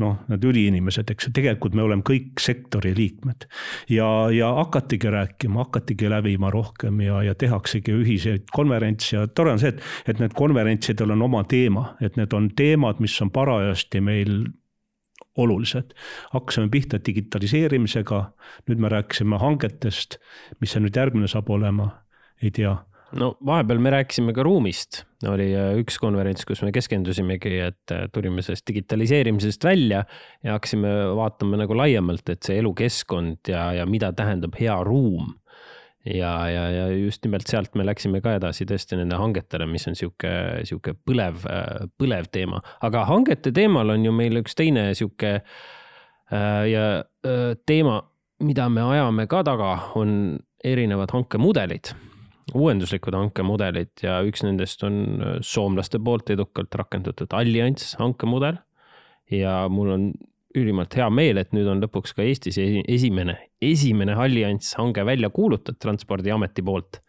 noh, 0.00 0.16
need 0.30 0.44
üliinimesed, 0.46 1.10
eks 1.12 1.28
ju, 1.28 1.32
tegelikult 1.36 1.76
me 1.76 1.84
oleme 1.84 2.04
kõik 2.06 2.40
sektori 2.42 2.92
liikmed. 2.96 3.46
ja, 3.92 4.06
ja 4.34 4.52
hakatigi 4.60 5.10
rääkima, 5.12 5.64
hakatigi 5.64 6.10
lävima 6.10 6.50
rohkem 6.50 7.00
ja, 7.04 7.22
ja 7.22 7.34
tehaksegi 7.34 7.94
ühiseid 7.94 8.48
konverentse 8.52 9.16
ja 9.16 9.26
tore 9.28 9.54
on 9.54 9.62
see, 9.62 9.74
et, 9.74 9.82
et 10.06 10.22
need 10.22 10.34
konverentsidel 10.38 11.16
on 11.16 11.28
oma 11.28 11.44
teema, 11.48 11.94
et 12.00 12.16
need 12.20 12.32
on 12.36 12.50
teemad, 12.56 13.00
mis 13.00 13.16
on 13.22 13.30
parajasti 13.34 14.00
meil 14.04 14.44
olulised. 15.36 15.94
hakkasime 16.32 16.68
pihta 16.68 16.98
digitaliseerimisega, 17.06 18.20
nüüd 18.68 18.82
me 18.82 18.90
rääkisime 18.92 19.38
hangetest, 19.38 20.18
mis 20.60 20.74
see 20.74 20.82
nüüd 20.82 20.96
järgmine 20.96 21.28
saab 21.30 21.50
olema, 21.50 21.90
ei 22.42 22.50
tea 22.50 22.74
no 23.18 23.32
vahepeal 23.46 23.80
me 23.82 23.92
rääkisime 23.94 24.34
ka 24.36 24.44
ruumist, 24.46 25.02
oli 25.28 25.50
äh, 25.56 25.72
üks 25.80 25.98
konverents, 26.02 26.46
kus 26.48 26.62
me 26.64 26.72
keskendusimegi, 26.74 27.56
et 27.70 27.94
äh, 27.94 28.06
tulime 28.14 28.44
sellest 28.44 28.66
digitaliseerimisest 28.70 29.64
välja 29.64 30.04
ja 30.44 30.56
hakkasime 30.56 30.92
vaatama 31.18 31.60
nagu 31.60 31.76
laiemalt, 31.76 32.28
et 32.32 32.46
see 32.46 32.60
elukeskkond 32.62 33.50
ja, 33.50 33.70
ja 33.80 33.86
mida 33.86 34.12
tähendab 34.16 34.58
hea 34.60 34.76
ruum. 34.86 35.34
Ja, 36.04 36.48
ja, 36.48 36.62
ja 36.72 36.84
just 36.96 37.26
nimelt 37.26 37.50
sealt 37.50 37.74
me 37.76 37.84
läksime 37.84 38.22
ka 38.24 38.32
edasi 38.38 38.64
tõesti 38.64 38.96
nende 38.96 39.18
hangetele, 39.20 39.66
mis 39.68 39.84
on 39.90 39.98
sihuke, 39.98 40.30
sihuke 40.64 40.94
põlev, 40.96 41.44
põlev 42.00 42.30
teema, 42.32 42.62
aga 42.80 43.02
hangete 43.10 43.52
teemal 43.52 43.92
on 43.92 44.06
ju 44.08 44.14
meil 44.16 44.40
üks 44.40 44.56
teine 44.56 44.86
sihuke 44.96 45.34
äh, 45.36 46.62
ja 46.70 46.86
äh, 47.26 47.52
teema, 47.68 47.98
mida 48.40 48.70
me 48.72 48.86
ajame 48.94 49.28
ka 49.28 49.42
taga, 49.44 49.74
on 50.00 50.38
erinevad 50.64 51.12
hankemudelid, 51.12 51.92
uuenduslikud 52.54 53.14
hankemudelid 53.16 54.02
ja 54.04 54.20
üks 54.26 54.44
nendest 54.46 54.82
on 54.86 55.22
soomlaste 55.46 56.00
poolt 56.02 56.32
edukalt 56.34 56.74
rakendatud 56.74 57.32
allianss 57.36 57.96
hankemudel. 58.00 58.58
ja 59.30 59.68
mul 59.70 59.90
on 59.94 60.10
ülimalt 60.58 60.94
hea 60.98 61.06
meel, 61.14 61.38
et 61.38 61.52
nüüd 61.54 61.68
on 61.70 61.82
lõpuks 61.82 62.14
ka 62.16 62.24
Eestis 62.26 62.58
esimene, 62.58 63.36
esimene 63.62 64.16
allianss 64.18 64.74
hange 64.80 65.04
välja 65.06 65.30
kuulutatud 65.30 65.78
Transpordiameti 65.82 66.64
poolt. 66.66 67.00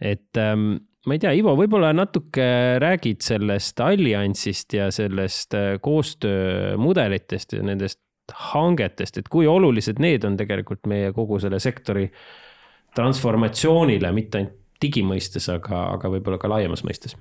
et 0.00 0.38
ähm, 0.38 0.76
ma 1.06 1.16
ei 1.16 1.22
tea, 1.22 1.32
Ivo, 1.40 1.56
võib-olla 1.58 1.90
natuke 1.96 2.78
räägid 2.82 3.24
sellest 3.24 3.80
alliansist 3.82 4.76
ja 4.76 4.92
sellest 4.94 5.56
äh, 5.58 5.72
koostöömudelitest 5.82 7.56
ja 7.58 7.64
nendest 7.66 8.02
hangetest, 8.52 9.18
et 9.18 9.28
kui 9.32 9.48
olulised 9.48 9.98
need 10.02 10.24
on 10.28 10.36
tegelikult 10.36 10.86
meie 10.86 11.12
kogu 11.16 11.40
selle 11.40 11.58
sektori 11.64 12.06
transformatsioonile, 12.96 14.12
mitte 14.12 14.40
ainult 14.40 14.57
digimõistes, 14.82 15.48
aga, 15.52 15.84
aga 15.96 16.10
võib-olla 16.12 16.38
ka 16.40 16.50
laiemas 16.50 16.84
mõistes. 16.86 17.16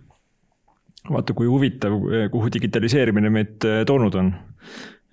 vaata, 1.08 1.34
kui 1.34 1.48
huvitav, 1.48 1.94
kuhu 2.32 2.50
digitaliseerimine 2.54 3.30
meid 3.34 3.66
äh, 3.66 3.84
toonud 3.88 4.16
on. 4.16 4.34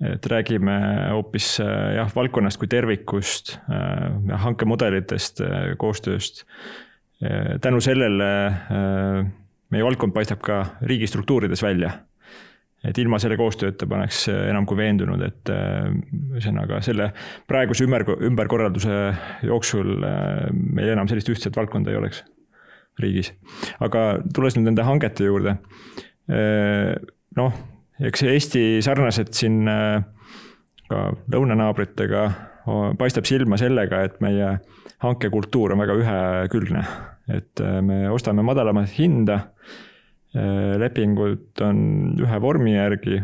et 0.04 0.26
räägime 0.26 0.74
hoopis 1.12 1.60
äh, 1.62 1.94
jah, 1.96 2.10
valdkonnast 2.16 2.58
kui 2.58 2.68
tervikust, 2.68 3.58
hankemudelitest, 4.44 5.40
koostööst 5.78 6.44
tänu 7.62 7.78
sellele 7.80 8.26
meie 9.70 9.84
valdkond 9.86 10.12
paistab 10.12 10.42
ka 10.44 10.64
riigistruktuurides 10.82 11.62
välja. 11.62 11.92
et 12.84 12.98
ilma 13.00 13.16
selle 13.16 13.38
koostööta 13.40 13.86
ma 13.88 14.02
oleks 14.02 14.26
enam 14.28 14.66
kui 14.68 14.76
veendunud, 14.76 15.22
et 15.24 15.48
ühesõnaga 15.48 16.82
selle 16.84 17.06
praeguse 17.48 17.86
ümber, 17.86 18.04
ümberkorralduse 18.28 18.98
jooksul 19.48 19.94
meil 20.52 20.90
enam 20.92 21.08
sellist 21.08 21.30
ühtset 21.32 21.56
valdkonda 21.56 21.94
ei 21.94 22.02
oleks 22.02 22.20
riigis. 23.02 23.32
aga 23.80 24.04
tulles 24.34 24.56
nüüd 24.56 24.70
nende 24.70 24.86
hangete 24.86 25.26
juurde, 25.26 25.56
noh, 27.36 27.56
eks 28.00 28.22
Eesti 28.30 28.64
sarnaselt 28.84 29.34
siin 29.34 29.64
ka 30.88 31.00
lõunanaabritega 31.34 32.22
paistab 32.98 33.26
silma 33.28 33.58
sellega, 33.60 34.04
et 34.06 34.20
meie 34.24 34.54
hankekultuur 35.04 35.74
on 35.74 35.82
väga 35.84 35.98
ühekülgne 36.00 36.84
et 37.28 37.60
äh, 37.60 37.80
me 37.82 38.10
ostame 38.10 38.42
madalamat 38.42 38.92
hinda. 38.98 39.40
Lepingud 40.34 41.60
on 41.62 41.76
ühe 42.18 42.38
vormi 42.42 42.72
järgi, 42.72 43.20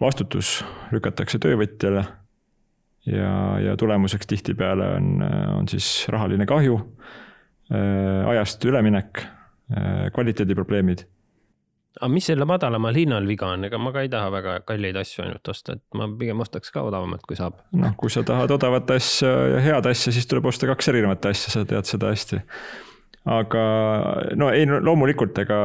vastutus 0.00 0.62
lükatakse 0.88 1.36
töövõtjale. 1.42 2.06
ja, 3.04 3.32
ja 3.60 3.74
tulemuseks 3.76 4.26
tihtipeale 4.30 4.86
on, 4.96 5.22
on 5.58 5.68
siis 5.68 6.06
rahaline 6.08 6.46
kahju, 6.48 6.78
ajast 7.72 8.64
üleminek, 8.68 9.24
kvaliteediprobleemid 10.12 11.06
aga 12.00 12.08
mis 12.12 12.26
selle 12.30 12.46
madalamal 12.48 12.96
hinnal 12.96 13.26
viga 13.28 13.50
on, 13.52 13.66
ega 13.68 13.80
ma 13.80 13.92
ka 13.94 14.04
ei 14.04 14.10
taha 14.12 14.30
väga 14.32 14.54
kalleid 14.68 14.96
asju 15.00 15.26
ainult 15.26 15.48
osta, 15.52 15.76
et 15.76 15.98
ma 15.98 16.08
pigem 16.18 16.40
ostaks 16.44 16.72
ka 16.72 16.84
odavamat, 16.88 17.24
kui 17.28 17.36
saab. 17.38 17.58
noh, 17.76 17.92
kui 18.00 18.12
sa 18.12 18.24
tahad 18.26 18.54
odavat 18.56 18.94
asja 18.96 19.32
ja 19.56 19.60
head 19.66 19.88
asja, 19.90 20.14
siis 20.14 20.28
tuleb 20.30 20.48
osta 20.48 20.70
kaks 20.70 20.88
erinevat 20.92 21.28
asja, 21.32 21.52
sa 21.52 21.66
tead 21.68 21.88
seda 21.88 22.12
hästi 22.14 22.40
aga 23.32 23.64
no 24.38 24.48
ei, 24.50 24.64
loomulikult, 24.66 25.36
ega 25.44 25.58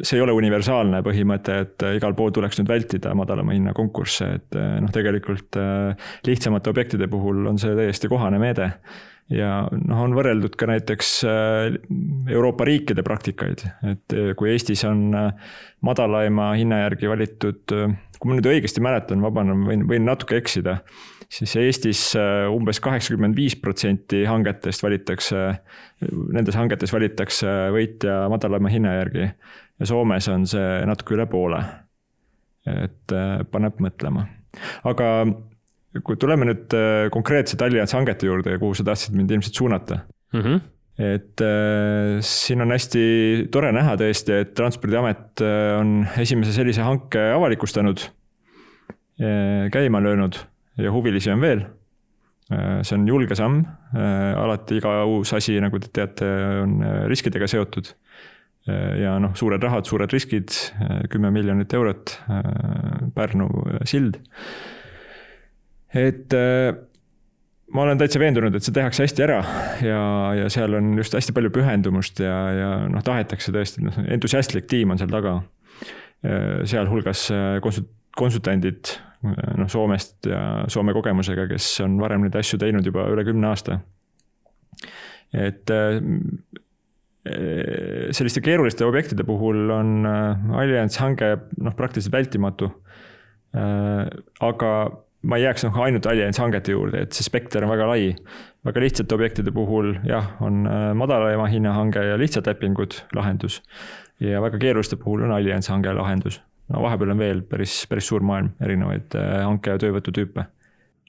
see 0.00 0.16
ei 0.16 0.24
ole 0.24 0.32
universaalne 0.32 1.02
põhimõte, 1.04 1.58
et 1.66 1.86
igal 1.98 2.14
pool 2.16 2.32
tuleks 2.32 2.60
nüüd 2.60 2.70
vältida 2.70 3.12
madalama 3.18 3.52
hinna 3.56 3.74
konkursse, 3.76 4.30
et 4.38 4.56
noh, 4.56 4.88
tegelikult 4.94 5.58
äh, 5.60 6.08
lihtsamate 6.28 6.72
objektide 6.72 7.10
puhul 7.12 7.50
on 7.50 7.60
see 7.60 7.74
täiesti 7.76 8.08
kohane 8.12 8.40
meede. 8.40 8.70
Ja 9.34 9.52
noh, 9.70 10.02
on 10.04 10.16
võrreldud 10.16 10.56
ka 10.58 10.68
näiteks 10.70 11.12
äh, 11.28 11.78
Euroopa 12.30 12.66
riikide 12.68 13.04
praktikaid, 13.06 13.64
et 13.92 14.16
äh, 14.16 14.32
kui 14.38 14.52
Eestis 14.54 14.84
on 14.88 15.08
madalaima 15.86 16.52
hinna 16.58 16.84
järgi 16.84 17.08
valitud, 17.08 17.62
kui 18.20 18.28
ma 18.28 18.36
nüüd 18.36 18.50
õigesti 18.50 18.82
mäletan, 18.84 19.22
vabandan, 19.24 19.64
võin, 19.68 19.86
võin 19.88 20.06
natuke 20.08 20.36
eksida 20.40 20.80
siis 21.30 21.56
Eestis 21.56 22.02
äh, 22.18 22.48
umbes 22.52 22.80
kaheksakümmend 22.82 23.36
viis 23.38 23.56
protsenti 23.56 24.24
hangetest 24.26 24.82
valitakse, 24.82 25.42
nendes 26.34 26.58
hangetes 26.58 26.92
valitakse 26.94 27.52
võitja 27.74 28.24
madalama 28.32 28.72
hinna 28.72 28.96
järgi. 28.98 29.30
ja 29.80 29.86
Soomes 29.86 30.28
on 30.28 30.46
see 30.50 30.82
natuke 30.86 31.14
üle 31.16 31.26
poole. 31.30 31.62
et 32.66 33.14
äh, 33.14 33.38
paneb 33.50 33.78
mõtlema, 33.80 34.26
aga 34.84 35.06
kui 36.04 36.18
tuleme 36.20 36.46
nüüd 36.48 36.76
äh, 36.76 37.06
konkreetse 37.14 37.58
Tallinna 37.60 37.88
hangete 37.90 38.28
juurde, 38.28 38.58
kuhu 38.62 38.76
sa 38.78 38.86
tahtsid 38.86 39.16
mind 39.16 39.30
ilmselt 39.30 39.62
suunata 39.62 40.04
mm. 40.32 40.44
-hmm 40.44 40.68
et 41.00 41.40
äh, 41.40 42.18
siin 42.20 42.60
on 42.60 42.74
hästi 42.74 43.48
tore 43.50 43.70
näha 43.72 43.94
tõesti, 43.96 44.34
et 44.42 44.50
Transpordiamet 44.54 45.40
on 45.80 46.02
esimese 46.20 46.52
sellise 46.52 46.84
hanke 46.84 47.22
avalikustanud 47.32 48.02
äh,, 48.04 49.70
käima 49.72 50.02
löönud 50.04 50.36
ja 50.76 50.92
huvilisi 50.92 51.30
on 51.30 51.40
veel. 51.40 51.64
Äh, 52.50 52.80
see 52.82 52.96
on 52.98 53.06
julge 53.06 53.36
samm, 53.38 53.62
äh, 53.94 54.34
alati 54.38 54.80
iga 54.80 55.04
uus 55.06 55.30
asi, 55.36 55.54
nagu 55.62 55.78
te 55.78 55.90
teate, 55.94 56.26
on 56.64 56.80
äh, 56.82 57.02
riskidega 57.10 57.50
seotud. 57.50 57.94
ja 58.70 59.14
noh, 59.18 59.32
suured 59.34 59.62
rahad, 59.64 59.86
suured 59.88 60.12
riskid, 60.12 60.52
kümme 61.10 61.30
miljonit 61.32 61.72
eurot, 61.74 62.12
Pärnu 63.16 63.46
sild. 63.88 64.18
Et 65.96 66.34
ma 67.70 67.84
olen 67.84 67.98
täitsa 67.98 68.20
veendunud, 68.22 68.54
et 68.54 68.66
see 68.66 68.74
tehakse 68.74 69.04
hästi 69.06 69.24
ära 69.26 69.38
ja, 69.82 70.02
ja 70.38 70.48
seal 70.52 70.74
on 70.78 70.92
just 70.98 71.14
hästi 71.14 71.34
palju 71.34 71.52
pühendumust 71.54 72.22
ja, 72.22 72.36
ja 72.54 72.70
noh, 72.90 73.02
tahetakse 73.06 73.54
tõesti, 73.54 73.84
noh, 73.86 73.98
entusiastlik 74.10 74.68
tiim 74.70 74.94
on 74.94 75.00
seal 75.00 75.10
taga. 75.12 75.40
sealhulgas 76.68 77.28
konsult-, 77.64 77.94
konsultandid 78.18 78.94
noh, 79.22 79.68
Soomest 79.68 80.28
ja 80.28 80.64
Soome 80.70 80.94
kogemusega, 80.96 81.46
kes 81.50 81.68
on 81.84 81.98
varem 82.00 82.24
neid 82.24 82.36
asju 82.40 82.58
teinud 82.60 82.86
juba 82.86 83.06
üle 83.12 83.24
kümne 83.26 83.50
aasta. 83.50 83.80
et 85.32 85.70
äh, 85.70 86.00
selliste 88.16 88.40
keeruliste 88.42 88.86
objektide 88.86 89.24
puhul 89.28 89.70
on 89.70 90.06
äh, 90.08 90.56
allianss 90.62 90.98
hange 91.02 91.36
noh, 91.60 91.76
praktiliselt 91.76 92.16
vältimatu. 92.16 92.70
Äh, 93.54 94.08
aga 94.40 94.72
ma 95.22 95.36
ei 95.36 95.44
jääks 95.44 95.66
noh 95.66 95.80
ainult 95.84 96.06
allianss 96.06 96.40
hangete 96.40 96.72
juurde, 96.72 97.02
et 97.04 97.16
see 97.16 97.26
spekter 97.26 97.64
on 97.64 97.72
väga 97.72 97.88
lai. 97.90 98.14
väga 98.64 98.80
lihtsate 98.80 99.14
objektide 99.14 99.52
puhul 99.52 99.94
jah, 100.08 100.36
on 100.40 100.62
madalama 100.96 101.46
hinnahange 101.48 102.04
ja 102.04 102.18
lihtsad 102.20 102.46
lepingud 102.46 103.02
lahendus. 103.16 103.62
ja 104.20 104.40
väga 104.42 104.58
keeruliste 104.58 104.96
puhul 104.96 105.24
on 105.24 105.32
allianss 105.32 105.68
hange 105.68 105.92
lahendus 105.94 106.40
no 106.70 106.84
vahepeal 106.84 107.14
on 107.14 107.20
veel 107.20 107.42
päris, 107.46 107.82
päris 107.90 108.08
suur 108.10 108.24
maailm 108.26 108.54
erinevaid 108.62 109.16
äh, 109.18 109.36
hanke- 109.44 109.74
ja 109.74 109.82
töövõtutüüpe 109.82 110.46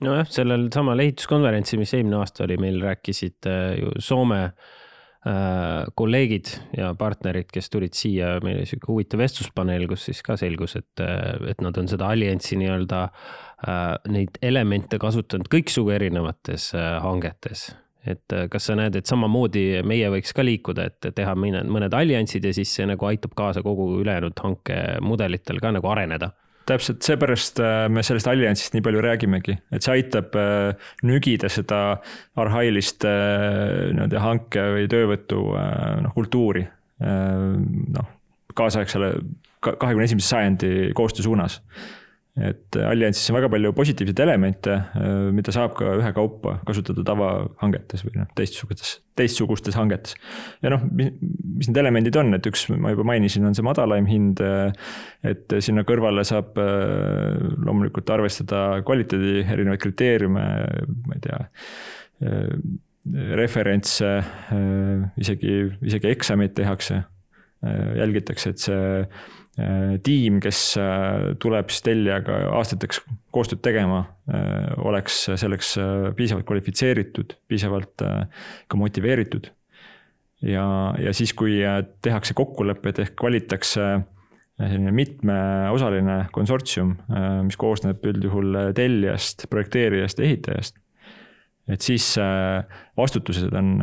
nojah, 0.01 0.29
sellel 0.33 0.67
samal 0.73 1.01
ehituskonverentsil, 1.03 1.81
mis 1.81 1.93
eelmine 1.93 2.17
aasta 2.21 2.45
oli, 2.47 2.57
meil 2.61 2.79
rääkisid 2.81 3.49
äh, 3.49 3.75
ju 3.81 3.93
Soome 4.01 4.41
äh, 4.47 4.71
kolleegid 5.21 6.47
ja 6.73 6.87
partnerid, 6.97 7.45
kes 7.53 7.69
tulid 7.69 7.93
siia, 7.93 8.31
meil 8.41 8.57
oli 8.57 8.65
sihuke 8.65 8.89
huvitav 8.89 9.21
vestluspaneel, 9.21 9.85
kus 9.91 10.07
siis 10.07 10.23
ka 10.25 10.33
selgus, 10.39 10.73
et, 10.79 11.03
et 11.51 11.61
nad 11.61 11.77
on 11.77 11.91
seda 11.91 12.09
allianssi 12.09 12.57
nii-öelda 12.57 13.03
neid 14.09 14.41
elemente 14.41 14.97
kasutanud 14.97 15.45
kõiksugu 15.53 15.93
erinevates 15.93 16.71
hangetes 17.05 17.67
et 18.07 18.33
äh, 18.33 18.47
kas 18.51 18.69
sa 18.69 18.75
näed, 18.77 18.95
et 18.97 19.09
samamoodi 19.09 19.81
meie 19.87 20.09
võiks 20.13 20.33
ka 20.35 20.45
liikuda, 20.45 20.87
et 20.89 21.09
teha 21.15 21.35
mõned, 21.37 21.69
mõned 21.71 21.93
alliansid 21.95 22.45
ja 22.45 22.53
siis 22.55 22.73
see 22.73 22.87
nagu 22.89 23.05
aitab 23.09 23.35
kaasa 23.37 23.63
kogu 23.65 23.91
ülejäänud 24.01 24.41
hankemudelitel 24.41 25.61
ka 25.61 25.73
nagu 25.77 25.91
areneda? 25.91 26.31
Täpselt 26.71 27.05
seepärast 27.05 27.61
äh, 27.63 27.85
me 27.91 28.03
sellest 28.05 28.29
alliansist 28.31 28.75
nii 28.75 28.83
palju 28.85 29.03
räägimegi, 29.05 29.57
et 29.71 29.85
see 29.85 29.99
aitab 29.99 30.35
äh, 30.39 30.89
nügida 31.07 31.51
seda 31.51 31.81
arhailist 32.39 33.05
nii-öelda 33.05 34.23
hanke 34.23 34.65
või 34.75 34.89
töövõtu 34.91 35.41
noh, 35.51 36.11
kultuuri 36.15 36.63
noh, 37.01 38.11
kaasaegsele 38.57 39.13
kahekümne 39.61 40.05
esimese 40.07 40.31
sajandi 40.33 40.71
koostöö 40.97 41.25
suunas 41.25 41.59
et 42.39 42.77
alliansis 42.79 43.27
on 43.27 43.35
väga 43.35 43.49
palju 43.51 43.73
positiivseid 43.75 44.19
elemente, 44.23 44.77
mida 45.35 45.51
saab 45.51 45.73
ka 45.75 45.97
ühekaupa 45.99 46.53
kasutada 46.67 47.03
tavahangetes 47.07 48.05
või 48.05 48.21
noh, 48.21 48.29
teistsugustes, 48.37 48.93
teistsugustes 49.19 49.75
hangetes. 49.75 50.15
ja 50.63 50.71
noh, 50.71 50.85
mis 50.95 51.67
need 51.67 51.81
elemendid 51.81 52.15
on, 52.21 52.31
et 52.37 52.47
üks 52.47 52.69
ma 52.71 52.93
juba 52.93 53.03
mainisin, 53.11 53.49
on 53.49 53.57
see 53.57 53.65
madalaim 53.67 54.07
hind. 54.07 54.39
et 55.27 55.57
sinna 55.59 55.83
kõrvale 55.87 56.23
saab 56.27 56.55
loomulikult 56.55 58.15
arvestada 58.15 58.79
kvaliteedi 58.87 59.43
erinevaid 59.43 59.83
kriteeriume, 59.83 60.47
ma 61.07 61.19
ei 61.19 61.25
tea 61.27 61.43
referentse, 63.35 64.15
isegi, 65.19 65.57
isegi 65.83 66.15
eksameid 66.15 66.55
tehakse. 66.55 67.03
jälgitakse, 67.61 68.49
et 68.49 68.57
see 68.57 69.05
tiim, 70.03 70.39
kes 70.43 70.59
tuleb 71.43 71.71
siis 71.71 71.83
tellijaga 71.83 72.37
aastateks 72.55 73.01
koostööd 73.35 73.59
tegema, 73.65 74.05
oleks 74.79 75.25
selleks 75.35 75.73
piisavalt 76.15 76.47
kvalifitseeritud, 76.47 77.35
piisavalt 77.51 78.01
ka 78.01 78.79
motiveeritud. 78.79 79.51
ja, 80.41 80.65
ja 81.03 81.13
siis, 81.13 81.33
kui 81.33 81.59
tehakse 82.01 82.33
kokkulepped 82.33 83.03
ehk 83.03 83.23
valitakse 83.23 83.91
selline 84.61 84.91
mitmeosaline 84.95 86.17
konsortsium, 86.31 86.95
mis 87.43 87.57
koosneb 87.59 88.03
üldjuhul 88.07 88.57
tellijast, 88.77 89.49
projekteerijast 89.49 90.19
ja 90.19 90.25
ehitajast. 90.25 90.77
et 91.67 91.81
siis 91.81 92.13
vastutused 92.97 93.53
on 93.53 93.81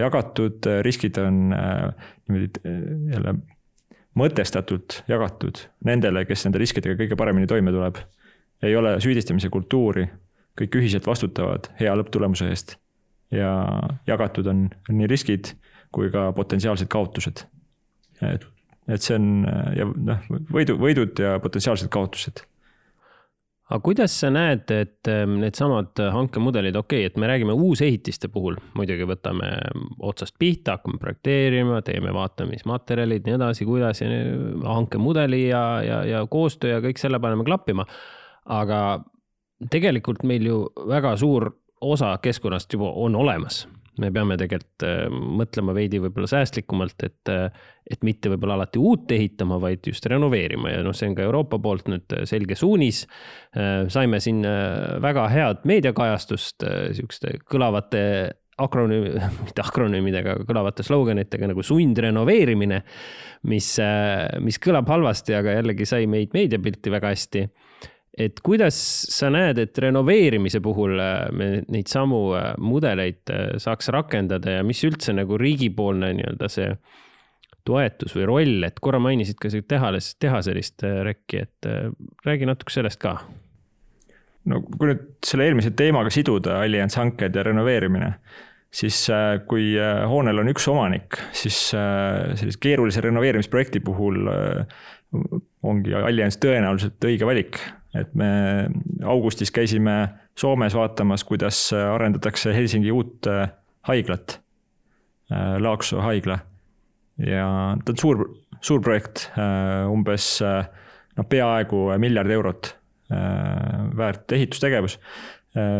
jagatud, 0.00 0.66
riskid 0.82 1.18
on 1.22 1.52
niimoodi 1.52 2.74
jälle 3.12 3.38
mõtestatult 4.16 5.02
jagatud 5.10 5.60
nendele, 5.84 6.24
kes 6.28 6.46
nende 6.46 6.60
riskidega 6.62 6.96
kõige 6.98 7.18
paremini 7.18 7.48
toime 7.50 7.74
tuleb. 7.74 8.00
ei 8.62 8.76
ole 8.76 8.96
süüdistamise 9.00 9.50
kultuuri, 9.52 10.06
kõik 10.56 10.78
ühiselt 10.80 11.06
vastutavad 11.06 11.68
hea 11.80 11.94
lõpptulemuse 11.94 12.48
eest. 12.48 12.76
ja 13.30 13.52
jagatud 14.06 14.46
on 14.46 14.68
nii 14.88 15.06
riskid 15.06 15.54
kui 15.92 16.10
ka 16.10 16.32
potentsiaalsed 16.32 16.88
kaotused. 16.88 17.44
et, 18.22 18.46
et 18.88 19.02
see 19.02 19.16
on 19.16 19.46
ja 19.76 19.86
noh, 19.86 20.28
võidu, 20.52 20.78
võidud 20.80 21.18
ja 21.18 21.38
potentsiaalsed 21.42 21.88
kaotused 21.88 22.44
aga 23.66 23.80
kuidas 23.82 24.14
sa 24.20 24.30
näed, 24.30 24.70
et 24.70 25.10
ähm, 25.10 25.38
needsamad 25.42 25.98
hankemudelid, 26.12 26.76
okei 26.78 27.02
okay,, 27.02 27.10
et 27.10 27.16
me 27.20 27.26
räägime 27.30 27.56
uusehitiste 27.56 28.30
puhul, 28.32 28.58
muidugi 28.78 29.08
võtame 29.08 29.50
otsast 30.06 30.36
pihta, 30.38 30.76
hakkame 30.76 31.00
projekteerima, 31.02 31.80
teeme 31.86 32.14
vaatamismaterjalid, 32.14 33.26
nii 33.26 33.38
edasi, 33.38 33.66
kuidas 33.66 34.02
ja 34.04 34.10
hankemudeli 34.66 35.48
ja, 35.48 35.64
ja, 35.82 36.00
ja 36.06 36.24
koostöö 36.30 36.76
ja 36.76 36.82
kõik 36.84 37.02
selle 37.02 37.20
paneme 37.22 37.46
klappima. 37.46 37.86
aga 38.46 38.80
tegelikult 39.70 40.22
meil 40.22 40.46
ju 40.46 40.58
väga 40.88 41.16
suur 41.16 41.50
osa 41.80 42.18
keskkonnast 42.22 42.72
juba 42.72 42.92
on 42.94 43.16
olemas 43.16 43.64
me 44.02 44.10
peame 44.14 44.36
tegelikult 44.40 44.84
äh, 44.86 45.06
mõtlema 45.10 45.74
veidi 45.76 46.00
võib-olla 46.02 46.28
säästlikumalt, 46.30 47.04
et, 47.06 47.30
äh, 47.32 47.66
et 47.90 48.02
mitte 48.06 48.30
võib-olla 48.32 48.58
alati 48.60 48.80
uut 48.82 49.12
ehitama, 49.16 49.58
vaid 49.62 49.86
just 49.88 50.06
renoveerima 50.10 50.72
ja 50.74 50.82
noh, 50.84 50.96
see 50.96 51.10
on 51.10 51.16
ka 51.18 51.24
Euroopa 51.26 51.60
poolt 51.62 51.90
nüüd 51.92 52.16
äh, 52.16 52.24
selge 52.28 52.58
suunis. 52.58 53.04
saime 53.88 54.18
siin 54.20 54.42
väga 55.02 55.22
head 55.32 55.62
meediakajastust 55.68 56.64
sihukeste 56.96 57.38
kõlavate 57.48 58.02
akronüümi, 58.60 59.14
mitte 59.46 59.64
akronüümidega, 59.64 60.34
aga 60.36 60.48
kõlavate 60.48 60.84
sloganitega 60.84 61.48
nagu 61.48 61.64
sundrenoveerimine, 61.64 62.82
mis, 63.48 63.70
mis 64.44 64.60
kõlab 64.60 64.92
halvasti, 64.92 65.36
aga 65.38 65.56
jällegi 65.58 65.88
sai 65.88 66.08
meid 66.10 66.36
meediapilti 66.36 66.92
väga 66.92 67.14
hästi 67.14 67.46
et 68.16 68.40
kuidas 68.44 68.76
sa 69.12 69.28
näed, 69.32 69.58
et 69.60 69.78
renoveerimise 69.82 70.62
puhul 70.64 70.96
äh, 71.02 71.26
me 71.36 71.48
neid 71.72 71.90
samu 71.92 72.20
äh, 72.36 72.54
mudeleid 72.62 73.32
äh, 73.32 73.56
saaks 73.60 73.90
rakendada 73.92 74.58
ja 74.58 74.64
mis 74.66 74.80
üldse 74.88 75.14
nagu 75.16 75.36
riigipoolne 75.40 76.14
nii-öelda 76.16 76.50
see 76.52 76.70
toetus 77.66 78.14
või 78.16 78.28
roll, 78.30 78.66
et 78.66 78.78
korra 78.80 79.00
mainisid 79.02 79.40
ka 79.42 79.50
tehales, 79.68 80.12
tehaselist 80.22 80.84
rekki, 81.02 81.40
et 81.42 81.66
räägi 82.22 82.46
natuke 82.46 82.70
sellest 82.70 83.00
ka. 83.02 83.16
no 84.46 84.60
kui 84.62 84.92
nüüd 84.92 85.08
selle 85.26 85.48
eelmise 85.48 85.72
teemaga 85.74 86.12
siduda, 86.14 86.60
allianshanked 86.62 87.34
ja 87.34 87.42
renoveerimine, 87.42 88.12
siis 88.70 89.00
kui 89.50 89.72
hoonel 89.82 90.44
on 90.44 90.52
üks 90.52 90.68
omanik, 90.70 91.18
siis 91.34 91.58
sellise 91.72 92.62
keerulise 92.62 93.02
renoveerimisprojekti 93.08 93.82
puhul 93.82 94.30
ongi 95.66 95.98
allianss 95.98 96.38
tõenäoliselt 96.38 97.10
õige 97.10 97.26
valik 97.26 97.58
et 98.00 98.14
me 98.14 98.30
augustis 99.04 99.52
käisime 99.54 99.96
Soomes 100.38 100.74
vaatamas, 100.76 101.24
kuidas 101.24 101.58
arendatakse 101.72 102.52
Helsingi 102.54 102.92
uut 102.92 103.26
äh, 103.30 103.48
haiglat, 103.88 104.40
äh, 105.32 105.56
Laakso 105.62 106.02
haigla. 106.04 106.38
ja 107.26 107.46
ta 107.84 107.92
on 107.92 107.98
suur, 107.98 108.24
suur 108.60 108.82
projekt, 108.84 109.30
äh, 109.38 109.86
umbes 109.88 110.26
noh, 110.42 111.28
peaaegu 111.28 111.88
miljard 111.98 112.30
eurot 112.30 112.74
väärt 113.96 114.32
ehitustegevus. 114.34 114.96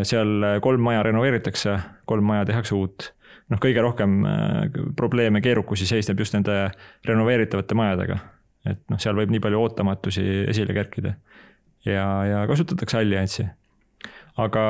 seal 0.06 0.44
kolm 0.62 0.80
maja 0.80 1.00
renoveeritakse, 1.02 1.72
kolm 2.06 2.24
maja 2.24 2.44
tehakse 2.46 2.74
uut. 2.74 3.08
noh, 3.50 3.58
kõige 3.60 3.82
rohkem 3.82 4.22
probleeme, 4.96 5.42
keerukusi 5.42 5.88
seisneb 5.90 6.22
just 6.22 6.34
nende 6.38 6.70
renoveeritavate 7.04 7.74
majadega. 7.74 8.18
et 8.70 8.78
noh, 8.88 8.98
seal 9.02 9.18
võib 9.18 9.34
nii 9.34 9.42
palju 9.42 9.60
ootamatusi 9.60 10.22
esile 10.54 10.72
kerkida 10.72 11.16
ja, 11.86 12.06
ja 12.26 12.44
kasutatakse 12.48 13.00
allianssi. 13.00 13.46
aga 14.36 14.64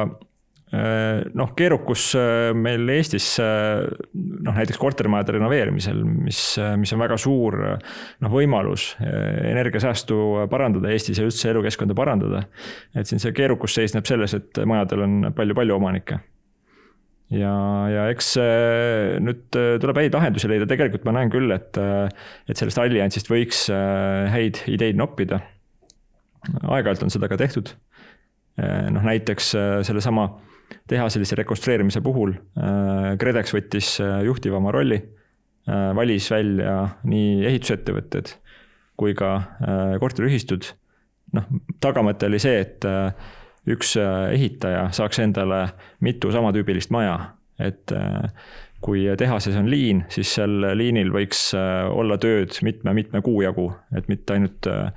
äh, 0.71 1.25
noh, 1.35 1.51
keerukus 1.59 2.13
äh, 2.19 2.53
meil 2.55 2.87
Eestis 2.95 3.33
äh, 3.43 3.83
noh, 4.15 4.55
näiteks 4.55 4.79
kortermajade 4.79 5.37
renoveerimisel, 5.39 6.05
mis, 6.05 6.43
mis 6.79 6.95
on 6.95 7.03
väga 7.03 7.19
suur 7.21 7.59
noh, 7.65 8.31
võimalus 8.33 8.93
energiasäästu 9.01 10.47
parandada 10.53 10.93
Eestis 10.95 11.21
ja 11.21 11.27
üldse 11.27 11.51
elukeskkonda 11.55 11.99
parandada. 11.99 12.47
et 12.95 13.09
siin 13.09 13.23
see 13.23 13.35
keerukus 13.37 13.77
seisneb 13.79 14.07
selles, 14.09 14.37
et 14.39 14.65
majadel 14.67 15.07
on 15.07 15.19
palju-palju 15.37 15.77
omanikke 15.81 16.21
ja, 17.35 17.57
ja 17.91 18.07
eks 18.13 18.37
nüüd 19.27 19.59
tuleb 19.83 19.99
häid 19.99 20.15
lahendusi 20.15 20.51
leida, 20.53 20.69
tegelikult 20.71 21.09
ma 21.09 21.17
näen 21.19 21.33
küll, 21.33 21.51
et, 21.51 21.75
et 22.47 22.55
sellest 22.55 22.79
alliansist 22.79 23.33
võiks 23.33 23.67
häid 24.31 24.63
ideid 24.71 24.99
noppida 25.01 25.43
aeg-ajalt 26.63 27.07
on 27.07 27.13
seda 27.13 27.29
ka 27.31 27.39
tehtud. 27.41 27.73
Eh, 28.57 28.89
noh, 28.93 29.05
näiteks 29.05 29.53
eh, 29.55 29.75
sellesama 29.87 30.29
tehaselise 30.89 31.37
rekonstrueerimise 31.39 32.01
puhul 32.05 32.33
eh, 32.33 33.13
KredEx 33.21 33.53
võttis 33.55 33.93
juhtivama 34.27 34.73
rolli, 34.75 35.03
valis 35.67 36.29
välja 36.31 36.75
nii 37.11 37.41
ehitusettevõtted 37.49 38.29
kui 38.97 39.17
ka 39.19 39.31
korteriühistud. 39.99 40.69
noh, 41.35 41.49
tagamõte 41.83 42.29
oli 42.31 42.39
see, 42.39 42.61
et 42.63 42.87
üks 43.67 43.97
ehitaja 43.99 44.85
saaks 44.95 45.19
endale 45.25 45.65
mitu 46.07 46.31
samatüübilist 46.31 46.95
maja, 46.95 47.17
et 47.59 47.91
kui 48.85 49.05
tehases 49.19 49.57
on 49.57 49.69
liin, 49.71 50.03
siis 50.13 50.35
seal 50.37 50.61
liinil 50.77 51.09
võiks 51.15 51.49
äh, 51.57 51.87
olla 51.89 52.19
tööd 52.21 52.55
mitme-mitme 52.67 53.23
kuu 53.25 53.41
jagu, 53.45 53.71
et 53.97 54.09
mitte 54.13 54.37
ainult, 54.37 54.69
äh, 54.71 54.91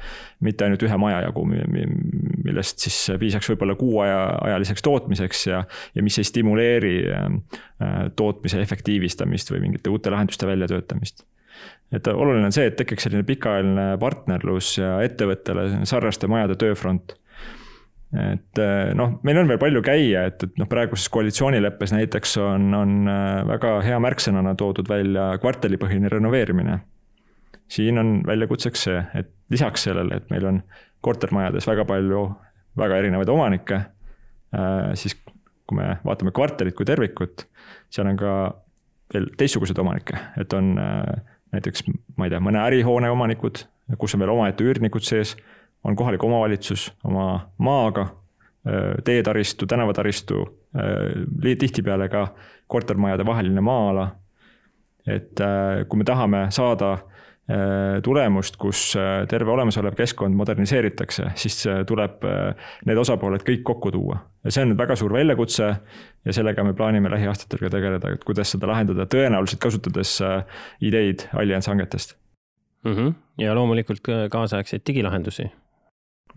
mitte 0.45 0.67
ainult 0.67 0.83
ühe 0.85 0.99
maja 0.99 1.21
jagu, 1.25 1.45
millest 1.47 2.83
siis 2.83 2.97
piisaks 3.21 3.49
võib-olla 3.53 3.77
kuu 3.79 4.01
aja, 4.03 4.19
ajaliseks 4.49 4.85
tootmiseks 4.85 5.45
ja, 5.47 5.63
ja 5.95 6.05
mis 6.05 6.19
ei 6.19 6.27
stimuleeri 6.27 6.93
äh, 7.15 7.29
tootmise 8.19 8.61
efektiivistamist 8.61 9.53
või 9.53 9.63
mingite 9.67 9.93
uute 9.93 10.11
lahenduste 10.13 10.49
väljatöötamist. 10.49 11.23
Et 11.95 12.05
oluline 12.11 12.45
on 12.45 12.53
see, 12.53 12.67
et 12.69 12.77
tekiks 12.77 13.07
selline 13.07 13.25
pikaajaline 13.25 13.95
partnerlus 13.99 14.75
ja 14.77 14.99
ettevõttele 15.03 15.87
sarnaste 15.89 16.29
majade 16.29 16.59
tööfront 16.59 17.15
et 18.09 18.57
eh, 18.57 18.91
noh, 18.97 19.19
meil 19.25 19.37
on 19.37 19.49
veel 19.51 19.59
palju 19.61 19.81
käia, 19.85 20.23
et, 20.31 20.43
et 20.47 20.55
noh, 20.57 20.67
praeguses 20.69 21.11
koalitsioonileppes 21.13 21.93
näiteks 21.93 22.37
on, 22.41 22.71
on 22.73 22.95
eh, 23.05 23.41
väga 23.51 23.73
hea 23.85 23.99
märksõnana 24.01 24.55
toodud 24.57 24.89
välja 24.89 25.31
kvartalipõhine 25.41 26.09
renoveerimine. 26.09 26.79
siin 27.69 28.01
on 28.01 28.23
väljakutseks 28.25 28.85
see, 28.87 29.03
et 29.13 29.29
lisaks 29.53 29.85
sellele, 29.85 30.17
et 30.17 30.31
meil 30.33 30.45
on 30.49 30.61
kortermajades 31.05 31.67
väga 31.69 31.85
palju 31.85 32.23
väga 32.79 32.97
erinevaid 32.97 33.29
omanikke, 33.29 33.83
eh, 34.57 34.89
siis 34.97 35.13
kui 35.69 35.77
me 35.77 35.99
vaatame 36.05 36.33
kvartalit 36.33 36.75
kui 36.75 36.89
tervikut, 36.89 37.45
seal 37.93 38.09
on 38.09 38.17
ka 38.17 38.33
veel 39.13 39.29
teistsuguseid 39.37 39.77
omanikke, 39.81 40.17
et 40.41 40.53
on 40.53 40.73
näiteks, 41.53 41.85
ma 42.17 42.25
ei 42.25 42.33
tea, 42.33 42.41
mõne 42.41 42.61
ärihoone 42.61 43.09
omanikud, 43.13 43.61
kus 44.01 44.13
on 44.17 44.21
veel 44.21 44.33
omaette 44.33 44.65
üürnikud 44.65 45.05
sees 45.05 45.35
on 45.83 45.95
kohalik 45.95 46.23
omavalitsus 46.23 46.93
oma 47.03 47.49
maaga, 47.57 48.07
teetaristu, 49.03 49.65
tänavataristu, 49.65 50.43
tihtipeale 51.59 52.09
ka 52.09 52.27
kortermajade 52.67 53.25
vaheline 53.25 53.61
maa-ala. 53.61 54.09
et 55.07 55.39
kui 55.89 55.97
me 55.97 56.03
tahame 56.03 56.47
saada 56.53 56.97
tulemust, 58.03 58.59
kus 58.61 58.93
terve 59.29 59.51
olemasolev 59.51 59.95
keskkond 59.97 60.35
moderniseeritakse, 60.37 61.31
siis 61.35 61.63
tuleb 61.87 62.25
need 62.85 62.99
osapooled 63.01 63.41
kõik 63.47 63.63
kokku 63.65 63.91
tuua. 63.91 64.19
ja 64.43 64.51
see 64.51 64.67
on 64.67 64.77
väga 64.77 64.95
suur 64.95 65.13
väljakutse 65.13 65.69
ja 66.25 66.33
sellega 66.33 66.63
me 66.63 66.73
plaanime 66.73 67.09
lähiaastatel 67.09 67.63
ka 67.63 67.71
tegeleda, 67.77 68.11
et 68.13 68.23
kuidas 68.23 68.51
seda 68.51 68.69
lahendada, 68.69 69.07
tõenäoliselt 69.09 69.63
kasutades 69.63 70.19
ideid 70.81 71.25
allianshangetest 71.33 72.17
mm. 72.83 72.93
-hmm. 72.93 73.13
ja 73.37 73.55
loomulikult 73.55 74.05
kaasaegseid 74.29 74.85
digilahendusi 74.87 75.49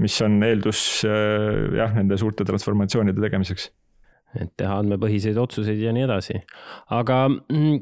mis 0.01 0.16
on 0.24 0.40
eeldus 0.47 1.03
äh, 1.09 1.76
jah, 1.78 1.95
nende 1.97 2.18
suurte 2.20 2.47
transformatsioonide 2.49 3.22
tegemiseks. 3.22 3.70
et 4.40 4.53
teha 4.57 4.78
andmepõhiseid 4.80 5.36
otsuseid 5.36 5.80
ja 5.82 5.93
nii 5.93 6.07
edasi. 6.07 6.40
aga 6.97 7.26
mm, 7.28 7.78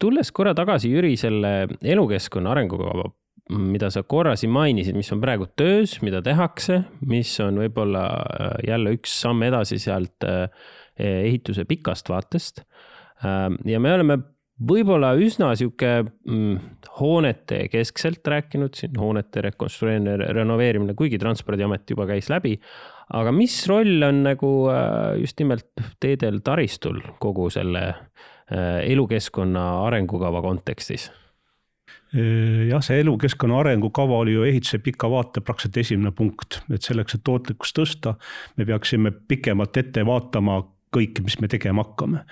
tulles 0.00 0.32
korra 0.32 0.54
tagasi, 0.56 0.92
Jüri, 0.94 1.16
selle 1.20 1.68
elukeskkonna 1.82 2.54
arengukava 2.54 3.10
mida 3.48 3.88
sa 3.88 4.02
korra 4.04 4.34
siin 4.36 4.52
mainisid, 4.52 4.96
mis 4.96 5.08
on 5.14 5.22
praegu 5.22 5.46
töös, 5.56 5.94
mida 6.04 6.20
tehakse, 6.24 6.82
mis 7.08 7.30
on 7.40 7.62
võib-olla 7.62 8.04
äh, 8.12 8.50
jälle 8.68 8.92
üks 8.98 9.14
samm 9.22 9.44
edasi 9.46 9.80
sealt 9.80 10.26
äh, 10.28 10.50
ehituse 10.98 11.64
pikast 11.64 12.10
vaatest. 12.10 12.64
Ja 13.66 13.78
me 13.82 13.92
oleme 13.94 14.16
võib-olla 14.58 15.12
üsna 15.20 15.52
sihuke 15.58 15.90
mm, 16.02 16.56
hoonete 16.98 17.64
keskselt 17.72 18.26
rääkinud 18.26 18.74
siin, 18.78 18.96
hoonete 18.98 19.42
rekonstrueerimine, 19.48 20.32
renoveerimine, 20.34 20.96
kuigi 20.98 21.20
Transpordiamet 21.20 21.90
juba 21.90 22.08
käis 22.10 22.30
läbi. 22.32 22.58
aga 23.14 23.32
mis 23.32 23.60
roll 23.70 24.02
on 24.02 24.24
nagu 24.26 24.50
äh, 24.72 25.20
just 25.20 25.38
nimelt 25.38 25.70
teedel 26.00 26.42
taristul 26.44 27.00
kogu 27.18 27.50
selle 27.50 27.86
elukeskkonna 28.48 29.62
arengukava 29.84 30.40
kontekstis? 30.40 31.10
jah, 32.68 32.80
see 32.80 33.02
elukeskkonna 33.02 33.58
arengukava 33.60 34.22
oli 34.22 34.32
ju 34.32 34.46
ehituse 34.48 34.78
pika 34.80 35.10
vaate 35.12 35.42
praktiliselt 35.44 35.76
esimene 35.82 36.12
punkt, 36.16 36.62
et 36.72 36.84
selleks, 36.84 37.18
et 37.18 37.24
tootlikkust 37.24 37.76
tõsta, 37.76 38.14
me 38.56 38.64
peaksime 38.68 39.12
pikemalt 39.28 39.76
ette 39.76 40.04
vaatama 40.08 40.62
kõike, 40.94 41.22
mis 41.24 41.38
me 41.40 41.48
tegema 41.50 41.84
hakkame. 41.84 42.22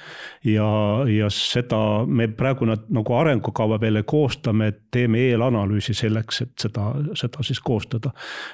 ja, 0.45 0.69
ja 1.11 1.31
seda 1.33 1.81
me 2.07 2.29
praegu 2.29 2.69
nad 2.69 2.87
nagu 2.93 3.17
arengukava 3.17 3.81
veel 3.81 4.01
ei 4.01 4.07
koosta, 4.09 4.53
me 4.53 4.73
teeme 4.91 5.27
eelanalüüsi 5.31 5.95
selleks, 5.97 6.43
et 6.43 6.55
seda, 6.67 6.93
seda 7.15 7.45
siis 7.47 7.61
koostada. 7.61 8.13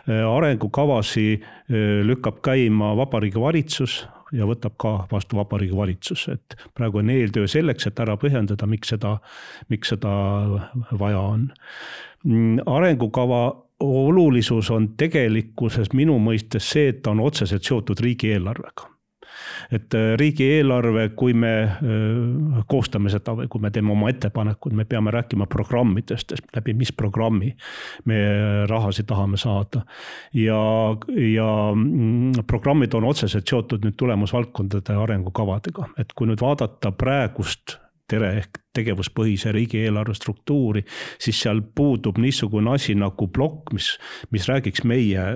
arengukavasi 0.09 1.26
lükkab 2.09 2.42
käima 2.42 2.96
Vabariigi 2.96 3.40
Valitsus, 3.40 4.03
ja 4.32 4.46
võtab 4.48 4.76
ka 4.80 4.92
vastu 5.11 5.36
Vabariigi 5.36 5.76
Valitsus, 5.76 6.28
et 6.32 6.57
praegu 6.74 7.03
on 7.03 7.11
eeltöö 7.12 7.48
selleks, 7.50 7.86
et 7.86 8.00
ära 8.00 8.16
põhjendada, 8.20 8.66
miks 8.66 8.94
seda, 8.94 9.18
miks 9.72 9.92
seda 9.92 10.12
vaja 10.98 11.20
on. 11.20 11.50
arengukava 12.66 13.42
olulisus 13.82 14.70
on 14.70 14.92
tegelikkuses 14.96 15.92
minu 15.92 16.18
mõistes 16.22 16.70
see, 16.74 16.88
et 16.92 17.03
ta 17.03 17.11
on 17.11 17.20
otseselt 17.20 17.66
seotud 17.66 18.00
riigieelarvega 18.00 18.91
et 19.72 19.95
äh, 19.95 20.12
riigieelarve, 20.20 21.09
kui 21.18 21.34
me 21.34 21.53
äh, 21.62 22.62
koostame 22.68 23.12
seda 23.12 23.34
või 23.38 23.49
kui 23.53 23.62
me 23.62 23.70
teeme 23.74 23.93
oma 23.95 24.11
ettepanekud, 24.12 24.74
me 24.76 24.86
peame 24.88 25.14
rääkima 25.14 25.47
programmidest, 25.51 26.34
läbi 26.57 26.74
mis 26.78 26.93
programmi 26.93 27.53
me 28.09 28.18
rahasid 28.70 29.09
tahame 29.11 29.36
saada. 29.40 29.84
ja, 30.34 30.62
ja 31.34 31.51
mm, 31.74 32.45
programmid 32.47 32.95
on 32.95 33.05
otseselt 33.11 33.49
seotud 33.49 33.84
nüüd 33.84 33.97
tulemusvaldkondade 34.01 34.97
arengukavadega, 34.97 35.93
et 35.99 36.12
kui 36.16 36.30
nüüd 36.30 36.43
vaadata 36.43 36.93
praegust 36.93 37.78
tere 38.12 38.34
ehk 38.43 38.61
tegevuspõhise 38.76 39.53
riigieelarve 39.55 40.14
struktuuri, 40.16 40.84
siis 41.20 41.40
seal 41.45 41.62
puudub 41.74 42.20
niisugune 42.20 42.74
asi 42.74 42.97
nagu 42.99 43.28
plokk, 43.32 43.72
mis, 43.76 43.95
mis 44.34 44.49
räägiks 44.49 44.84
meie 44.88 45.26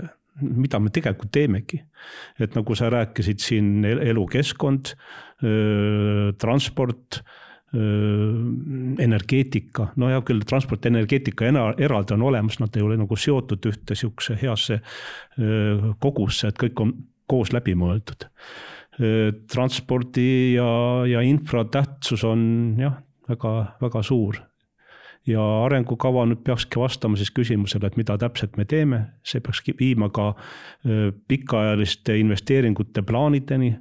mida 0.40 0.80
me 0.82 0.92
tegelikult 0.92 1.32
teemegi. 1.32 1.80
et 2.40 2.54
nagu 2.54 2.74
sa 2.76 2.90
rääkisid 2.92 3.40
siin 3.42 3.84
elukeskkond, 3.84 4.94
transport 6.40 7.20
energeetika, 9.02 9.90
no 10.00 10.08
hea 10.08 10.20
küll, 10.24 10.44
transport, 10.48 10.86
energeetika 10.86 11.48
eraldi 11.82 12.14
on 12.14 12.22
olemas, 12.28 12.60
nad 12.62 12.76
ei 12.76 12.84
ole 12.86 12.96
nagu 12.96 13.18
seotud 13.18 13.66
ühte 13.68 13.96
sihukese 13.98 14.38
heasse 14.40 14.78
kogusse, 16.00 16.48
et 16.48 16.60
kõik 16.62 16.80
on 16.84 16.94
koos 17.28 17.52
läbi 17.52 17.74
mõeldud. 17.76 18.28
transpordi 19.52 20.54
ja, 20.54 20.68
ja 21.04 21.20
infra 21.20 21.66
tähtsus 21.68 22.24
on 22.24 22.76
jah, 22.80 23.02
väga, 23.28 23.52
väga 23.82 24.02
suur 24.06 24.38
ja 25.26 25.42
arengukava 25.64 26.24
nüüd 26.26 26.44
peakski 26.46 26.80
vastama 26.80 27.18
siis 27.18 27.32
küsimusele, 27.34 27.86
et 27.86 27.96
mida 27.98 28.16
täpselt 28.18 28.56
me 28.56 28.64
teeme, 28.64 29.00
see 29.26 29.42
peakski 29.42 29.74
viima 29.78 30.08
ka 30.14 30.32
pikaajaliste 31.28 32.18
investeeringute 32.18 33.02
plaanideni. 33.02 33.76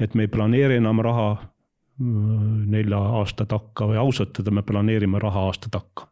et 0.00 0.14
me 0.14 0.22
ei 0.22 0.28
planeeri 0.28 0.76
enam 0.76 0.98
raha 1.04 1.36
nelja 1.98 2.98
aasta 2.98 3.44
takka 3.46 3.86
või 3.86 3.96
ausalt 4.00 4.38
öelda, 4.38 4.50
me 4.50 4.62
planeerime 4.62 5.18
raha 5.18 5.40
aasta 5.46 5.68
takka 5.70 6.11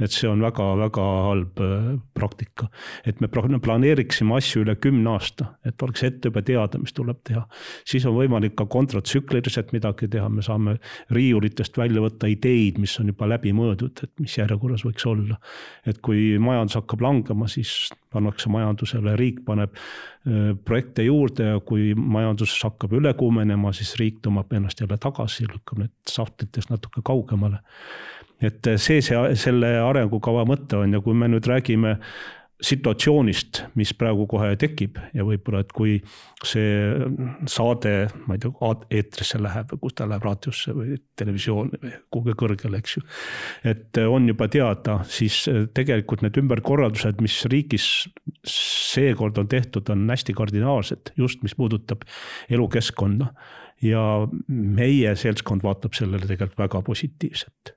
et 0.00 0.12
see 0.12 0.28
on 0.28 0.42
väga-väga 0.44 1.04
halb 1.26 1.60
äh, 1.64 1.88
praktika. 2.14 2.68
et 3.06 3.20
me 3.20 3.28
planeeriksime 3.28 4.36
asju 4.36 4.64
üle 4.64 4.76
kümne 4.76 5.14
aasta, 5.14 5.54
et 5.64 5.82
oleks 5.82 6.04
ette 6.04 6.28
juba 6.28 6.42
teada, 6.44 6.78
mis 6.78 6.92
tuleb 6.96 7.22
teha. 7.24 7.46
siis 7.84 8.04
on 8.06 8.16
võimalik 8.16 8.56
ka 8.58 8.66
kontratsükliliselt 8.66 9.72
midagi 9.72 10.08
teha, 10.12 10.28
me 10.28 10.44
saame 10.44 10.76
riiulitest 11.10 11.78
välja 11.78 12.02
võtta 12.04 12.28
ideid, 12.28 12.80
mis 12.82 12.96
on 13.00 13.12
juba 13.12 13.28
läbi 13.30 13.54
mõõdud, 13.56 14.02
et 14.04 14.12
mis 14.20 14.36
järjekorras 14.36 14.84
võiks 14.84 15.06
olla. 15.08 15.38
et 15.86 16.02
kui 16.04 16.36
majandus 16.38 16.76
hakkab 16.80 17.00
langema, 17.00 17.48
siis 17.48 17.88
pannakse 18.12 18.52
majandusele, 18.52 19.16
riik 19.16 19.42
paneb 19.48 19.72
äh, 19.72 20.52
projekte 20.64 21.06
juurde 21.08 21.54
ja 21.54 21.60
kui 21.64 21.94
majandus 21.96 22.58
hakkab 22.64 22.92
üle 23.00 23.14
kuumenema, 23.16 23.72
siis 23.72 23.94
riik 24.00 24.20
tõmbab 24.24 24.52
ennast 24.56 24.80
jälle 24.80 25.00
tagasi, 25.00 25.48
lükkab 25.48 25.80
need 25.84 25.96
sahtlitest 26.10 26.72
natuke 26.74 27.00
kaugemale 27.06 27.64
et 28.44 28.72
see, 28.76 29.00
see, 29.04 29.20
selle 29.40 29.76
arengukava 29.80 30.44
mõte 30.48 30.80
on 30.82 30.96
ja 30.96 31.00
kui 31.04 31.16
me 31.16 31.28
nüüd 31.32 31.46
räägime 31.48 31.96
situatsioonist, 32.62 33.60
mis 33.76 33.90
praegu 33.98 34.24
kohe 34.30 34.54
tekib 34.56 34.96
ja 35.14 35.24
võib-olla, 35.28 35.60
et 35.60 35.72
kui 35.76 35.98
see 36.46 36.94
saade, 37.52 37.92
ma 38.24 38.36
ei 38.36 38.40
tea, 38.40 38.70
eetrisse 38.96 39.40
läheb 39.42 39.74
või 39.74 39.82
kus 39.82 39.96
ta 39.98 40.06
läheb 40.08 40.24
raadiosse 40.24 40.72
või 40.76 40.96
televisiooni 41.20 41.82
või 41.82 41.92
kuhugi 42.16 42.36
kõrgele, 42.40 42.80
eks 42.80 42.96
ju. 42.96 43.04
et 43.72 44.00
on 44.08 44.30
juba 44.32 44.48
teada, 44.52 44.98
siis 45.04 45.42
tegelikult 45.76 46.24
need 46.24 46.40
ümberkorraldused, 46.40 47.20
mis 47.24 47.42
riigis 47.52 47.90
seekord 48.48 49.36
on 49.42 49.52
tehtud, 49.52 49.92
on 49.92 50.08
hästi 50.08 50.36
kardinaalsed, 50.36 51.12
just 51.20 51.44
mis 51.44 51.56
puudutab 51.58 52.08
elukeskkonda. 52.48 53.32
ja 53.84 54.02
meie 54.48 55.10
seltskond 55.20 55.60
vaatab 55.62 55.92
sellele 55.92 56.24
tegelikult 56.24 56.58
väga 56.58 56.80
positiivselt 56.82 57.76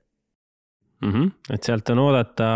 mm. 1.02 1.12
-hmm. 1.12 1.54
et 1.54 1.62
sealt 1.62 1.90
on 1.90 2.04
oodata 2.06 2.50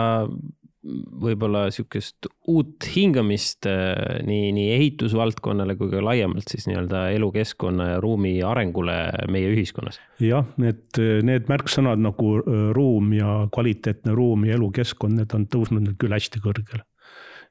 võib-olla 1.25 1.65
sihukest 1.73 2.27
uut 2.53 2.85
hingamist 2.93 3.67
äh, 3.71 4.21
nii, 4.27 4.51
nii 4.57 4.73
ehitusvaldkonnale 4.75 5.79
kui 5.81 5.89
ka 5.93 6.03
laiemalt 6.05 6.51
siis 6.51 6.67
nii-öelda 6.69 7.07
elukeskkonna 7.17 7.89
ja 7.95 8.03
ruumi 8.05 8.35
arengule 8.45 8.99
meie 9.33 9.49
ühiskonnas. 9.55 10.01
jah, 10.21 10.45
need, 10.61 11.01
need 11.25 11.49
märksõnad 11.49 12.03
nagu 12.05 12.37
äh, 12.43 12.69
ruum 12.77 13.15
ja 13.17 13.45
kvaliteetne 13.55 14.17
ruum 14.17 14.45
ja 14.49 14.59
elukeskkond, 14.59 15.23
need 15.23 15.37
on 15.37 15.49
tõusnud 15.49 15.87
nüüd 15.87 15.99
küll 16.01 16.17
hästi 16.17 16.45
kõrgele. 16.45 16.85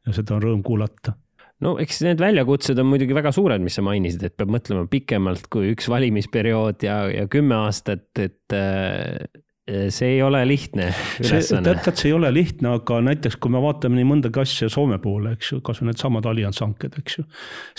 ja 0.05 0.13
seda 0.13 0.37
on 0.37 0.45
rõõm 0.45 0.63
kuulata 0.65 1.17
no 1.63 1.77
eks 1.81 2.03
need 2.05 2.21
väljakutsed 2.21 2.79
on 2.81 2.89
muidugi 2.91 3.15
väga 3.17 3.31
suured, 3.33 3.63
mis 3.65 3.79
sa 3.79 3.85
mainisid, 3.85 4.27
et 4.27 4.35
peab 4.37 4.51
mõtlema 4.53 4.85
pikemalt 4.91 5.49
kui 5.53 5.73
üks 5.73 5.89
valimisperiood 5.89 6.85
ja, 6.85 6.99
ja 7.09 7.25
kümme 7.31 7.57
aastat, 7.63 8.11
et 8.21 8.57
äh, 8.57 9.25
see 9.63 10.17
ei 10.17 10.21
ole 10.23 10.41
lihtne 10.47 10.89
ülesanne. 11.23 11.75
tead, 11.79 11.95
see 11.95 12.09
ei 12.09 12.15
ole 12.17 12.31
lihtne, 12.35 12.73
aga 12.79 12.99
näiteks 13.05 13.37
kui 13.39 13.53
me 13.53 13.61
vaatame 13.63 13.95
nii 13.99 14.07
mõndagi 14.09 14.41
asja 14.43 14.67
Soome 14.71 14.97
poole, 15.03 15.37
eks 15.37 15.53
ju, 15.53 15.59
kasvõi 15.63 15.91
needsamad 15.91 16.27
allianshanked, 16.27 16.97
eks 16.99 17.19
ju. 17.19 17.27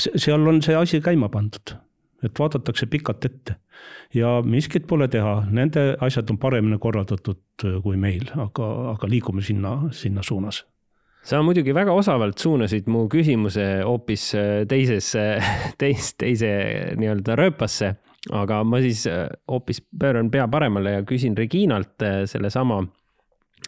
seal 0.01 0.49
on 0.49 0.62
see 0.64 0.76
asi 0.78 1.03
käima 1.05 1.28
pandud, 1.32 1.74
et 2.24 2.41
vaadatakse 2.41 2.89
pikalt 2.89 3.28
ette 3.28 3.59
ja 4.16 4.39
miskit 4.47 4.87
pole 4.89 5.09
teha, 5.12 5.43
nende 5.53 5.91
asjad 6.05 6.30
on 6.32 6.39
paremini 6.41 6.78
korraldatud 6.80 7.66
äh, 7.66 7.80
kui 7.85 8.01
meil, 8.01 8.30
aga, 8.32 8.70
aga 8.95 9.11
liigume 9.11 9.45
sinna, 9.45 9.76
sinna 9.93 10.24
suunas 10.24 10.64
sa 11.24 11.41
muidugi 11.45 11.72
väga 11.72 11.93
osavalt 11.97 12.41
suunasid 12.41 12.89
mu 12.93 13.07
küsimuse 13.12 13.66
hoopis 13.85 14.30
äh, 14.37 14.64
teisesse, 14.68 15.24
teis, 15.80 16.14
teise 16.20 16.51
nii-öelda 17.01 17.37
rööpasse 17.41 17.95
aga 18.33 18.62
ma 18.64 18.81
siis 18.85 19.05
äh, 19.11 19.27
hoopis 19.51 19.83
pööran 20.01 20.31
pea 20.33 20.47
paremale 20.49 20.99
ja 20.99 21.03
küsin 21.09 21.37
Reginalt 21.37 22.03
äh, 22.03 22.22
sellesama 22.31 22.83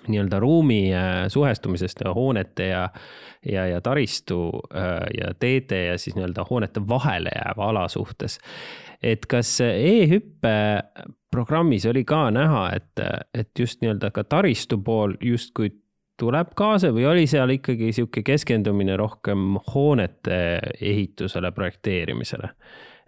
nii-öelda 0.07 0.41
ruumi 0.41 0.81
äh, 0.95 1.27
suhestumisest 1.33 2.01
ja 2.05 2.15
hoonete 2.15 2.71
ja, 2.71 2.89
ja, 3.45 3.67
ja 3.67 3.81
taristu 3.81 4.61
ja 5.21 5.33
teede 5.39 5.85
ja 5.87 5.99
siis 5.99 6.17
nii-öelda 6.17 6.47
hoonete 6.51 6.83
vahele 6.89 7.33
jääva 7.35 7.71
ala 7.71 7.89
suhtes. 7.89 8.39
et 9.03 9.27
kas 9.27 9.61
e-hüppe 9.61 10.83
programmis 11.31 11.87
oli 11.87 12.05
ka 12.05 12.31
näha, 12.31 12.71
et, 12.77 13.03
et 13.35 13.51
just 13.59 13.83
nii-öelda 13.83 14.11
ka 14.11 14.25
taristu 14.25 14.79
pool 14.79 15.17
justkui 15.21 15.71
tuleb 16.17 16.55
kaasa 16.57 16.91
või 16.97 17.05
oli 17.11 17.27
seal 17.29 17.53
ikkagi 17.53 17.93
sihuke 17.93 18.23
keskendumine 18.25 18.97
rohkem 18.97 19.59
hoonete 19.75 20.61
ehitusele, 20.81 21.53
projekteerimisele? 21.53 22.55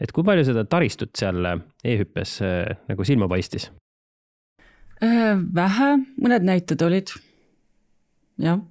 Et 0.01 0.13
kui 0.15 0.27
palju 0.27 0.47
seda 0.49 0.65
taristut 0.69 1.15
seal 1.19 1.43
e-hüppes 1.49 2.39
äh, 2.47 2.77
nagu 2.91 3.07
silma 3.07 3.29
paistis? 3.31 3.71
Äh, 5.03 5.37
vähe, 5.55 5.91
mõned 6.19 6.47
näited 6.47 6.83
olid, 6.87 7.13
jah 8.43 8.63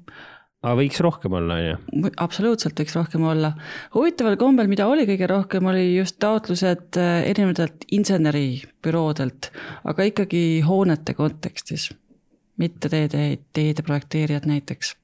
aga 0.67 0.73
võiks 0.79 0.99
rohkem 1.03 1.35
olla, 1.37 1.57
on 1.57 1.65
ju? 1.67 2.11
absoluutselt 2.23 2.79
võiks 2.81 2.95
rohkem 2.97 3.25
olla. 3.29 3.53
huvitaval 3.93 4.37
kombel, 4.41 4.69
mida 4.71 4.87
oli 4.89 5.05
kõige 5.09 5.29
rohkem, 5.29 5.69
oli 5.69 5.85
just 5.95 6.17
taotlused 6.23 6.99
äh, 6.99 7.21
erinevatelt 7.29 7.87
inseneribüroodelt, 7.99 9.51
aga 9.87 10.07
ikkagi 10.09 10.43
hoonete 10.67 11.15
kontekstis, 11.17 11.91
mitte 12.57 12.89
teede, 12.91 13.29
teede 13.53 13.85
projekteerijad 13.85 14.49
näiteks 14.49 14.95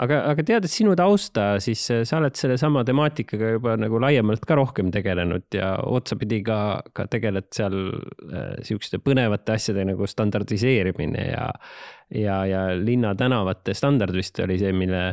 aga, 0.00 0.20
aga 0.30 0.44
teades 0.46 0.74
sinu 0.74 0.94
tausta, 0.98 1.46
siis 1.62 1.82
sa 1.86 2.18
oled 2.18 2.36
sellesama 2.38 2.84
temaatikaga 2.86 3.54
juba 3.56 3.76
nagu 3.80 4.00
laiemalt 4.02 4.44
ka 4.48 4.58
rohkem 4.58 4.90
tegelenud 4.94 5.46
ja 5.54 5.74
otsapidi 5.86 6.40
ka, 6.46 6.58
ka 6.96 7.06
tegeled 7.12 7.48
seal 7.54 7.78
äh, 7.92 8.56
sihukeste 8.66 9.00
põnevate 9.04 9.56
asjade 9.56 9.86
nagu 9.88 10.08
standardiseerimine 10.10 11.28
ja, 11.30 11.48
ja, 12.14 12.42
ja 12.50 12.66
linnatänavate 12.78 13.76
standard 13.76 14.16
vist 14.16 14.40
oli 14.44 14.58
see, 14.60 14.74
mille, 14.76 15.06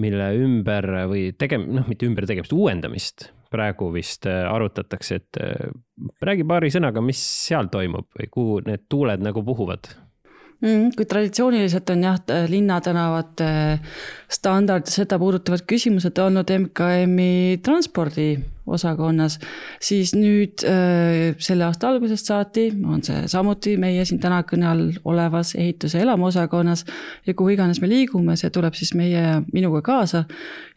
mille 0.00 0.30
ümber 0.40 0.90
või 1.10 1.30
tegem-, 1.38 1.68
noh, 1.76 1.88
mitte 1.90 2.08
ümbertegemist, 2.08 2.56
uuendamist 2.56 3.28
praegu 3.54 3.90
vist 3.94 4.26
äh, 4.30 4.44
arutatakse, 4.50 5.20
et 5.20 5.42
äh, 5.42 5.68
räägi 6.24 6.46
paari 6.48 6.72
sõnaga, 6.74 7.04
mis 7.04 7.20
seal 7.20 7.68
toimub 7.72 8.08
või 8.16 8.32
kuhu 8.32 8.58
need 8.66 8.88
tuuled 8.90 9.22
nagu 9.22 9.44
puhuvad 9.46 9.92
mm,. 10.64 10.90
kui 10.96 11.06
traditsiooniliselt 11.08 11.90
on 11.94 12.08
jah, 12.08 12.18
linnatänavate 12.48 13.50
standard, 14.34 14.88
seda 14.90 15.18
puudutavad 15.20 15.62
küsimused 15.68 16.18
olnud 16.18 16.48
MKM-i 16.50 17.60
transpordiosakonnas, 17.64 19.36
siis 19.84 20.14
nüüd 20.16 20.64
äh, 20.66 21.36
selle 21.42 21.68
aasta 21.68 21.92
algusest 21.92 22.30
saati 22.30 22.66
on 22.88 23.04
see 23.06 23.28
samuti 23.30 23.76
meie 23.80 24.06
siin 24.08 24.18
täna 24.22 24.40
kõne 24.48 24.68
all 24.70 24.84
olevas 25.12 25.54
ehituse 25.60 26.00
elamuosakonnas 26.02 26.84
ja 27.28 27.36
kuhu 27.36 27.54
iganes 27.54 27.82
me 27.84 27.90
liigume, 27.92 28.38
see 28.40 28.50
tuleb 28.54 28.74
siis 28.78 28.94
meie 28.98 29.40
minuga 29.52 29.84
kaasa. 29.84 30.24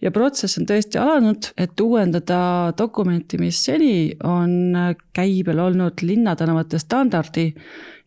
ja 0.01 0.11
protsess 0.13 0.59
on 0.59 0.69
tõesti 0.69 1.01
alanud, 1.01 1.51
et 1.57 1.79
uuendada 1.81 2.39
dokumenti, 2.77 3.39
mis 3.41 3.63
seni 3.65 4.13
on 4.23 4.75
käibel 5.15 5.59
olnud 5.63 6.03
linnatänavate 6.05 6.79
standardi 6.79 7.53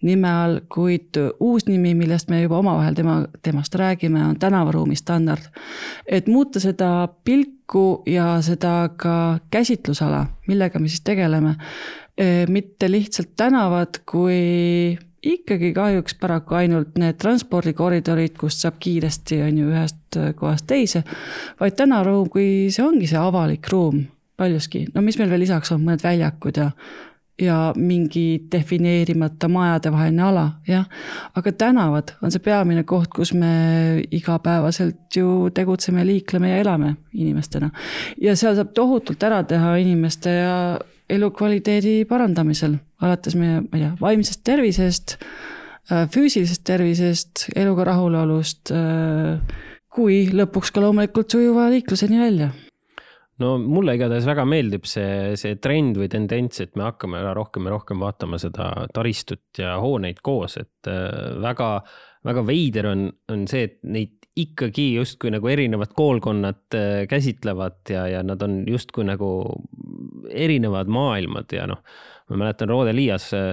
nime 0.03 0.31
all, 0.31 0.61
kuid 0.73 1.19
uus 1.41 1.67
nimi, 1.69 1.93
millest 1.95 2.31
me 2.33 2.43
juba 2.43 2.59
omavahel 2.61 2.95
tema, 2.97 3.17
temast 3.43 3.75
räägime, 3.75 4.23
on 4.25 4.39
tänavaruumi 4.39 4.97
standard. 4.97 5.51
et 6.07 6.27
muuta 6.27 6.61
seda 6.61 7.09
pilku 7.25 8.03
ja 8.07 8.39
seda 8.43 8.91
ka 8.97 9.39
käsitlusala, 9.51 10.27
millega 10.49 10.79
me 10.79 10.89
siis 10.89 11.05
tegeleme, 11.05 11.55
e, 12.19 12.47
mitte 12.49 12.91
lihtsalt 12.91 13.37
tänavad, 13.37 14.03
kui 14.11 14.99
ikkagi 15.23 15.73
kahjuks 15.73 16.15
paraku 16.21 16.55
ainult 16.55 16.97
need 16.99 17.19
transpordikoridorid, 17.21 18.37
kust 18.41 18.65
saab 18.65 18.81
kiiresti, 18.81 19.43
on 19.45 19.59
ju, 19.59 19.69
ühest 19.69 20.21
kohast 20.37 20.67
teise, 20.67 21.05
vaid 21.61 21.77
tänavaruum, 21.77 22.31
kui 22.33 22.47
see 22.73 22.85
ongi 22.85 23.11
see 23.11 23.21
avalik 23.21 23.69
ruum 23.73 24.07
paljuski, 24.41 24.87
no 24.95 25.05
mis 25.05 25.19
meil 25.21 25.31
veel 25.31 25.45
lisaks 25.45 25.73
on, 25.75 25.85
mõned 25.85 26.03
väljakud 26.05 26.57
ja 26.57 26.71
ja 27.41 27.73
mingi 27.77 28.43
defineerimata 28.53 29.49
majadevaheline 29.49 30.23
ala, 30.23 30.45
jah. 30.69 30.87
aga 31.37 31.53
tänavad 31.53 32.15
on 32.23 32.33
see 32.33 32.43
peamine 32.45 32.85
koht, 32.89 33.11
kus 33.15 33.33
me 33.37 34.03
igapäevaselt 34.11 35.17
ju 35.17 35.51
tegutseme, 35.55 36.05
liikleme 36.07 36.53
ja 36.53 36.61
elame 36.65 36.95
inimestena. 37.15 37.71
ja 38.21 38.37
seal 38.37 38.57
saab 38.59 38.75
tohutult 38.77 39.23
ära 39.23 39.43
teha 39.45 39.77
inimeste 39.81 40.35
ja 40.37 40.55
elukvaliteedi 41.11 42.05
parandamisel, 42.09 42.77
alates 43.03 43.35
meie, 43.39 43.65
ma 43.65 43.79
ei 43.79 43.85
tea, 43.85 43.93
vaimsest 44.01 44.45
tervisest, 44.47 45.17
äh, 45.91 46.07
füüsilisest 46.13 46.65
tervisest, 46.65 47.49
eluga 47.57 47.89
rahulolust, 47.91 48.71
äh, 48.75 49.63
kui 49.91 50.27
lõpuks 50.31 50.71
ka 50.71 50.85
loomulikult 50.85 51.33
sujuva 51.35 51.67
liikluseni 51.73 52.21
välja 52.21 52.53
no 53.41 53.55
mulle 53.61 53.97
igatahes 53.97 54.29
väga 54.29 54.45
meeldib 54.49 54.87
see, 54.89 55.35
see 55.41 55.57
trend 55.63 55.99
või 56.01 56.11
tendents, 56.13 56.63
et 56.65 56.77
me 56.79 56.87
hakkame 56.89 57.23
rohkem 57.37 57.67
ja 57.67 57.75
rohkem 57.75 58.03
vaatama 58.03 58.41
seda 58.41 58.71
taristut 58.95 59.61
ja 59.61 59.77
hooneid 59.83 60.23
koos, 60.25 60.59
et 60.61 60.91
äh, 60.91 61.37
väga, 61.43 61.73
väga 62.27 62.47
veider 62.47 62.91
on, 62.93 63.09
on 63.33 63.47
see, 63.51 63.67
et 63.69 63.79
neid 63.83 64.17
ikkagi 64.41 64.93
justkui 64.95 65.33
nagu 65.35 65.49
erinevad 65.51 65.93
koolkonnad 65.97 66.77
äh, 66.77 67.03
käsitlevad 67.11 67.91
ja, 67.91 68.07
ja 68.09 68.23
nad 68.23 68.43
on 68.47 68.63
justkui 68.69 69.05
nagu 69.09 69.33
erinevad 70.31 70.91
maailmad 70.93 71.51
ja 71.53 71.67
noh, 71.69 71.83
ma 72.31 72.39
mäletan, 72.45 72.71
Roode 72.71 72.95
Liias 72.95 73.33
äh, 73.35 73.51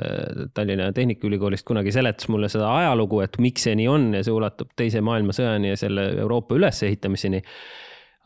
Tallinna 0.53 0.91
Tehnikaülikoolist 0.93 1.65
kunagi 1.67 1.91
seletas 1.95 2.29
mulle 2.29 2.51
seda 2.51 2.69
ajalugu, 2.75 3.23
et 3.25 3.39
miks 3.41 3.67
see 3.67 3.75
nii 3.79 3.89
on 3.91 4.11
ja 4.19 4.23
see 4.25 4.35
ulatub 4.35 4.71
Teise 4.77 5.01
maailmasõjani 5.05 5.73
ja 5.73 5.79
selle 5.79 6.11
Euroopa 6.21 6.59
ülesehitamiseni 6.59 7.41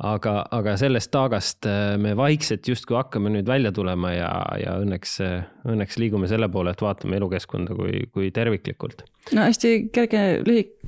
aga, 0.07 0.35
aga 0.57 0.75
sellest 0.81 1.11
taagast 1.13 1.67
äh, 1.69 1.95
me 2.01 2.15
vaikselt 2.17 2.67
justkui 2.67 2.97
hakkame 2.97 3.33
nüüd 3.33 3.49
välja 3.49 3.73
tulema 3.75 4.13
ja, 4.15 4.31
ja 4.61 4.75
õnneks, 4.81 5.17
õnneks 5.69 5.99
liigume 6.01 6.29
selle 6.31 6.49
poole, 6.51 6.73
et 6.73 6.83
vaatame 6.83 7.19
elukeskkonda 7.21 7.77
kui, 7.77 8.05
kui 8.13 8.31
terviklikult. 8.35 9.05
No 9.35 9.41
hästi 9.45 9.71
kerge, 9.93 10.21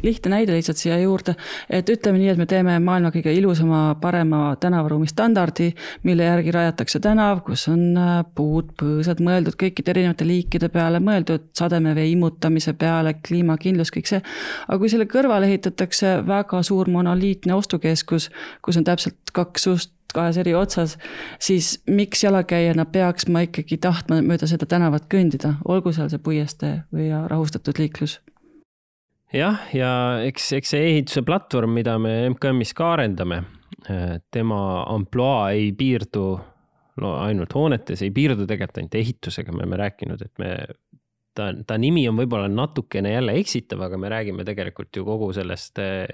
lihtne 0.04 0.32
näide 0.34 0.56
lihtsalt 0.56 0.80
siia 0.80 0.98
juurde, 1.00 1.36
et 1.70 1.90
ütleme 1.90 2.20
nii, 2.20 2.32
et 2.34 2.40
me 2.42 2.48
teeme 2.50 2.76
maailma 2.84 3.12
kõige 3.14 3.32
ilusama, 3.38 3.82
parema 4.02 4.42
tänavaruumi 4.60 5.08
standardi, 5.08 5.70
mille 6.08 6.28
järgi 6.28 6.54
rajatakse 6.56 7.00
tänav, 7.04 7.44
kus 7.48 7.68
on 7.72 7.86
äh, 8.00 8.14
puud, 8.36 8.74
põõsad, 8.80 9.22
mõeldud 9.24 9.58
kõikide 9.60 9.94
erinevate 9.94 10.28
liikide 10.28 10.70
peale, 10.74 11.02
mõeldud 11.04 11.52
sademevee 11.58 12.10
immutamise 12.12 12.74
peale, 12.80 13.16
kliimakindlus, 13.28 13.94
kõik 13.94 14.10
see. 14.10 14.24
aga 14.68 14.82
kui 14.82 14.92
selle 14.92 15.08
kõrvale 15.10 15.52
ehitatakse 15.52 16.18
väga 16.28 16.64
suur 16.66 16.92
monoliitne 16.92 17.56
ostukeskus, 17.56 18.32
kus 18.66 18.82
on 18.82 18.90
täpselt 18.90 19.20
kaks 19.34 19.70
suust 19.70 19.93
kahes 20.14 20.38
eri 20.42 20.54
otsas, 20.58 20.98
siis 21.42 21.76
miks 21.90 22.24
jalakäijana 22.24 22.86
peaks 22.86 23.28
ma 23.28 23.44
ikkagi 23.48 23.78
tahtma 23.82 24.22
mööda 24.26 24.50
seda 24.50 24.68
tänavat 24.70 25.10
kõndida, 25.12 25.58
olgu 25.66 25.94
seal 25.96 26.12
see 26.12 26.22
puiestee 26.24 26.84
või 26.94 27.10
rahustatud 27.30 27.82
liiklus? 27.82 28.20
jah, 29.34 29.60
ja 29.74 29.92
eks, 30.28 30.52
eks 30.60 30.74
see 30.76 30.88
ehituse 30.94 31.26
platvorm, 31.26 31.74
mida 31.80 31.98
me 32.02 32.30
MKM-is 32.30 32.74
ka 32.78 32.94
arendame, 32.98 33.44
tema 34.32 34.60
ampluaa 34.94 35.52
ei 35.58 35.72
piirdu 35.76 36.28
no 37.02 37.16
ainult 37.24 37.56
hoonetes, 37.58 38.04
ei 38.06 38.14
piirdu 38.14 38.46
tegelikult 38.48 38.80
ainult 38.82 38.98
ehitusega, 39.00 39.52
me 39.52 39.64
oleme 39.64 39.80
rääkinud, 39.82 40.22
et 40.22 40.42
me 40.42 40.54
ta, 41.38 41.50
ta 41.68 41.78
nimi 41.82 42.04
on 42.10 42.18
võib-olla 42.18 42.50
natukene 42.52 43.14
jälle 43.14 43.36
eksitav, 43.40 43.82
aga 43.88 43.98
me 44.00 44.12
räägime 44.14 44.46
tegelikult 44.48 44.96
ju 44.96 45.06
kogu 45.08 45.32
sellest 45.36 45.80
eh, 45.82 46.06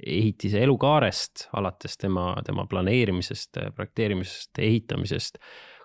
ehitise 0.00 0.62
elukaarest, 0.64 1.48
alates 1.58 1.98
tema, 2.00 2.32
tema 2.46 2.66
planeerimisest, 2.70 3.60
projekteerimisest, 3.76 4.58
ehitamisest 4.58 5.40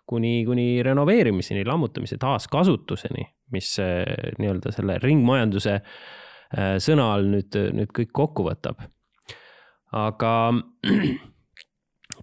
kuni, 0.10 0.46
kuni 0.46 0.84
renoveerimiseni, 0.86 1.66
lammutamise, 1.66 2.18
taaskasutuseni, 2.22 3.26
mis 3.56 3.76
eh, 3.84 4.34
nii-öelda 4.40 4.74
selle 4.76 5.00
ringmajanduse 5.04 5.78
eh, 5.78 6.76
sõna 6.84 7.12
all 7.16 7.32
nüüd, 7.34 7.62
nüüd 7.80 7.94
kõik 7.96 8.14
kokku 8.14 8.50
võtab. 8.50 8.86
aga 9.96 10.36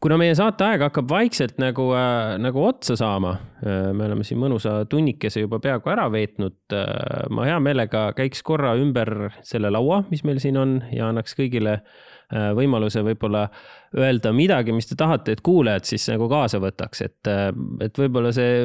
kuna 0.02 0.16
meie 0.20 0.34
saateaeg 0.38 0.84
hakkab 0.86 1.10
vaikselt 1.10 1.58
nagu 1.62 1.88
äh,, 1.96 2.36
nagu 2.42 2.62
otsa 2.64 2.96
saama 2.98 3.34
äh,, 3.34 3.90
me 3.94 4.06
oleme 4.06 4.26
siin 4.26 4.40
mõnusa 4.42 4.82
tunnikese 4.90 5.44
juba 5.44 5.58
peaaegu 5.62 5.92
ära 5.92 6.06
veetnud 6.12 6.76
äh,. 6.76 7.26
ma 7.34 7.46
hea 7.48 7.58
meelega 7.62 8.08
käiks 8.18 8.44
korra 8.46 8.74
ümber 8.78 9.32
selle 9.46 9.72
laua, 9.74 10.02
mis 10.10 10.24
meil 10.28 10.40
siin 10.42 10.58
on 10.60 10.76
ja 10.94 11.08
annaks 11.10 11.34
kõigile 11.38 11.74
äh, 11.80 12.50
võimaluse 12.58 13.02
võib-olla 13.06 13.48
öelda 13.98 14.32
midagi, 14.34 14.72
mis 14.74 14.88
te 14.88 14.96
tahate, 14.98 15.34
et 15.36 15.42
kuulajad 15.44 15.90
siis 15.90 16.06
nagu 16.12 16.30
kaasa 16.30 16.62
võtaks, 16.62 17.02
et, 17.08 17.30
äh, 17.30 17.50
et 17.82 17.98
võib-olla 17.98 18.32
see 18.34 18.62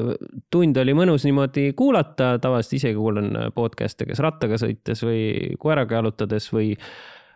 tund 0.53 0.77
oli 0.77 0.95
mõnus 0.97 1.25
niimoodi 1.27 1.71
kuulata, 1.77 2.35
tavaliselt 2.43 2.77
ise 2.77 2.93
kuulan 2.97 3.33
podcast'e 3.57 4.09
kas 4.09 4.21
rattaga 4.23 4.61
sõites 4.61 5.01
või 5.05 5.57
koeraga 5.59 5.97
jalutades 5.99 6.51
või 6.53 6.75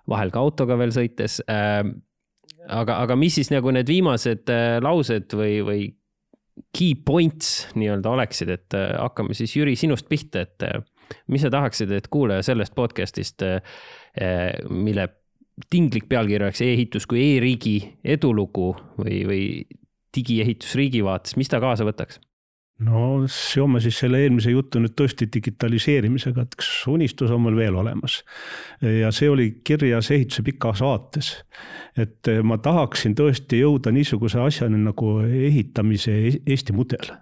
vahel 0.10 0.32
ka 0.34 0.42
autoga 0.42 0.78
veel 0.78 0.94
sõites 0.94 1.42
äh, 1.50 1.82
aga, 2.68 3.00
aga 3.04 3.18
mis 3.20 3.36
siis 3.40 3.52
nagu 3.54 3.72
need 3.74 3.90
viimased 3.90 4.52
äh, 4.52 4.78
laused 4.84 5.36
või, 5.38 5.60
või 5.66 5.82
key 6.76 6.96
points 7.06 7.68
nii-öelda 7.80 8.12
oleksid, 8.12 8.52
et 8.54 8.78
äh, 8.78 8.92
hakkame 9.00 9.36
siis 9.38 9.56
Jüri 9.58 9.76
sinust 9.80 10.10
pihta, 10.12 10.46
et 10.46 10.68
äh, 10.68 10.82
mis 11.32 11.44
sa 11.44 11.52
tahaksid, 11.54 11.92
et 11.96 12.08
kuulaja 12.12 12.44
sellest 12.46 12.72
podcast'ist, 12.78 13.44
mille 14.72 15.04
tinglik 15.72 16.08
pealkiri 16.08 16.46
oleks 16.48 16.62
e-ehitus 16.64 17.04
kui 17.08 17.20
e-riigi 17.34 17.76
edulugu 18.16 18.70
või, 18.96 19.18
või 19.28 19.42
digiehitus 20.16 20.76
riigi 20.80 21.04
vaates, 21.04 21.36
mis 21.40 21.52
ta 21.52 21.60
kaasa 21.64 21.84
võtaks? 21.88 22.22
No 22.86 23.24
seome 23.30 23.82
siis 23.84 24.00
selle 24.02 24.22
eelmise 24.24 24.54
jutu 24.54 24.82
nüüd 24.82 24.96
tõesti 24.98 25.28
digitaliseerimisega, 25.34 26.46
et 26.46 26.58
kas 26.60 26.70
unistus 26.92 27.32
on 27.34 27.44
mul 27.46 27.58
veel 27.58 27.78
olemas. 27.78 28.22
ja 28.82 29.12
see 29.16 29.30
oli 29.30 29.48
kirjas 29.64 30.12
ehituse 30.12 30.44
pikas 30.48 30.82
vaates. 30.82 31.34
et 31.98 32.32
ma 32.44 32.58
tahaksin 32.58 33.16
tõesti 33.16 33.62
jõuda 33.62 33.92
niisuguse 33.92 34.40
asjani 34.42 34.82
nagu 34.82 35.20
ehitamise 35.22 36.18
Eesti 36.46 36.74
mudel. 36.74 37.14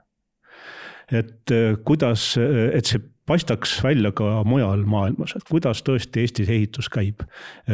et 1.11 1.55
kuidas, 1.83 2.35
et 2.73 2.85
see 2.85 3.01
paistaks 3.29 3.83
välja 3.83 4.09
ka 4.11 4.43
mujal 4.43 4.81
maailmas, 4.89 5.35
et 5.37 5.45
kuidas 5.49 5.83
tõesti 5.85 6.23
Eestis 6.23 6.49
ehitus 6.49 6.87
käib. 6.89 7.21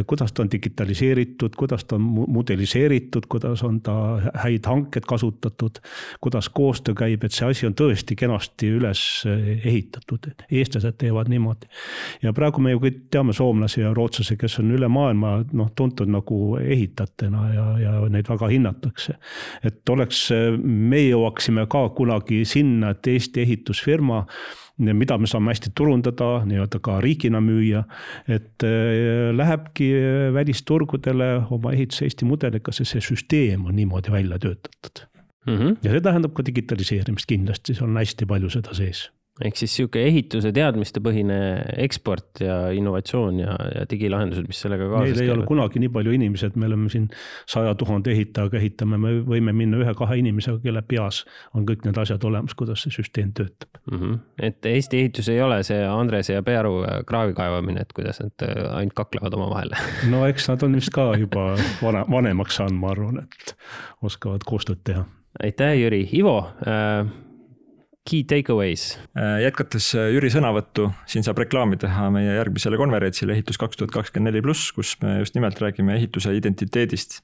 kuidas 0.07 0.33
ta 0.33 0.43
on 0.43 0.49
digitaliseeritud, 0.51 1.55
kuidas 1.55 1.85
ta 1.85 1.95
on 1.95 2.01
modeliseeritud, 2.27 3.29
kuidas 3.31 3.63
on 3.63 3.79
ta 3.81 3.95
häid 4.43 4.67
hanked 4.67 5.07
kasutatud, 5.07 5.79
kuidas 6.21 6.49
koostöö 6.49 6.95
käib, 6.95 7.23
et 7.23 7.31
see 7.31 7.47
asi 7.47 7.67
on 7.67 7.75
tõesti 7.75 8.17
kenasti 8.19 8.73
üles 8.75 9.03
ehitatud, 9.63 10.27
et 10.27 10.43
eestlased 10.51 10.97
teevad 10.99 11.31
niimoodi. 11.31 11.71
ja 12.23 12.33
praegu 12.33 12.61
me 12.61 12.75
ju 12.75 12.83
kõik 12.83 12.99
teame 13.11 13.33
soomlasi 13.33 13.81
ja 13.81 13.93
rootslasi, 13.93 14.37
kes 14.37 14.59
on 14.59 14.75
üle 14.75 14.91
maailma 14.91 15.37
noh, 15.53 15.71
tuntud 15.75 16.11
nagu 16.11 16.57
ehitajatena 16.59 17.47
ja, 17.53 17.65
ja 17.79 17.95
neid 18.09 18.27
väga 18.29 18.51
hinnatakse. 18.51 19.15
et 19.63 19.89
oleks, 19.89 20.27
me 20.63 21.01
jõuaksime 21.07 21.67
ka 21.71 21.87
kunagi 21.95 22.43
sinna, 22.45 22.91
et 22.91 23.07
Eesti 23.07 23.41
ehitusfirma 23.47 24.25
mida 24.77 25.17
me 25.17 25.27
saame 25.27 25.53
hästi 25.53 25.71
turundada, 25.75 26.43
nii-öelda 26.45 26.79
ka 26.83 26.99
riigina 27.03 27.41
müüa. 27.41 27.83
et 28.27 28.63
äh, 28.63 29.31
lähebki 29.35 29.91
välisturgudele 30.33 31.45
oma 31.49 31.71
ehituse 31.71 32.05
Eesti 32.05 32.25
mudeliga, 32.25 32.71
sest 32.71 32.95
see 32.95 33.01
süsteem 33.01 33.65
on 33.65 33.75
niimoodi 33.75 34.11
välja 34.11 34.39
töötatud 34.39 35.05
mm. 35.47 35.57
-hmm. 35.57 35.77
ja 35.83 35.91
see 35.91 36.01
tähendab 36.01 36.33
ka 36.33 36.45
digitaliseerimist 36.45 37.27
kindlasti, 37.27 37.73
seal 37.73 37.89
on 37.89 37.97
hästi 37.97 38.25
palju 38.25 38.49
seda 38.49 38.73
sees 38.73 39.09
ehk 39.43 39.57
siis 39.59 39.73
sihuke 39.75 39.99
ehituse 40.07 40.51
teadmistepõhine 40.55 41.37
eksport 41.83 42.39
ja 42.39 42.69
innovatsioon 42.71 43.41
ja, 43.41 43.55
ja 43.73 43.83
digilahendused, 43.91 44.47
mis 44.47 44.61
sellega 44.63 44.87
kaasas 44.87 45.09
käivad. 45.09 45.19
meil 45.19 45.27
ei 45.27 45.33
ole 45.33 45.47
kunagi 45.49 45.81
nii 45.83 45.91
palju 45.97 46.13
inimesi, 46.15 46.47
et 46.47 46.55
me 46.55 46.69
oleme 46.69 46.87
siin 46.93 47.09
saja 47.51 47.73
tuhande 47.75 48.13
ehitajaga 48.13 48.57
ehitame, 48.61 48.99
me 49.01 49.11
võime 49.27 49.51
minna 49.55 49.81
ühe-kahe 49.83 50.19
inimesega, 50.21 50.61
kelle 50.63 50.83
peas 50.87 51.25
on 51.53 51.67
kõik 51.67 51.83
need 51.87 51.99
asjad 51.99 52.23
olemas, 52.29 52.55
kuidas 52.55 52.85
see 52.85 52.95
süsteem 52.95 53.33
töötab 53.35 53.81
mm. 53.91 53.97
-hmm. 53.97 54.21
et 54.39 54.71
Eesti 54.71 55.03
ehitus 55.03 55.29
ei 55.33 55.41
ole 55.43 55.59
see 55.67 55.83
Andrese 55.83 56.39
ja 56.39 56.43
Pearu 56.43 56.77
kraavi 57.07 57.35
kaevamine, 57.35 57.83
et 57.83 57.91
kuidas 57.93 58.23
nad 58.23 58.47
äh, 58.47 58.71
ainult 58.77 58.95
kaklevad 58.95 59.35
omavahel 59.35 59.75
no 60.13 60.23
eks 60.29 60.47
nad 60.47 60.63
on 60.63 60.79
vist 60.79 60.95
ka 60.95 61.11
juba 61.19 61.51
vana, 61.83 62.05
vanemaks 62.11 62.55
saanud, 62.61 62.79
ma 62.79 62.95
arvan, 62.95 63.25
et 63.27 63.55
oskavad 64.01 64.47
koostööd 64.47 64.79
teha 64.87 65.03
aitäh, 65.43 65.75
Jüri, 65.75 66.05
Ivo 66.15 66.37
äh, 66.63 67.24
Key 68.09 68.23
takeaways. 68.23 68.99
Äh, 69.17 69.39
jätkates 69.41 69.87
äh, 69.97 70.11
Jüri 70.13 70.29
sõnavõttu, 70.29 70.91
siin 71.09 71.23
saab 71.25 71.39
reklaami 71.41 71.79
teha 71.81 72.11
meie 72.13 72.35
järgmisele 72.35 72.77
konverentsile 72.77 73.33
Ehitus 73.33 73.57
kaks 73.57 73.79
tuhat 73.79 73.93
kakskümmend 73.95 74.29
neli 74.29 74.43
pluss, 74.45 74.67
kus 74.75 74.91
me 75.01 75.15
just 75.23 75.33
nimelt 75.33 75.57
räägime 75.61 75.95
ehituse 75.97 76.35
identiteedist 76.37 77.23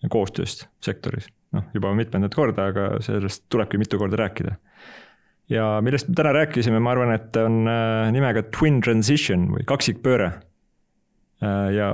ja 0.00 0.08
koostööst 0.12 0.64
sektoris. 0.80 1.28
noh, 1.52 1.66
juba 1.76 1.90
mitmendat 1.92 2.32
korda, 2.32 2.70
aga 2.72 2.86
sellest 3.04 3.44
tulebki 3.52 3.76
mitu 3.76 4.00
korda 4.00 4.16
rääkida. 4.22 4.56
ja 5.52 5.66
millest 5.84 6.08
me 6.08 6.16
täna 6.16 6.32
rääkisime, 6.32 6.80
ma 6.80 6.94
arvan, 6.96 7.12
et 7.12 7.36
on 7.36 7.68
äh, 7.68 8.08
nimega 8.16 8.46
twin 8.56 8.80
transition 8.80 9.50
või 9.52 9.68
kaksikpööre. 9.68 10.32
ja 11.76 11.92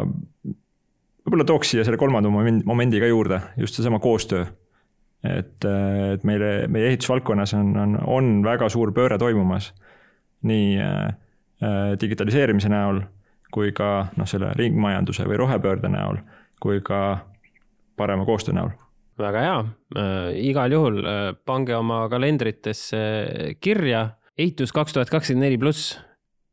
võib-olla 1.24 1.45
tooks 1.49 1.70
siia 1.72 1.82
selle 1.82 1.99
kolmanda 1.99 2.30
momendi 2.30 3.01
ka 3.03 3.11
juurde, 3.11 3.41
just 3.57 3.74
seesama 3.74 3.99
koostöö 3.99 4.47
et, 5.24 5.64
et 5.64 6.24
meile, 6.26 6.68
meie 6.70 6.92
ehitusvaldkonnas 6.92 7.54
on, 7.58 7.76
on, 7.76 7.96
on 8.06 8.34
väga 8.46 8.68
suur 8.72 8.92
pööre 8.96 9.18
toimumas. 9.18 9.72
nii 10.46 10.76
äh, 10.78 11.14
digitaliseerimise 12.00 12.68
näol 12.70 13.00
kui 13.54 13.72
ka 13.74 14.08
noh, 14.16 14.28
selle 14.28 14.52
ringmajanduse 14.58 15.24
või 15.28 15.40
rohepöörde 15.40 15.90
näol, 15.90 16.20
kui 16.62 16.82
ka 16.84 17.24
parema 17.98 18.26
koostöö 18.28 18.54
näol. 18.54 18.70
Väga 19.18 19.42
hea. 19.42 19.56
Äh,, 19.98 20.28
igal 20.50 20.72
juhul 20.72 21.00
äh, 21.02 21.32
pange 21.46 21.74
oma 21.76 22.04
kalendritesse 22.12 23.00
kirja. 23.60 24.10
Ehitus 24.38 24.70
kaks 24.72 24.94
tuhat 24.94 25.10
kakskümmend 25.10 25.48
neli 25.48 25.58
pluss 25.58 25.96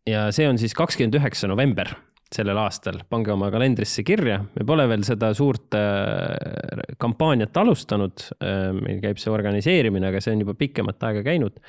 ja 0.09 0.31
see 0.33 0.47
on 0.49 0.57
siis 0.57 0.73
kakskümmend 0.73 1.19
üheksa 1.19 1.49
november 1.51 1.91
sellel 2.35 2.59
aastal, 2.59 2.99
pange 3.09 3.33
oma 3.33 3.49
kalendrisse 3.53 4.03
kirja, 4.05 4.39
me 4.55 4.65
pole 4.67 4.87
veel 4.89 5.05
seda 5.07 5.31
suurt 5.37 5.75
äh, 5.77 6.95
kampaaniat 7.01 7.55
alustanud. 7.61 8.27
Äh, 8.39 8.71
meil 8.77 9.01
käib 9.03 9.21
see 9.21 9.33
organiseerimine, 9.33 10.09
aga 10.11 10.21
see 10.23 10.35
on 10.35 10.43
juba 10.45 10.57
pikemat 10.59 11.07
aega 11.09 11.23
käinud. 11.25 11.61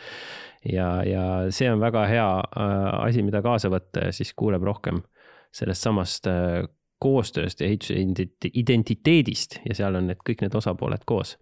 ja, 0.67 0.89
ja 1.07 1.25
see 1.55 1.69
on 1.71 1.83
väga 1.83 2.07
hea 2.11 2.31
äh, 2.43 2.89
asi, 3.07 3.23
mida 3.27 3.43
kaasa 3.45 3.71
võtta 3.73 4.09
ja 4.09 4.17
siis 4.17 4.35
kuuleb 4.35 4.64
rohkem 4.67 5.03
sellest 5.55 5.87
samast 5.87 6.27
koostööst 7.01 7.61
ja 7.61 7.69
ehituse 7.69 7.95
identiteedist 8.57 9.61
ja 9.64 9.77
seal 9.77 9.97
on 9.97 10.09
need 10.11 10.21
kõik 10.27 10.43
need 10.43 10.57
osapooled 10.59 11.05
koos. 11.09 11.37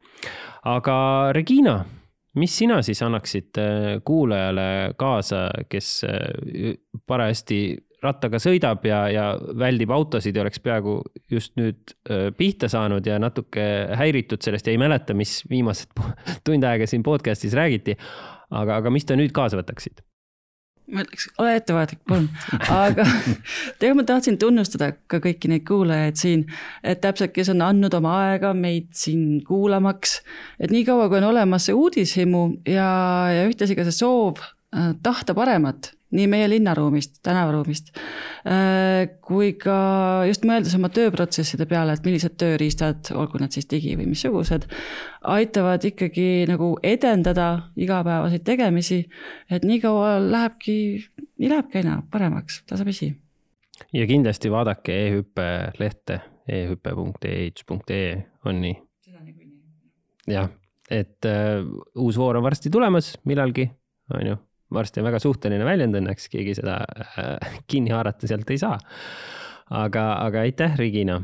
aga 0.70 0.96
Regina, 1.34 1.78
mis 2.38 2.54
sina 2.58 2.80
siis 2.86 3.00
annaksid 3.02 3.58
kuulajale 4.06 4.94
kaasa, 4.98 5.48
kes 5.70 5.88
parajasti 7.06 7.58
rattaga 8.04 8.40
sõidab 8.42 8.84
ja, 8.88 9.02
ja 9.12 9.26
väldib 9.58 9.92
autosid 9.94 10.36
ja 10.36 10.44
oleks 10.44 10.62
peaaegu 10.64 11.00
just 11.30 11.54
nüüd 11.60 11.96
pihta 12.38 12.70
saanud 12.72 13.06
ja 13.06 13.18
natuke 13.22 13.66
häiritud 13.98 14.44
sellest 14.44 14.68
ja 14.68 14.74
ei 14.74 14.80
mäleta, 14.80 15.16
mis 15.16 15.40
viimased 15.50 15.94
tund 16.46 16.64
aega 16.64 16.88
siin 16.90 17.04
podcast'is 17.06 17.56
räägiti. 17.56 17.96
aga, 18.50 18.80
aga 18.80 18.90
mis 18.94 19.08
te 19.08 19.16
nüüd 19.18 19.32
kaasa 19.34 19.60
võtaksid? 19.60 20.04
ma 20.92 21.04
ütleks, 21.04 21.28
ole 21.40 21.54
ettevaatlik, 21.58 22.00
palun, 22.08 22.26
aga 22.68 23.06
tegelikult 23.78 24.02
ma 24.02 24.06
tahtsin 24.08 24.36
tunnustada 24.40 24.90
ka 25.10 25.20
kõiki 25.24 25.50
neid 25.50 25.64
kuulajaid 25.68 26.20
siin, 26.20 26.44
et 26.84 27.00
täpselt, 27.04 27.32
kes 27.34 27.50
on 27.54 27.64
andnud 27.64 27.94
oma 27.96 28.14
aega 28.26 28.52
meid 28.56 28.90
siin 28.96 29.40
kuulamaks. 29.46 30.18
et 30.60 30.74
niikaua, 30.74 31.08
kui 31.08 31.22
on 31.22 31.30
olemas 31.32 31.68
see 31.68 31.76
uudishimu 31.78 32.44
ja, 32.68 32.88
ja 33.32 33.48
ühtlasi 33.48 33.78
ka 33.78 33.86
see 33.88 33.96
soov 33.96 34.42
äh, 34.42 34.92
tahta 35.02 35.36
paremat 35.36 35.94
nii 36.14 36.26
meie 36.30 36.46
linnaruumist, 36.50 37.18
tänavaruumist, 37.26 37.90
äh, 38.46 39.16
kui 39.24 39.52
ka 39.58 39.76
just 40.28 40.46
mõeldes 40.46 40.74
oma 40.78 40.90
tööprotsesside 40.94 41.66
peale, 41.70 41.96
et 41.96 42.06
millised 42.06 42.36
tööriistad, 42.40 43.10
olgu 43.16 43.40
need 43.42 43.56
siis 43.56 43.68
digi 43.70 43.96
või 43.98 44.08
missugused, 44.12 44.68
aitavad 45.34 45.84
ikkagi 45.88 46.46
nagu 46.50 46.74
edendada 46.82 47.48
igapäevaseid 47.76 48.46
tegemisi, 48.46 49.02
et 49.50 49.66
niikaua 49.66 50.16
lähebki, 50.22 50.78
nii 51.42 51.52
lähebki 51.52 51.82
aina 51.82 52.00
paremaks, 52.10 52.62
tasapisi. 52.70 53.14
ja 53.92 54.06
kindlasti 54.06 54.50
vaadake 54.50 54.98
e-hüppe 55.06 55.48
lehte 55.78 56.20
e-hüpe.ehitus.ee 56.48 58.10
on 58.44 58.60
nii? 58.60 58.74
jah, 60.30 60.48
et 60.90 61.26
äh, 61.28 61.64
uus 61.96 62.16
voor 62.16 62.36
on 62.36 62.42
varsti 62.42 62.70
tulemas 62.70 63.16
millalgi, 63.24 63.70
on 64.14 64.26
ju 64.26 64.36
varsti 64.74 65.00
on 65.00 65.08
väga 65.08 65.20
suhteline 65.22 65.66
väljend 65.66 65.98
õnneks, 66.00 66.28
keegi 66.32 66.56
seda 66.58 66.80
äh, 66.84 67.54
kinni 67.70 67.94
haarata 67.94 68.28
sealt 68.30 68.50
ei 68.50 68.60
saa. 68.60 68.78
aga, 69.70 70.02
aga 70.26 70.44
aitäh, 70.44 70.76
Regina. 70.78 71.22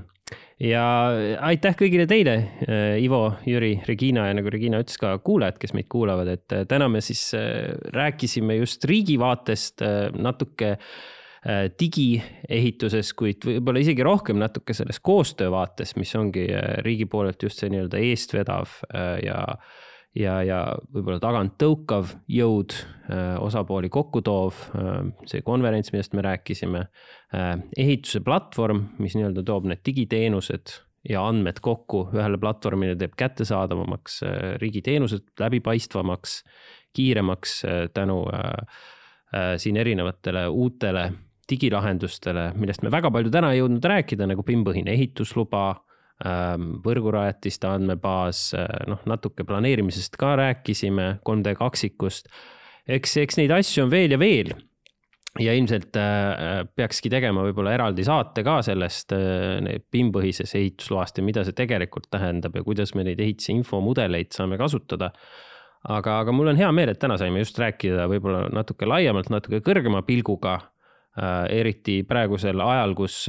ja 0.61 0.84
aitäh 1.44 1.76
kõigile 1.76 2.07
teile, 2.09 2.36
äh, 2.66 2.96
Ivo, 3.03 3.36
Jüri, 3.46 3.74
Regina 3.88 4.28
ja 4.28 4.36
nagu 4.38 4.51
Regina 4.53 4.80
ütles 4.82 4.98
ka 5.01 5.16
kuulajad, 5.24 5.59
kes 5.61 5.74
meid 5.76 5.88
kuulavad, 5.92 6.28
et 6.28 6.57
äh, 6.57 6.66
täna 6.68 6.88
me 6.88 7.03
siis 7.05 7.30
rääkisime 7.94 8.61
just 8.61 8.84
riigi 8.84 9.18
vaatest 9.20 9.82
natuke 10.16 10.76
digieehituses, 11.80 13.14
kuid 13.16 13.46
võib-olla 13.48 13.80
isegi 13.80 14.05
rohkem 14.05 14.36
natuke 14.36 14.74
selles 14.76 14.98
koostöövaates, 15.01 15.94
mis 15.96 16.12
ongi 16.20 16.42
riigi 16.84 17.07
poolelt 17.09 17.40
just 17.40 17.62
see 17.62 17.70
nii-öelda 17.72 18.03
eestvedav 18.11 18.74
ja 19.24 19.38
ja, 20.18 20.40
ja 20.46 20.61
võib-olla 20.92 21.20
tagant 21.22 21.56
tõukav 21.61 22.14
jõud, 22.30 22.74
äh, 23.11 23.36
osapooli 23.42 23.90
kokku 23.92 24.22
toov, 24.26 24.58
äh, 24.74 25.00
see 25.30 25.44
konverents, 25.46 25.92
millest 25.94 26.14
me 26.18 26.24
rääkisime, 26.26 26.84
äh, 27.34 27.52
ehituse 27.78 28.22
platvorm, 28.26 28.86
mis 28.98 29.16
nii-öelda 29.18 29.44
toob 29.46 29.68
need 29.70 29.84
digiteenused 29.86 30.76
ja 31.08 31.22
andmed 31.24 31.62
kokku 31.64 32.08
ühele 32.12 32.40
platvormile, 32.40 32.96
teeb 33.00 33.14
kättesaadavamaks 33.16 34.20
riigiteenused, 34.61 35.30
läbipaistvamaks, 35.40 36.42
kiiremaks 36.92 37.54
tänu 37.96 38.18
siin 39.62 39.78
erinevatele 39.80 40.42
uutele 40.52 41.06
digilahendustele, 41.48 42.50
millest 42.61 42.84
me 42.84 42.92
väga 42.92 43.08
palju 43.14 43.32
täna 43.32 43.54
ei 43.54 43.62
jõudnud 43.62 43.88
rääkida, 43.92 44.28
nagu 44.28 44.44
PIM-põhine 44.44 44.92
ehitusluba 44.92 45.62
võrgurajatiste 46.84 47.68
andmebaas, 47.70 48.50
äh, 48.58 48.66
noh, 48.90 49.00
natuke 49.08 49.44
planeerimisest 49.48 50.18
ka 50.20 50.34
rääkisime, 50.40 51.20
3D 51.26 51.54
kaksikust. 51.58 52.28
eks, 52.88 53.16
eks 53.16 53.38
neid 53.38 53.54
asju 53.54 53.86
on 53.86 53.90
veel 53.90 54.12
ja 54.12 54.18
veel. 54.18 54.52
ja 55.38 55.52
ilmselt 55.54 55.94
äh, 55.96 56.66
peakski 56.76 57.08
tegema 57.08 57.44
võib-olla 57.46 57.72
eraldi 57.72 58.02
saate 58.04 58.42
ka 58.42 58.56
sellest 58.66 59.12
PIM-põhisest 59.92 60.56
ehitusloast 60.58 61.18
ja 61.18 61.24
mida 61.24 61.44
see 61.46 61.54
tegelikult 61.54 62.08
tähendab 62.10 62.56
ja 62.56 62.64
kuidas 62.66 62.94
me 62.94 63.04
neid 63.06 63.20
ehituse 63.20 63.52
infomudeleid 63.54 64.34
saame 64.34 64.58
kasutada 64.58 65.12
aga, 65.86 66.18
aga 66.24 66.34
mul 66.34 66.50
on 66.50 66.58
hea 66.58 66.72
meel, 66.74 66.90
et 66.90 66.98
täna 66.98 67.16
saime 67.16 67.44
just 67.44 67.58
rääkida 67.62 68.08
võib-olla 68.10 68.48
natuke 68.50 68.90
laiemalt, 68.90 69.30
natuke 69.30 69.62
kõrgema 69.62 70.02
pilguga 70.02 70.58
eriti 71.50 72.02
praegusel 72.06 72.60
ajal, 72.60 72.94
kus 72.98 73.22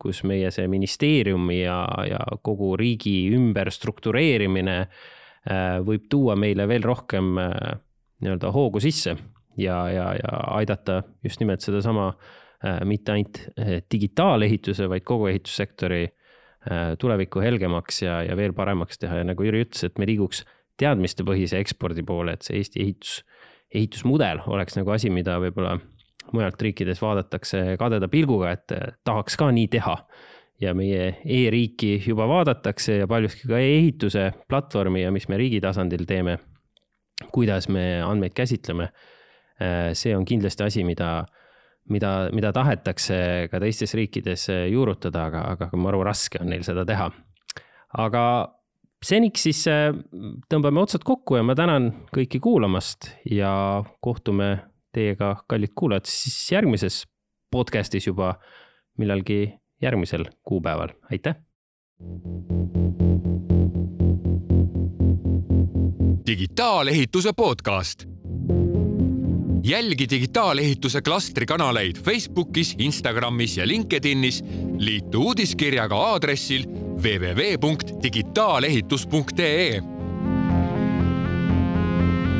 kus 0.00 0.22
meie 0.26 0.50
see 0.54 0.66
ministeeriumi 0.70 1.60
ja, 1.62 1.78
ja 2.08 2.20
kogu 2.44 2.74
riigi 2.80 3.30
ümberstruktureerimine 3.34 4.78
äh, 4.80 5.78
võib 5.86 6.08
tuua 6.10 6.36
meile 6.38 6.66
veel 6.70 6.84
rohkem 6.84 7.38
äh, 7.40 7.76
nii-öelda 8.24 8.50
hoogu 8.54 8.82
sisse 8.82 9.16
ja, 9.60 9.78
ja, 9.92 10.08
ja 10.18 10.40
aidata 10.58 11.02
just 11.24 11.42
nimelt 11.42 11.64
sedasama 11.64 12.10
äh, 12.10 12.82
mitte 12.88 13.14
ainult 13.14 13.40
digitaalehituse, 13.92 14.88
vaid 14.90 15.06
kogu 15.06 15.30
ehitussektori 15.32 16.06
tulevikku 16.96 17.42
helgemaks 17.44 17.98
ja, 18.06 18.22
ja 18.24 18.32
veel 18.40 18.54
paremaks 18.56 18.96
teha. 18.96 19.18
Ja 19.20 19.24
nagu 19.28 19.44
Jüri 19.44 19.66
ütles, 19.66 19.82
et 19.84 19.98
me 20.00 20.06
liiguks 20.08 20.46
teadmistepõhise 20.80 21.58
ekspordi 21.60 22.00
poole, 22.08 22.32
et 22.32 22.46
see 22.46 22.56
Eesti 22.56 22.80
ehitus, 22.80 23.18
ehitusmudel 23.68 24.40
oleks 24.48 24.78
nagu 24.78 24.94
asi, 24.94 25.10
mida 25.12 25.36
võib-olla 25.42 25.74
mujalt 26.32 26.62
riikides 26.62 27.02
vaadatakse 27.02 27.76
kadeda 27.78 28.08
pilguga, 28.08 28.54
et 28.54 28.72
tahaks 29.04 29.36
ka 29.36 29.50
nii 29.52 29.68
teha. 29.68 29.98
ja 30.62 30.70
meie 30.74 31.16
e-riiki 31.26 31.96
juba 32.06 32.28
vaadatakse 32.30 33.00
ja 33.00 33.06
paljuski 33.10 33.48
ka 33.50 33.58
e-ehituse 33.58 34.32
platvormi 34.48 35.02
ja 35.02 35.10
mis 35.12 35.26
me 35.28 35.36
riigi 35.36 35.58
tasandil 35.60 36.04
teeme, 36.06 36.38
kuidas 37.34 37.68
me 37.68 38.02
andmeid 38.02 38.32
käsitleme 38.32 38.88
Äh, 39.60 39.92
see 39.94 40.16
on 40.16 40.24
kindlasti 40.26 40.64
asi, 40.66 40.82
mida, 40.84 41.26
mida, 41.88 42.28
mida 42.34 42.50
tahetakse 42.52 43.46
ka 43.52 43.60
teistes 43.62 43.94
riikides 43.94 44.48
äh, 44.50 44.64
juurutada, 44.72 45.28
aga, 45.30 45.44
aga 45.54 45.78
maru 45.78 46.02
raske 46.06 46.40
on 46.42 46.50
neil 46.50 46.64
seda 46.66 46.82
teha. 46.88 47.10
aga 48.02 48.24
seniks 49.04 49.44
siis 49.46 49.60
tõmbame 50.50 50.80
otsad 50.82 51.04
kokku 51.06 51.36
ja 51.38 51.44
ma 51.46 51.54
tänan 51.54 51.92
kõiki 52.10 52.40
kuulamast 52.42 53.12
ja 53.30 53.84
kohtume 54.02 54.48
teiega, 54.94 55.34
kallid 55.48 55.74
kuulajad, 55.74 56.06
siis 56.08 56.52
järgmises 56.52 57.04
podcast'is 57.50 58.06
juba 58.06 58.34
millalgi 58.98 59.54
järgmisel 59.82 60.24
kuupäeval, 60.42 60.94
aitäh. 61.10 61.34
digitaalehituse 66.26 67.32
podcast 67.36 68.04
jälgi 69.64 70.06
digitaalehituse 70.10 71.02
klastri 71.02 71.46
kanaleid 71.46 71.96
Facebookis, 72.04 72.74
Instagramis 72.78 73.56
ja 73.56 73.68
LinkedInis. 73.68 74.44
liitu 74.78 75.22
uudiskirjaga 75.22 75.96
aadressil 75.96 76.64
www.digitaalehitus.ee. 76.96 79.93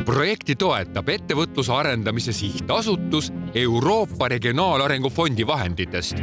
projekti 0.05 0.55
toetab 0.55 1.09
Ettevõtluse 1.09 1.73
Arendamise 1.73 2.33
Sihtasutus 2.33 3.31
Euroopa 3.55 4.29
Regionaalarengu 4.29 5.09
Fondi 5.09 5.47
vahenditest 5.47 6.21